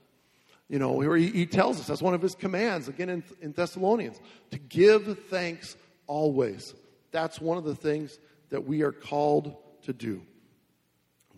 You 0.67 0.77
know, 0.77 0.99
he, 0.99 1.29
he 1.29 1.45
tells 1.45 1.79
us 1.79 1.87
that's 1.87 2.01
one 2.01 2.13
of 2.13 2.21
his 2.21 2.35
commands, 2.35 2.87
again 2.87 3.09
in, 3.09 3.23
in 3.41 3.53
Thessalonians, 3.53 4.19
to 4.51 4.59
give 4.59 5.25
thanks 5.29 5.75
always. 6.05 6.73
That's 7.11 7.41
one 7.41 7.57
of 7.57 7.63
the 7.63 7.75
things 7.75 8.19
that 8.49 8.65
we 8.65 8.83
are 8.83 8.91
called 8.91 9.55
to 9.83 9.93
do. 9.93 10.21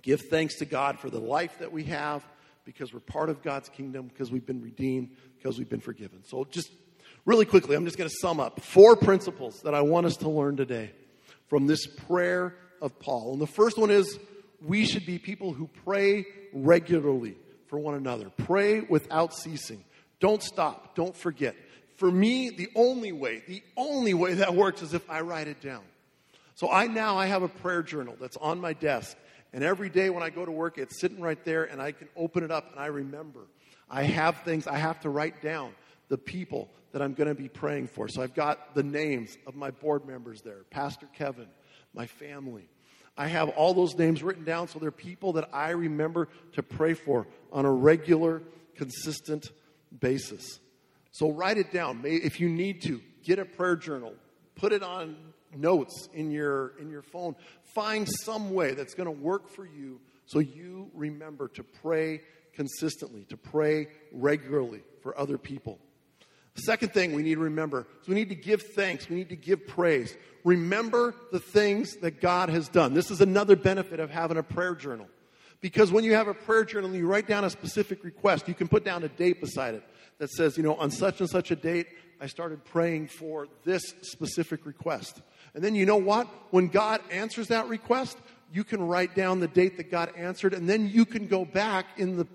Give 0.01 0.19
thanks 0.19 0.55
to 0.57 0.65
God 0.65 0.99
for 0.99 1.09
the 1.09 1.19
life 1.19 1.59
that 1.59 1.71
we 1.71 1.85
have 1.85 2.25
because 2.65 2.93
we're 2.93 2.99
part 2.99 3.29
of 3.29 3.41
God's 3.41 3.69
kingdom, 3.69 4.07
because 4.07 4.31
we've 4.31 4.45
been 4.45 4.61
redeemed, 4.61 5.11
because 5.37 5.57
we've 5.57 5.69
been 5.69 5.79
forgiven. 5.79 6.23
So, 6.25 6.45
just 6.49 6.71
really 7.25 7.45
quickly, 7.45 7.75
I'm 7.75 7.85
just 7.85 7.97
going 7.97 8.09
to 8.09 8.15
sum 8.19 8.39
up 8.39 8.61
four 8.61 8.95
principles 8.95 9.61
that 9.61 9.73
I 9.73 9.81
want 9.81 10.07
us 10.07 10.17
to 10.17 10.29
learn 10.29 10.57
today 10.57 10.91
from 11.47 11.67
this 11.67 11.85
prayer 11.85 12.55
of 12.81 12.99
Paul. 12.99 13.33
And 13.33 13.41
the 13.41 13.47
first 13.47 13.77
one 13.77 13.91
is 13.91 14.19
we 14.65 14.85
should 14.85 15.05
be 15.05 15.17
people 15.17 15.53
who 15.53 15.69
pray 15.85 16.25
regularly 16.53 17.37
for 17.67 17.79
one 17.79 17.95
another. 17.95 18.29
Pray 18.45 18.81
without 18.81 19.33
ceasing. 19.33 19.83
Don't 20.19 20.43
stop. 20.43 20.95
Don't 20.95 21.15
forget. 21.15 21.55
For 21.97 22.11
me, 22.11 22.49
the 22.49 22.69
only 22.75 23.11
way, 23.11 23.43
the 23.47 23.63
only 23.77 24.13
way 24.13 24.35
that 24.35 24.55
works 24.55 24.81
is 24.81 24.93
if 24.93 25.09
I 25.09 25.21
write 25.21 25.47
it 25.47 25.61
down. 25.61 25.83
So 26.55 26.69
I 26.71 26.87
now 26.87 27.17
I 27.17 27.27
have 27.27 27.43
a 27.43 27.47
prayer 27.47 27.81
journal 27.83 28.15
that's 28.19 28.37
on 28.37 28.59
my 28.59 28.73
desk. 28.73 29.17
And 29.53 29.63
every 29.63 29.89
day 29.89 30.09
when 30.09 30.23
I 30.23 30.29
go 30.29 30.45
to 30.45 30.51
work, 30.51 30.77
it's 30.77 30.99
sitting 30.99 31.19
right 31.19 31.43
there 31.43 31.63
and 31.63 31.81
I 31.81 31.91
can 31.91 32.07
open 32.15 32.43
it 32.43 32.51
up 32.51 32.71
and 32.71 32.79
I 32.79 32.87
remember. 32.87 33.41
I 33.89 34.03
have 34.03 34.41
things 34.43 34.67
I 34.67 34.77
have 34.77 34.99
to 35.01 35.09
write 35.09 35.41
down, 35.41 35.73
the 36.07 36.17
people 36.17 36.69
that 36.91 37.01
I'm 37.01 37.13
going 37.13 37.27
to 37.27 37.35
be 37.35 37.49
praying 37.49 37.87
for. 37.87 38.07
So 38.07 38.21
I've 38.21 38.33
got 38.33 38.75
the 38.75 38.83
names 38.83 39.37
of 39.47 39.55
my 39.55 39.71
board 39.71 40.05
members 40.05 40.41
there 40.41 40.63
Pastor 40.69 41.07
Kevin, 41.13 41.47
my 41.93 42.07
family, 42.07 42.69
I 43.17 43.27
have 43.27 43.49
all 43.49 43.73
those 43.73 43.95
names 43.95 44.23
written 44.23 44.45
down 44.45 44.67
so 44.67 44.79
they're 44.79 44.91
people 44.91 45.33
that 45.33 45.49
I 45.53 45.71
remember 45.71 46.29
to 46.53 46.63
pray 46.63 46.93
for 46.93 47.27
on 47.51 47.65
a 47.65 47.71
regular, 47.71 48.41
consistent 48.75 49.51
basis. 49.99 50.59
So 51.11 51.31
write 51.31 51.57
it 51.57 51.71
down. 51.73 52.01
If 52.05 52.39
you 52.39 52.49
need 52.49 52.81
to, 52.83 53.01
get 53.23 53.39
a 53.39 53.45
prayer 53.45 53.75
journal, 53.75 54.13
put 54.55 54.71
it 54.73 54.83
on 54.83 55.15
notes 55.55 56.09
in 56.13 56.31
your, 56.31 56.73
in 56.79 56.89
your 56.89 57.01
phone. 57.01 57.35
Find 57.75 58.07
some 58.23 58.53
way 58.53 58.73
that's 58.73 58.93
going 58.93 59.05
to 59.05 59.11
work 59.11 59.49
for 59.49 59.65
you 59.65 59.99
so 60.25 60.39
you 60.39 60.89
remember 60.93 61.49
to 61.49 61.63
pray 61.63 62.21
consistently, 62.53 63.25
to 63.25 63.37
pray 63.37 63.87
regularly 64.11 64.81
for 65.01 65.17
other 65.17 65.37
people. 65.37 65.79
Second 66.55 66.93
thing 66.93 67.13
we 67.13 67.23
need 67.23 67.35
to 67.35 67.41
remember 67.41 67.87
is 68.01 68.07
we 68.07 68.15
need 68.15 68.29
to 68.29 68.35
give 68.35 68.61
thanks, 68.61 69.09
we 69.09 69.15
need 69.15 69.29
to 69.29 69.35
give 69.35 69.67
praise. 69.67 70.15
Remember 70.43 71.15
the 71.31 71.39
things 71.39 71.95
that 71.97 72.19
God 72.19 72.49
has 72.49 72.67
done. 72.67 72.93
This 72.93 73.09
is 73.09 73.21
another 73.21 73.55
benefit 73.55 73.99
of 73.99 74.09
having 74.09 74.37
a 74.37 74.43
prayer 74.43 74.75
journal. 74.75 75.07
Because 75.61 75.91
when 75.91 76.03
you 76.03 76.15
have 76.15 76.27
a 76.27 76.33
prayer 76.33 76.65
journal 76.65 76.89
and 76.89 76.99
you 76.99 77.07
write 77.07 77.27
down 77.27 77.45
a 77.45 77.49
specific 77.49 78.03
request, 78.03 78.47
you 78.47 78.55
can 78.55 78.67
put 78.67 78.83
down 78.83 79.03
a 79.03 79.07
date 79.07 79.39
beside 79.39 79.75
it 79.75 79.83
that 80.17 80.29
says, 80.31 80.57
you 80.57 80.63
know, 80.63 80.75
on 80.75 80.91
such 80.91 81.19
and 81.19 81.29
such 81.29 81.51
a 81.51 81.55
date, 81.55 81.87
I 82.19 82.27
started 82.27 82.65
praying 82.65 83.07
for 83.07 83.47
this 83.63 83.93
specific 84.01 84.65
request. 84.65 85.21
And 85.53 85.63
then 85.63 85.75
you 85.75 85.85
know 85.85 85.97
what? 85.97 86.27
When 86.49 86.67
God 86.67 87.01
answers 87.11 87.47
that 87.47 87.67
request, 87.67 88.17
you 88.51 88.63
can 88.63 88.81
write 88.81 89.15
down 89.15 89.39
the 89.39 89.47
date 89.47 89.77
that 89.77 89.89
God 89.89 90.11
answered, 90.17 90.53
and 90.53 90.67
then 90.67 90.89
you 90.89 91.05
can 91.05 91.27
go 91.27 91.45
back 91.45 91.85
in 91.97 92.17
the 92.17 92.27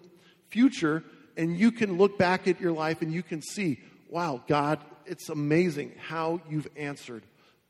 future 0.49 1.05
and 1.37 1.59
you 1.59 1.71
can 1.71 1.99
look 1.99 2.19
back 2.19 2.49
at 2.49 2.61
your 2.61 2.73
life 2.73 3.03
and 3.03 3.13
you 3.13 3.23
can 3.23 3.43
see, 3.43 3.79
wow, 4.09 4.43
God, 4.47 4.81
it's 5.05 5.29
amazing 5.29 5.93
how 5.99 6.41
you've 6.49 6.69
answered 6.77 7.23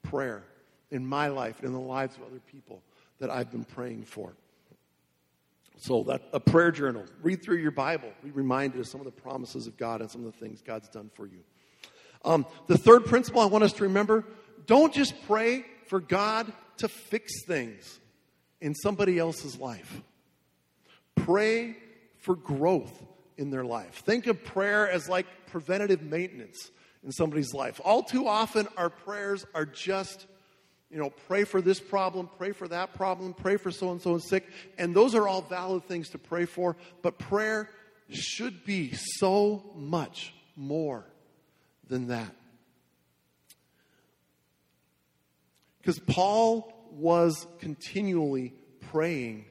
prayer 0.03 0.45
in 0.91 1.07
my 1.07 1.29
life 1.29 1.59
and 1.59 1.67
in 1.67 1.73
the 1.73 1.81
lives 1.81 2.17
of 2.17 2.23
other 2.23 2.41
people 2.51 2.83
that 3.19 3.31
I've 3.31 3.51
been 3.51 3.65
praying 3.65 4.05
for. 4.05 4.35
So 5.79 6.05
that 6.05 6.23
a 6.33 6.41
prayer 6.41 6.71
journal. 6.71 7.05
Read 7.23 7.43
through 7.43 7.59
your 7.59 7.71
Bible. 7.71 8.11
Be 8.25 8.31
reminded 8.31 8.81
of 8.81 8.89
some 8.89 9.01
of 9.01 9.05
the 9.05 9.13
promises 9.13 9.67
of 9.67 9.77
God 9.77 10.01
and 10.01 10.11
some 10.11 10.25
of 10.25 10.33
the 10.33 10.39
things 10.39 10.63
God's 10.63 10.89
done 10.89 11.11
for 11.15 11.27
you. 11.27 11.41
Um, 12.25 12.47
the 12.67 12.79
third 12.79 13.05
principle 13.05 13.43
I 13.43 13.47
want 13.47 13.63
us 13.63 13.75
to 13.75 13.83
remember: 13.83 14.25
don't 14.67 14.93
just 14.93 15.15
pray 15.27 15.67
for 15.87 16.01
God 16.01 16.51
to 16.79 16.89
fix 16.89 17.45
things 17.45 18.01
in 18.61 18.75
somebody 18.75 19.19
else's 19.19 19.59
life. 19.59 20.01
Pray 21.15 21.77
for 22.19 22.35
growth 22.35 23.05
in 23.37 23.51
their 23.51 23.65
life. 23.65 24.03
Think 24.05 24.27
of 24.27 24.43
prayer 24.45 24.91
as 24.91 25.09
like 25.09 25.27
preventative 25.57 26.03
maintenance 26.03 26.71
in 27.03 27.11
somebody's 27.11 27.55
life. 27.55 27.81
All 27.83 28.03
too 28.03 28.29
often, 28.29 28.69
our 28.77 28.91
prayers 28.91 29.47
are 29.55 29.65
just, 29.65 30.27
you 30.91 30.99
know, 30.99 31.09
pray 31.29 31.45
for 31.45 31.63
this 31.63 31.81
problem, 31.81 32.29
pray 32.37 32.53
for 32.53 32.69
that 32.69 32.93
problem, 32.93 33.33
pray 33.33 33.57
for 33.57 33.71
so 33.71 33.91
and 33.91 34.03
so 34.03 34.13
and 34.13 34.23
sick. 34.23 34.47
And 34.77 34.95
those 34.95 35.15
are 35.15 35.27
all 35.27 35.41
valid 35.41 35.89
things 35.89 36.11
to 36.11 36.19
pray 36.19 36.45
for, 36.45 36.77
but 37.01 37.19
prayer 37.19 37.71
should 38.11 38.67
be 38.67 38.93
so 38.93 39.65
much 39.75 40.35
more 40.57 41.07
than 41.89 42.09
that. 42.09 42.35
Because 45.79 45.99
Paul 46.01 46.71
was 46.91 47.47
continually 47.61 48.53
praying 48.91 49.47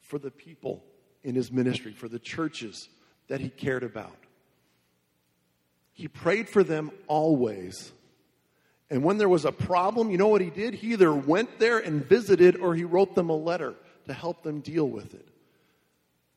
for 0.00 0.18
the 0.18 0.30
people 0.30 0.82
in 1.22 1.34
his 1.34 1.52
ministry, 1.52 1.92
for 1.92 2.08
the 2.08 2.18
churches 2.18 2.88
that 3.28 3.42
he 3.42 3.50
cared 3.50 3.82
about. 3.82 4.16
He 6.00 6.08
prayed 6.08 6.48
for 6.48 6.64
them 6.64 6.92
always. 7.08 7.92
And 8.88 9.04
when 9.04 9.18
there 9.18 9.28
was 9.28 9.44
a 9.44 9.52
problem, 9.52 10.10
you 10.10 10.16
know 10.16 10.28
what 10.28 10.40
he 10.40 10.48
did? 10.48 10.72
He 10.72 10.92
either 10.94 11.12
went 11.12 11.58
there 11.58 11.76
and 11.78 12.02
visited 12.02 12.56
or 12.56 12.74
he 12.74 12.84
wrote 12.84 13.14
them 13.14 13.28
a 13.28 13.36
letter 13.36 13.74
to 14.06 14.14
help 14.14 14.42
them 14.42 14.60
deal 14.60 14.88
with 14.88 15.12
it. 15.12 15.28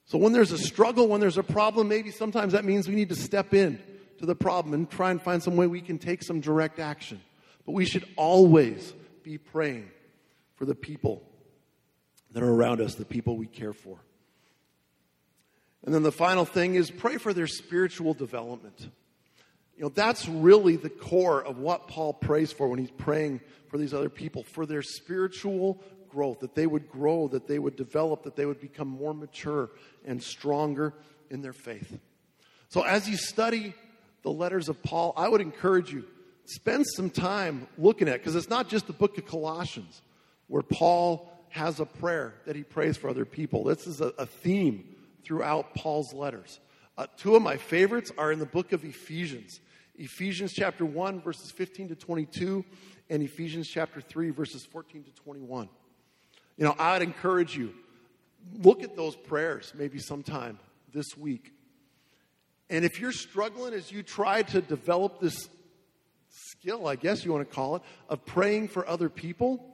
So 0.03 0.17
when 0.17 0.33
there's 0.33 0.51
a 0.51 0.57
struggle, 0.57 1.07
when 1.07 1.21
there's 1.21 1.37
a 1.37 1.43
problem, 1.43 1.87
maybe 1.87 2.11
sometimes 2.11 2.51
that 2.51 2.65
means 2.65 2.89
we 2.89 2.95
need 2.95 3.07
to 3.07 3.15
step 3.15 3.53
in 3.53 3.81
to 4.17 4.25
the 4.25 4.35
problem 4.35 4.73
and 4.73 4.91
try 4.91 5.11
and 5.11 5.21
find 5.21 5.41
some 5.41 5.55
way 5.55 5.65
we 5.65 5.79
can 5.79 5.97
take 5.97 6.23
some 6.23 6.41
direct 6.41 6.77
action. 6.77 7.21
But 7.65 7.71
we 7.71 7.85
should 7.85 8.05
always 8.17 8.91
be 9.23 9.37
praying 9.37 9.89
for 10.55 10.65
the 10.65 10.75
people 10.75 11.23
that 12.33 12.43
are 12.43 12.51
around 12.51 12.81
us, 12.81 12.95
the 12.95 13.05
people 13.05 13.37
we 13.37 13.47
care 13.47 13.71
for. 13.71 13.97
And 15.85 15.95
then 15.95 16.03
the 16.03 16.11
final 16.11 16.43
thing 16.43 16.75
is 16.75 16.91
pray 16.91 17.15
for 17.15 17.33
their 17.33 17.47
spiritual 17.47 18.13
development. 18.13 18.89
You 19.75 19.83
know, 19.83 19.89
that's 19.89 20.27
really 20.27 20.75
the 20.75 20.89
core 20.89 21.43
of 21.43 21.57
what 21.57 21.87
Paul 21.87 22.13
prays 22.13 22.51
for 22.51 22.67
when 22.67 22.79
he's 22.79 22.91
praying 22.91 23.41
for 23.69 23.77
these 23.77 23.93
other 23.93 24.09
people, 24.09 24.43
for 24.43 24.65
their 24.65 24.83
spiritual 24.83 25.81
growth, 26.09 26.41
that 26.41 26.53
they 26.53 26.67
would 26.67 26.89
grow, 26.89 27.27
that 27.29 27.47
they 27.47 27.57
would 27.57 27.75
develop, 27.75 28.23
that 28.23 28.35
they 28.35 28.45
would 28.45 28.61
become 28.61 28.87
more 28.87 29.13
mature 29.13 29.71
and 30.05 30.21
stronger 30.21 30.93
in 31.31 31.41
their 31.41 31.53
faith. 31.53 31.99
So 32.69 32.83
as 32.83 33.09
you 33.09 33.17
study 33.17 33.73
the 34.21 34.31
letters 34.31 34.69
of 34.69 34.81
Paul, 34.83 35.13
I 35.17 35.27
would 35.27 35.41
encourage 35.41 35.91
you, 35.91 36.05
spend 36.45 36.85
some 36.87 37.09
time 37.09 37.67
looking 37.77 38.07
at 38.07 38.19
because 38.19 38.35
it's 38.35 38.49
not 38.49 38.69
just 38.69 38.87
the 38.87 38.93
book 38.93 39.17
of 39.17 39.25
Colossians 39.25 40.01
where 40.47 40.61
Paul 40.61 41.29
has 41.49 41.79
a 41.79 41.85
prayer 41.85 42.35
that 42.45 42.55
he 42.55 42.63
prays 42.63 42.97
for 42.97 43.09
other 43.09 43.25
people. 43.25 43.63
This 43.63 43.87
is 43.87 44.01
a, 44.01 44.07
a 44.17 44.25
theme 44.25 44.95
throughout 45.23 45.75
Paul's 45.75 46.13
letters. 46.13 46.59
Uh, 46.97 47.07
two 47.17 47.35
of 47.35 47.41
my 47.41 47.57
favorites 47.57 48.11
are 48.17 48.31
in 48.31 48.39
the 48.39 48.45
book 48.45 48.71
of 48.71 48.85
Ephesians. 48.85 49.59
Ephesians 49.95 50.53
chapter 50.53 50.85
1, 50.85 51.21
verses 51.21 51.51
15 51.51 51.89
to 51.89 51.95
22, 51.95 52.63
and 53.09 53.23
Ephesians 53.23 53.67
chapter 53.67 53.99
3, 53.99 54.29
verses 54.29 54.65
14 54.65 55.03
to 55.03 55.11
21. 55.11 55.69
You 56.57 56.65
know, 56.65 56.75
I'd 56.77 57.01
encourage 57.01 57.57
you, 57.57 57.73
look 58.61 58.83
at 58.83 58.95
those 58.95 59.15
prayers 59.15 59.73
maybe 59.75 59.99
sometime 59.99 60.59
this 60.93 61.17
week. 61.17 61.51
And 62.69 62.85
if 62.85 62.99
you're 62.99 63.11
struggling 63.11 63.73
as 63.73 63.91
you 63.91 64.03
try 64.03 64.43
to 64.43 64.61
develop 64.61 65.19
this 65.19 65.49
skill, 66.29 66.87
I 66.87 66.95
guess 66.95 67.25
you 67.25 67.31
want 67.31 67.47
to 67.47 67.55
call 67.55 67.77
it, 67.77 67.81
of 68.09 68.25
praying 68.25 68.67
for 68.69 68.87
other 68.87 69.09
people, 69.09 69.72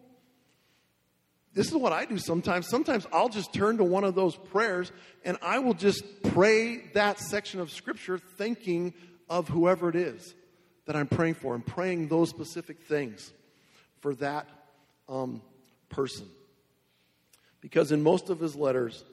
this 1.54 1.68
is 1.68 1.76
what 1.76 1.91
I 1.91 2.06
do 2.06 2.18
sometimes. 2.18 2.68
Sometimes 2.68 3.08
I'll 3.12 3.30
just 3.30 3.54
turn 3.54 3.78
to 3.78 3.84
one 3.84 4.04
of 4.04 4.16
those 4.16 4.36
prayers 4.36 4.91
and 5.26 5.38
I 5.41 5.60
will 5.60 5.74
just 5.74 6.04
pray 6.24 6.84
that 6.93 7.20
section 7.20 7.60
of 7.60 7.72
Scripture 7.72 8.18
thinking 8.18 8.93
of 9.30 9.47
whoever 9.47 9.89
it 9.89 9.95
is 9.95 10.36
that 10.86 10.95
I'm 10.95 11.08
praying 11.08 11.36
for 11.36 11.56
and 11.56 11.66
praying 11.66 12.08
those 12.08 12.30
specific 12.30 12.82
things 12.82 13.32
for 14.00 14.16
that 14.16 14.47
um, 15.08 15.41
person. 15.89 16.28
Because 17.62 17.91
in 17.91 18.02
most 18.02 18.30
of 18.30 18.39
his 18.39 18.56
letters, 18.56 19.04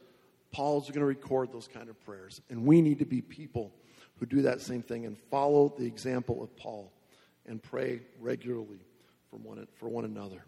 Paul's 0.53 0.89
going 0.89 1.01
to 1.01 1.07
record 1.07 1.53
those 1.53 1.69
kind 1.69 1.89
of 1.89 2.03
prayers. 2.05 2.41
And 2.49 2.65
we 2.65 2.81
need 2.81 3.01
to 3.01 3.05
be 3.05 3.21
people 3.21 3.73
who 4.19 4.27
do 4.27 4.43
that 4.43 4.61
same 4.61 4.83
thing 4.83 5.05
and 5.05 5.19
follow 5.31 5.75
the 5.77 5.85
example 5.85 6.43
of 6.43 6.55
Paul 6.57 6.93
and 7.47 7.63
pray 7.63 8.01
regularly 8.21 8.81
for 9.31 9.37
one, 9.37 9.67
for 9.75 9.89
one 9.89 10.05
another. 10.05 10.45